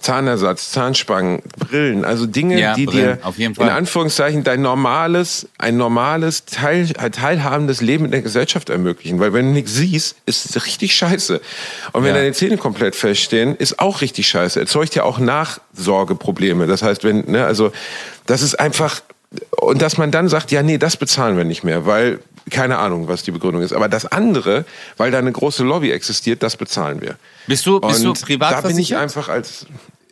Zahnersatz, 0.05 0.71
Zahnspangen, 0.71 1.43
Brillen, 1.59 2.05
also 2.05 2.27
Dinge, 2.27 2.61
ja, 2.61 2.75
die 2.75 2.85
Brillen, 2.85 3.19
dir 3.39 3.47
in 3.47 3.69
Anführungszeichen 3.71 4.45
dein 4.45 4.61
normales, 4.61 5.49
ein 5.57 5.79
normales, 5.79 6.45
teil, 6.45 6.89
teilhabendes 6.89 7.81
Leben 7.81 8.05
in 8.05 8.11
der 8.11 8.21
Gesellschaft 8.21 8.69
ermöglichen. 8.69 9.19
Weil 9.19 9.33
wenn 9.33 9.47
du 9.47 9.53
nichts 9.53 9.73
siehst, 9.73 10.17
ist 10.27 10.45
es 10.45 10.67
richtig 10.67 10.95
scheiße. 10.95 11.41
Und 11.93 12.03
wenn 12.03 12.15
ja. 12.15 12.21
deine 12.21 12.33
Zähne 12.35 12.59
komplett 12.59 12.95
feststehen, 12.97 13.57
ist 13.57 13.79
auch 13.79 14.03
richtig 14.03 14.29
scheiße. 14.29 14.61
Erzeugt 14.61 14.95
ja 14.95 15.05
auch 15.05 15.19
Nachsorgeprobleme. 15.19 16.67
Das 16.67 16.83
heißt, 16.83 17.03
wenn, 17.03 17.25
ne, 17.31 17.47
also 17.47 17.73
das 18.27 18.43
ist 18.43 18.61
einfach, 18.61 19.01
und 19.59 19.81
dass 19.81 19.97
man 19.97 20.11
dann 20.11 20.29
sagt, 20.29 20.53
ja, 20.53 20.63
nee, 20.63 20.77
das 20.77 20.99
bezahlen 20.99 21.39
wir 21.39 21.45
nicht 21.45 21.65
mehr, 21.65 21.87
weil 21.87 22.21
keine 22.51 22.77
Ahnung, 22.77 23.09
was 23.09 23.23
die 23.23 23.31
Begründung 23.31 23.63
ist. 23.63 23.73
Aber 23.73 23.89
das 23.89 24.05
andere, 24.05 24.67
weil 24.99 25.11
da 25.11 25.19
eine 25.19 25.33
große 25.33 25.65
Lobby 25.65 25.93
existiert, 25.93 26.43
das 26.43 26.57
bezahlen 26.57 27.01
wir. 27.01 27.17
Bist 27.47 27.65
du, 27.65 27.81
bist 27.81 28.05
und 28.05 28.21
du 28.21 28.27
privat 28.27 28.53
Da 28.53 28.61
bin 28.61 28.79
ich 28.79 28.97
einfach 28.97 29.29
als 29.29 29.67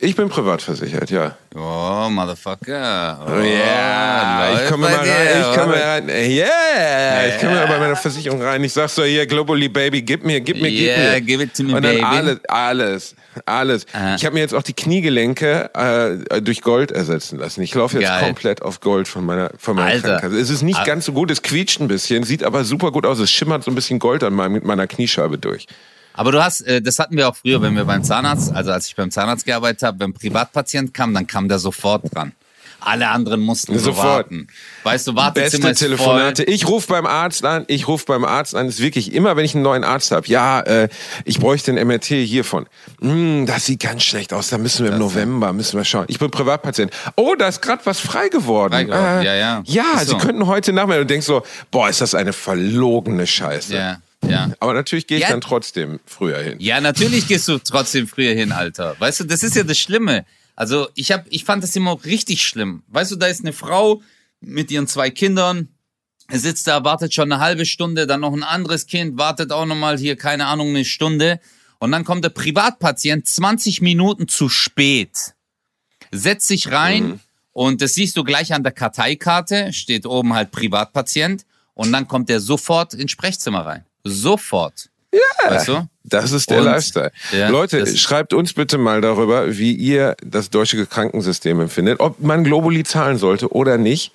Ich 0.04 0.16
bin 0.16 0.28
privat 0.28 0.60
versichert, 0.60 1.12
ja. 1.12 1.36
Oh, 1.54 2.08
Motherfucker. 2.10 3.20
Oh, 3.24 3.40
Ja, 3.40 4.48
ich 4.52 4.58
läuft 4.58 4.70
komme 4.72 4.90
mal 4.90 5.04
dir, 5.04 5.12
rein. 5.12 5.40
Ich 5.52 5.56
komme 5.56 5.74
rein. 5.80 6.08
Yeah, 6.08 7.26
ich 7.28 7.38
komme 7.40 7.66
bei 7.68 7.78
meiner 7.78 7.94
Versicherung 7.94 8.42
rein. 8.42 8.64
Ich 8.64 8.72
sag 8.72 8.88
so 8.90 9.04
hier, 9.04 9.26
Globally 9.28 9.68
Baby, 9.68 10.02
gib 10.02 10.24
mir, 10.24 10.40
gib 10.40 10.60
mir, 10.60 10.70
gib 10.70 10.80
Yeah, 10.88 11.12
mir. 11.12 11.20
give 11.20 11.40
it 11.44 11.54
to 11.54 11.62
me, 11.62 11.76
Und 11.76 11.84
dann 11.84 11.92
baby. 11.94 12.04
alles, 12.04 12.38
alles, 12.48 13.14
alles. 13.46 13.86
Ah. 13.92 14.16
Ich 14.16 14.24
habe 14.24 14.34
mir 14.34 14.40
jetzt 14.40 14.54
auch 14.56 14.64
die 14.64 14.72
Kniegelenke 14.74 15.70
äh, 15.72 16.42
durch 16.42 16.62
Gold 16.62 16.90
ersetzen 16.90 17.38
lassen. 17.38 17.62
Ich 17.62 17.72
laufe 17.72 18.00
jetzt 18.00 18.08
Geil. 18.08 18.24
komplett 18.24 18.60
auf 18.62 18.80
Gold 18.80 19.06
von 19.06 19.24
meiner, 19.24 19.50
von 19.56 19.76
meiner 19.76 19.88
Alter. 19.90 20.08
Krankenkasse. 20.18 20.40
Es 20.42 20.50
ist 20.50 20.62
nicht 20.62 20.84
ganz 20.84 21.04
so 21.04 21.12
gut, 21.12 21.30
es 21.30 21.42
quietscht 21.42 21.80
ein 21.80 21.86
bisschen, 21.86 22.24
sieht 22.24 22.42
aber 22.42 22.64
super 22.64 22.90
gut 22.90 23.06
aus. 23.06 23.20
Es 23.20 23.30
schimmert 23.30 23.62
so 23.62 23.70
ein 23.70 23.76
bisschen 23.76 24.00
Gold 24.00 24.24
an 24.24 24.34
meinem, 24.34 24.50
mit 24.54 24.64
meiner 24.64 24.88
Kniescheibe 24.88 25.38
durch. 25.38 25.68
Aber 26.14 26.32
du 26.32 26.42
hast, 26.42 26.60
äh, 26.62 26.82
das 26.82 26.98
hatten 26.98 27.16
wir 27.16 27.28
auch 27.28 27.36
früher, 27.36 27.62
wenn 27.62 27.74
wir 27.76 27.84
beim 27.84 28.04
Zahnarzt, 28.04 28.52
also 28.54 28.70
als 28.72 28.86
ich 28.86 28.96
beim 28.96 29.10
Zahnarzt 29.10 29.44
gearbeitet 29.46 29.82
habe, 29.82 30.00
wenn 30.00 30.10
ein 30.10 30.14
Privatpatient 30.14 30.92
kam, 30.94 31.14
dann 31.14 31.26
kam 31.26 31.48
der 31.48 31.58
sofort 31.58 32.14
dran. 32.14 32.32
Alle 32.84 33.08
anderen 33.08 33.40
mussten 33.40 33.78
so 33.78 33.86
Sofort. 33.86 34.04
warten. 34.06 34.48
Weißt 34.82 35.06
du, 35.06 35.14
Wartezimmer 35.14 35.68
Beste 35.68 35.84
Telefonate. 35.84 36.42
voll. 36.42 36.52
Ich 36.52 36.66
rufe 36.66 36.88
beim 36.88 37.06
Arzt 37.06 37.44
an, 37.44 37.64
ich 37.68 37.86
rufe 37.86 38.06
beim 38.06 38.24
Arzt 38.24 38.56
an. 38.56 38.66
Das 38.66 38.76
ist 38.76 38.80
wirklich 38.82 39.14
immer, 39.14 39.36
wenn 39.36 39.44
ich 39.44 39.54
einen 39.54 39.62
neuen 39.62 39.84
Arzt 39.84 40.10
habe. 40.10 40.26
Ja, 40.26 40.60
äh, 40.62 40.88
ich 41.24 41.38
bräuchte 41.38 41.70
ein 41.72 41.86
MRT 41.86 42.06
hiervon. 42.06 42.66
Hm, 43.00 43.46
das 43.46 43.66
sieht 43.66 43.80
ganz 43.80 44.02
schlecht 44.02 44.32
aus. 44.32 44.48
Da 44.50 44.58
müssen 44.58 44.84
wir 44.84 44.92
im 44.92 44.98
November, 44.98 45.52
müssen 45.52 45.76
wir 45.76 45.84
schauen. 45.84 46.06
Ich 46.08 46.18
bin 46.18 46.30
Privatpatient. 46.32 46.92
Oh, 47.14 47.36
da 47.38 47.46
ist 47.46 47.62
gerade 47.62 47.86
was 47.86 48.00
frei 48.00 48.28
geworden. 48.28 48.72
Frei 48.72 48.84
geworden, 48.84 49.22
ja, 49.22 49.34
ja. 49.34 49.62
Ja, 49.64 49.84
Ach 49.94 50.00
so. 50.00 50.18
Sie 50.18 50.26
könnten 50.26 50.46
heute 50.46 50.72
Nachmittag. 50.72 51.02
Und 51.02 51.08
du 51.08 51.14
denkst 51.14 51.26
so, 51.26 51.42
boah, 51.70 51.88
ist 51.88 52.00
das 52.00 52.16
eine 52.16 52.32
verlogene 52.32 53.28
Scheiße. 53.28 53.76
Ja, 53.76 53.98
ja. 54.28 54.52
Aber 54.60 54.74
natürlich 54.74 55.06
gehe 55.06 55.18
ich 55.18 55.22
Ja. 55.22 55.30
dann 55.30 55.40
trotzdem 55.40 56.00
früher 56.06 56.38
hin. 56.38 56.56
Ja, 56.60 56.80
natürlich 56.80 57.26
gehst 57.28 57.48
du 57.48 57.58
trotzdem 57.58 58.06
früher 58.06 58.34
hin, 58.34 58.52
Alter. 58.52 58.96
Weißt 58.98 59.20
du, 59.20 59.24
das 59.24 59.42
ist 59.42 59.56
ja 59.56 59.62
das 59.64 59.78
Schlimme. 59.78 60.24
Also 60.54 60.88
ich 60.94 61.10
hab, 61.12 61.26
ich 61.30 61.44
fand 61.44 61.62
das 61.62 61.74
immer 61.76 62.02
richtig 62.04 62.42
schlimm. 62.42 62.82
Weißt 62.88 63.10
du, 63.12 63.16
da 63.16 63.26
ist 63.26 63.40
eine 63.40 63.52
Frau 63.52 64.02
mit 64.40 64.70
ihren 64.70 64.86
zwei 64.86 65.10
Kindern, 65.10 65.68
er 66.28 66.38
sitzt 66.38 66.66
da, 66.66 66.84
wartet 66.84 67.12
schon 67.12 67.30
eine 67.32 67.42
halbe 67.42 67.66
Stunde, 67.66 68.06
dann 68.06 68.20
noch 68.20 68.32
ein 68.32 68.42
anderes 68.42 68.86
Kind, 68.86 69.18
wartet 69.18 69.52
auch 69.52 69.66
nochmal 69.66 69.98
hier, 69.98 70.16
keine 70.16 70.46
Ahnung, 70.46 70.68
eine 70.68 70.84
Stunde. 70.84 71.40
Und 71.78 71.92
dann 71.92 72.04
kommt 72.04 72.24
der 72.24 72.30
Privatpatient 72.30 73.26
20 73.26 73.82
Minuten 73.82 74.28
zu 74.28 74.48
spät, 74.48 75.34
setzt 76.12 76.46
sich 76.46 76.70
rein 76.70 77.20
und 77.52 77.82
das 77.82 77.94
siehst 77.94 78.16
du 78.16 78.24
gleich 78.24 78.54
an 78.54 78.62
der 78.62 78.72
Karteikarte, 78.72 79.72
steht 79.72 80.06
oben 80.06 80.32
halt 80.32 80.52
Privatpatient 80.52 81.44
und 81.74 81.92
dann 81.92 82.06
kommt 82.08 82.30
er 82.30 82.40
sofort 82.40 82.94
ins 82.94 83.10
Sprechzimmer 83.10 83.66
rein. 83.66 83.84
Sofort. 84.04 84.90
Ja. 85.12 85.20
Weißt 85.50 85.68
du? 85.68 85.86
Das 86.04 86.32
ist 86.32 86.50
der 86.50 86.58
Und- 86.58 86.64
Lifestyle. 86.64 87.12
Ja, 87.32 87.48
Leute, 87.48 87.86
schreibt 87.96 88.34
uns 88.34 88.52
bitte 88.54 88.76
mal 88.76 89.00
darüber, 89.00 89.56
wie 89.56 89.72
ihr 89.72 90.16
das 90.24 90.50
deutsche 90.50 90.84
Krankensystem 90.86 91.60
empfindet, 91.60 92.00
ob 92.00 92.20
man 92.20 92.42
Globuli 92.44 92.82
zahlen 92.82 93.18
sollte 93.18 93.52
oder 93.52 93.78
nicht, 93.78 94.12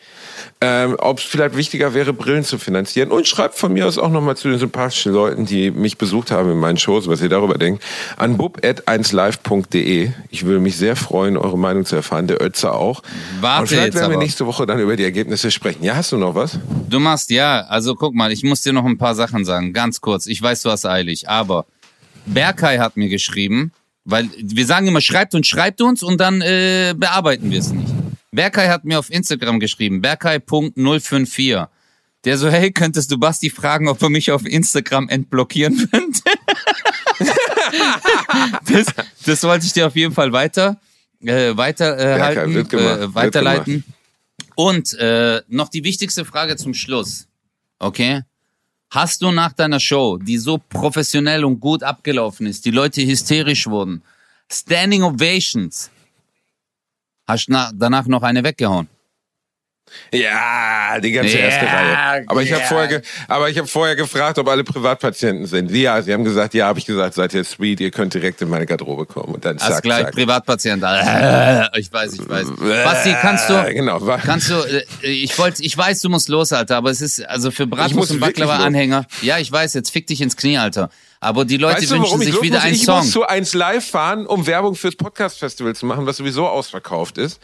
ähm, 0.60 0.96
ob 1.00 1.20
es 1.20 1.24
vielleicht 1.24 1.56
wichtiger 1.56 1.94
wäre, 1.94 2.12
Brillen 2.14 2.44
zu 2.44 2.58
finanzieren 2.58 3.10
und 3.12 3.26
schreibt 3.28 3.56
von 3.56 3.72
mir 3.72 3.88
aus 3.88 3.98
auch 3.98 4.10
nochmal 4.10 4.36
zu 4.36 4.50
den 4.50 4.60
sympathischen 4.60 5.14
Leuten, 5.14 5.46
die 5.46 5.72
mich 5.72 5.98
besucht 5.98 6.30
haben 6.32 6.52
in 6.52 6.58
meinen 6.58 6.78
Shows, 6.78 7.08
was 7.08 7.22
ihr 7.22 7.30
darüber 7.30 7.58
denkt, 7.58 7.82
an 8.18 8.36
bub.1live.de. 8.38 10.12
Ich 10.30 10.46
würde 10.46 10.60
mich 10.60 10.78
sehr 10.78 10.96
freuen, 10.96 11.38
eure 11.38 11.58
Meinung 11.58 11.86
zu 11.86 11.96
erfahren, 11.96 12.28
der 12.28 12.42
Ötzer 12.42 12.74
auch. 12.76 13.02
Warte 13.40 13.62
und 13.62 13.68
vielleicht 13.68 13.94
werden 13.94 14.10
wir 14.10 14.16
aber. 14.16 14.24
nächste 14.24 14.46
Woche 14.46 14.66
dann 14.66 14.80
über 14.80 14.96
die 14.96 15.04
Ergebnisse 15.04 15.52
sprechen. 15.52 15.84
Ja, 15.84 15.96
hast 15.96 16.12
du 16.12 16.18
noch 16.18 16.36
was? 16.36 16.60
Du 16.90 17.00
machst, 17.00 17.30
ja, 17.30 17.62
also 17.62 17.96
guck 17.96 18.14
mal, 18.14 18.32
ich 18.32 18.44
muss 18.44 18.62
dir 18.62 18.74
noch 18.74 18.86
ein 18.86 18.98
paar 18.98 19.16
Sachen 19.16 19.46
sagen, 19.46 19.74
ganz 19.74 20.02
kurz. 20.02 20.28
Ich 20.28 20.42
weiß, 20.42 20.62
du 20.64 20.70
hast 20.70 20.86
eilig, 20.86 21.30
aber 21.30 21.66
Berkay 22.28 22.78
hat 22.78 22.98
mir 22.98 23.10
geschrieben, 23.10 23.72
weil 24.06 24.30
wir 24.38 24.66
sagen 24.66 24.88
immer, 24.88 25.02
schreibt 25.02 25.36
uns, 25.36 25.48
schreibt 25.48 25.82
uns 25.82 26.04
und 26.04 26.20
dann 26.20 26.42
äh, 26.42 26.94
bearbeiten 26.96 27.52
wir 27.52 27.60
es 27.60 27.72
nicht. 27.72 27.88
Berkay 28.32 28.68
hat 28.68 28.86
mir 28.86 29.00
auf 29.00 29.10
Instagram 29.10 29.60
geschrieben, 29.60 30.02
berkay.054. 30.02 31.68
Der 32.24 32.38
so, 32.38 32.50
hey, 32.50 32.72
könntest 32.72 33.12
du 33.12 33.18
Basti 33.18 33.50
fragen, 33.50 33.88
ob 33.88 34.02
er 34.02 34.10
mich 34.10 34.32
auf 34.32 34.46
Instagram 34.46 35.08
entblockieren 35.10 35.90
könnte? 35.92 36.22
das, 38.70 38.86
das 39.26 39.44
wollte 39.44 39.66
ich 39.66 39.74
dir 39.74 39.88
auf 39.88 39.96
jeden 39.96 40.14
Fall 40.14 40.32
weiter, 40.34 40.80
äh, 41.22 41.56
weiter 41.56 41.98
äh, 41.98 42.22
halten, 42.22 42.56
äh, 42.56 43.16
weiterleiten. 43.16 43.84
Und 44.56 44.94
äh, 44.96 45.42
noch 45.48 45.70
die 45.70 45.84
wichtigste 45.84 46.26
Frage 46.26 46.58
zum 46.58 46.74
Schluss. 46.74 47.28
Okay? 47.80 48.24
Hast 48.90 49.22
du 49.22 49.32
nach 49.32 49.52
deiner 49.52 49.80
Show, 49.80 50.18
die 50.18 50.38
so 50.38 50.58
professionell 50.58 51.44
und 51.44 51.60
gut 51.60 51.84
abgelaufen 51.84 52.48
ist, 52.48 52.66
die 52.66 52.72
Leute 52.72 53.06
hysterisch 53.06 53.68
wurden, 53.68 54.02
Standing 54.50 55.04
Ovations, 55.04 55.92
hast 57.28 57.50
danach 57.50 58.08
noch 58.08 58.24
eine 58.24 58.44
weggehauen? 58.44 58.88
Ja, 60.14 61.00
die 61.00 61.12
ganze 61.12 61.38
Ja, 61.38 61.46
erste 61.46 61.66
Reihe. 61.66 62.24
Aber 62.28 62.42
ich 62.44 62.52
habe 62.54 62.64
vorher, 62.64 63.02
aber 63.28 63.50
ich 63.50 63.58
habe 63.58 63.68
vorher 63.68 63.96
gefragt, 63.96 64.38
ob 64.40 64.48
alle 64.48 64.64
Privatpatienten 64.64 65.46
sind. 65.48 65.72
Ja, 65.72 66.02
sie 66.02 66.14
haben 66.14 66.24
gesagt, 66.24 66.54
ja, 66.54 66.68
habe 66.68 66.80
ich 66.80 66.86
gesagt, 66.86 67.14
seid 67.16 67.34
ihr 67.34 67.44
sweet, 67.44 67.80
ihr 67.80 67.92
könnt 67.92 68.14
direkt 68.14 68.42
in 68.42 68.50
meine 68.50 68.66
Garderobe 68.66 69.06
kommen 69.06 69.36
und 69.36 69.46
dann 69.46 69.58
Hast 69.60 69.68
zack, 69.76 69.84
gleich 69.84 70.04
zack. 70.06 70.14
Privatpatient. 70.14 70.84
Äh, 70.84 71.68
Ich 71.78 71.92
weiß, 71.92 72.14
ich 72.14 72.28
weiß. 72.30 72.48
Basti, 72.86 73.14
kannst 73.22 73.50
Äh, 73.50 73.68
du, 73.68 73.74
genau, 73.74 74.06
wa- 74.06 74.18
kannst 74.18 74.50
du, 74.50 74.56
äh, 74.56 74.84
ich 75.08 75.38
wollte, 75.38 75.64
ich 75.64 75.78
weiß, 75.78 76.00
du 76.02 76.10
musst 76.10 76.30
los, 76.30 76.54
Alter, 76.54 76.78
aber 76.78 76.90
es 76.92 77.02
ist, 77.02 77.26
also 77.28 77.52
für 77.52 77.64
Ich 77.64 77.70
muss 77.70 77.78
Bratwurst 77.80 78.12
und 78.12 78.20
Baklava-Anhänger, 78.20 79.06
ja, 79.22 79.38
ich 79.38 79.52
weiß, 79.52 79.74
jetzt 79.74 79.92
fick 79.92 80.08
dich 80.08 80.22
ins 80.22 80.36
Knie, 80.38 80.58
Alter. 80.58 80.90
Aber 81.20 81.46
die 81.46 81.58
Leute 81.58 81.78
Weißt 81.82 81.92
du, 81.92 81.96
wünschen 81.96 82.22
ich 82.22 82.28
sich 82.34 82.42
wieder 82.42 82.58
muss? 82.58 82.66
einen 82.66 82.76
ich 82.76 82.84
Song. 82.86 82.98
muss 83.00 83.12
zu 83.12 83.26
1 83.28 83.54
Live 83.56 83.86
fahren, 83.90 84.26
um 84.28 84.46
Werbung 84.48 84.76
fürs 84.76 84.96
Podcast-Festival 84.96 85.76
zu 85.76 85.86
machen, 85.88 86.06
was 86.06 86.18
sowieso 86.18 86.48
ausverkauft 86.48 87.18
ist. 87.18 87.40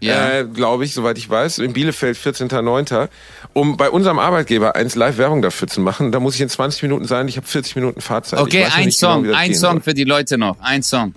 Ja. 0.00 0.40
Äh, 0.40 0.44
Glaube 0.44 0.84
ich, 0.84 0.94
soweit 0.94 1.16
ich 1.18 1.28
weiß. 1.28 1.58
In 1.58 1.72
Bielefeld, 1.72 2.16
14.09. 2.18 3.08
Um 3.52 3.76
bei 3.76 3.90
unserem 3.90 4.18
Arbeitgeber 4.18 4.76
1 4.76 4.94
Live 4.94 5.18
Werbung 5.18 5.42
dafür 5.42 5.68
zu 5.68 5.80
machen. 5.80 6.12
Da 6.12 6.20
muss 6.20 6.34
ich 6.34 6.40
in 6.40 6.48
20 6.48 6.82
Minuten 6.82 7.06
sein. 7.06 7.28
Ich 7.28 7.36
habe 7.36 7.46
40 7.46 7.76
Minuten 7.76 8.00
Fahrzeit. 8.00 8.40
Okay, 8.40 8.64
ein 8.64 8.84
genau, 8.84 8.90
Song, 8.90 9.24
das 9.24 9.36
ein 9.36 9.54
Song 9.54 9.72
soll. 9.74 9.80
für 9.82 9.94
die 9.94 10.04
Leute 10.04 10.36
noch, 10.38 10.60
ein 10.60 10.82
Song. 10.82 11.14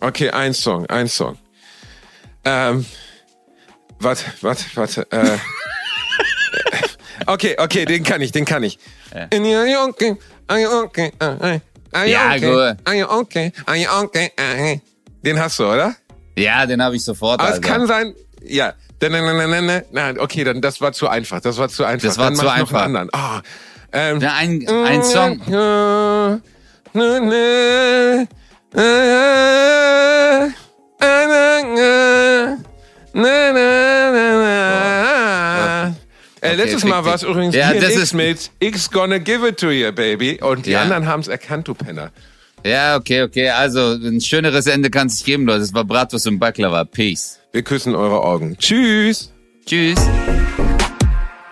Okay, 0.00 0.30
ein 0.30 0.52
Song, 0.54 0.86
ein 0.86 1.08
Song. 1.08 1.38
Ähm, 2.44 2.84
warte, 4.00 4.24
warte, 4.42 4.64
warte. 4.74 5.06
Äh, 5.12 5.38
okay, 7.26 7.56
okay, 7.58 7.84
den 7.84 8.02
kann 8.02 8.20
ich, 8.20 8.32
den 8.32 8.44
kann 8.44 8.62
ich. 8.62 8.78
In 9.30 9.44
your 9.44 9.88
okay, 9.88 10.16
are 10.48 10.60
you 10.60 10.68
okay? 10.68 11.12
uh, 11.22 11.60
Are 11.92 12.06
you 12.06 12.12
Ja, 12.12 12.34
okay? 12.34 12.40
gut. 12.40 12.76
Are 12.84 12.96
you 12.96 13.06
okay? 13.06 13.52
Are 13.66 13.76
you 13.76 13.88
okay? 14.02 14.30
Uh, 14.38 14.80
Den 15.22 15.38
hast 15.38 15.58
du, 15.60 15.64
oder? 15.66 15.94
Ja, 16.36 16.66
den 16.66 16.82
habe 16.82 16.96
ich 16.96 17.04
sofort. 17.04 17.40
Aber 17.40 17.48
also. 17.48 17.60
es 17.60 17.66
kann 17.66 17.86
sein, 17.86 18.14
ja. 18.42 18.74
Nein, 19.92 20.18
okay, 20.18 20.44
dann 20.44 20.60
das 20.60 20.80
war 20.80 20.92
zu 20.92 21.08
einfach. 21.08 21.40
Das 21.40 21.58
war 21.58 21.68
zu 21.68 21.84
einfach. 21.84 22.08
Das 22.08 22.18
war 22.18 22.26
dann 22.26 22.36
zu 22.36 22.48
einfach. 22.48 22.88
Noch 22.88 23.00
einen 23.00 23.10
anderen. 23.10 23.10
Oh, 23.12 23.40
ähm, 23.92 24.18
Na, 24.20 24.34
ein, 24.34 24.66
ein 24.68 25.02
Song. 25.04 25.40
Okay, 36.42 36.56
letztes 36.56 36.84
Mal 36.84 37.04
war 37.04 37.14
es 37.14 37.22
übrigens 37.22 37.54
ja, 37.54 37.72
das 37.72 37.96
ist 37.96 38.14
mit 38.14 38.50
X 38.60 38.90
gonna 38.90 39.18
give 39.18 39.46
it 39.46 39.58
to 39.58 39.70
you, 39.70 39.92
baby. 39.92 40.40
Und 40.40 40.66
die 40.66 40.72
ja. 40.72 40.82
anderen 40.82 41.06
haben 41.06 41.20
es 41.20 41.28
erkannt, 41.28 41.68
du 41.68 41.74
Penner. 41.74 42.10
Ja, 42.64 42.96
okay, 42.96 43.22
okay. 43.22 43.50
Also 43.50 43.92
ein 43.92 44.20
schöneres 44.20 44.66
Ende 44.66 44.88
kann 44.88 45.08
es 45.08 45.14
nicht 45.14 45.26
geben, 45.26 45.44
Leute. 45.44 45.62
Es 45.62 45.74
war 45.74 45.84
Bratwurst 45.84 46.26
und 46.26 46.38
Baklava. 46.38 46.84
Peace. 46.84 47.38
Wir 47.52 47.62
küssen 47.62 47.94
eure 47.94 48.22
Augen. 48.22 48.56
Tschüss. 48.58 49.30
Tschüss. 49.66 50.00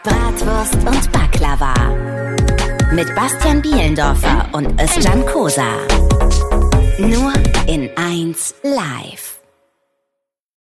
Bratwurst 0.02 0.74
und 0.74 1.12
Baklava. 1.12 1.74
Mit 2.92 3.14
Bastian 3.14 3.60
Bielendorfer 3.60 4.48
und 4.52 4.80
Özcan 4.80 5.24
Kosa. 5.26 5.76
Nur 6.98 7.32
in 7.66 7.90
1 7.96 8.54
Live. 8.62 9.41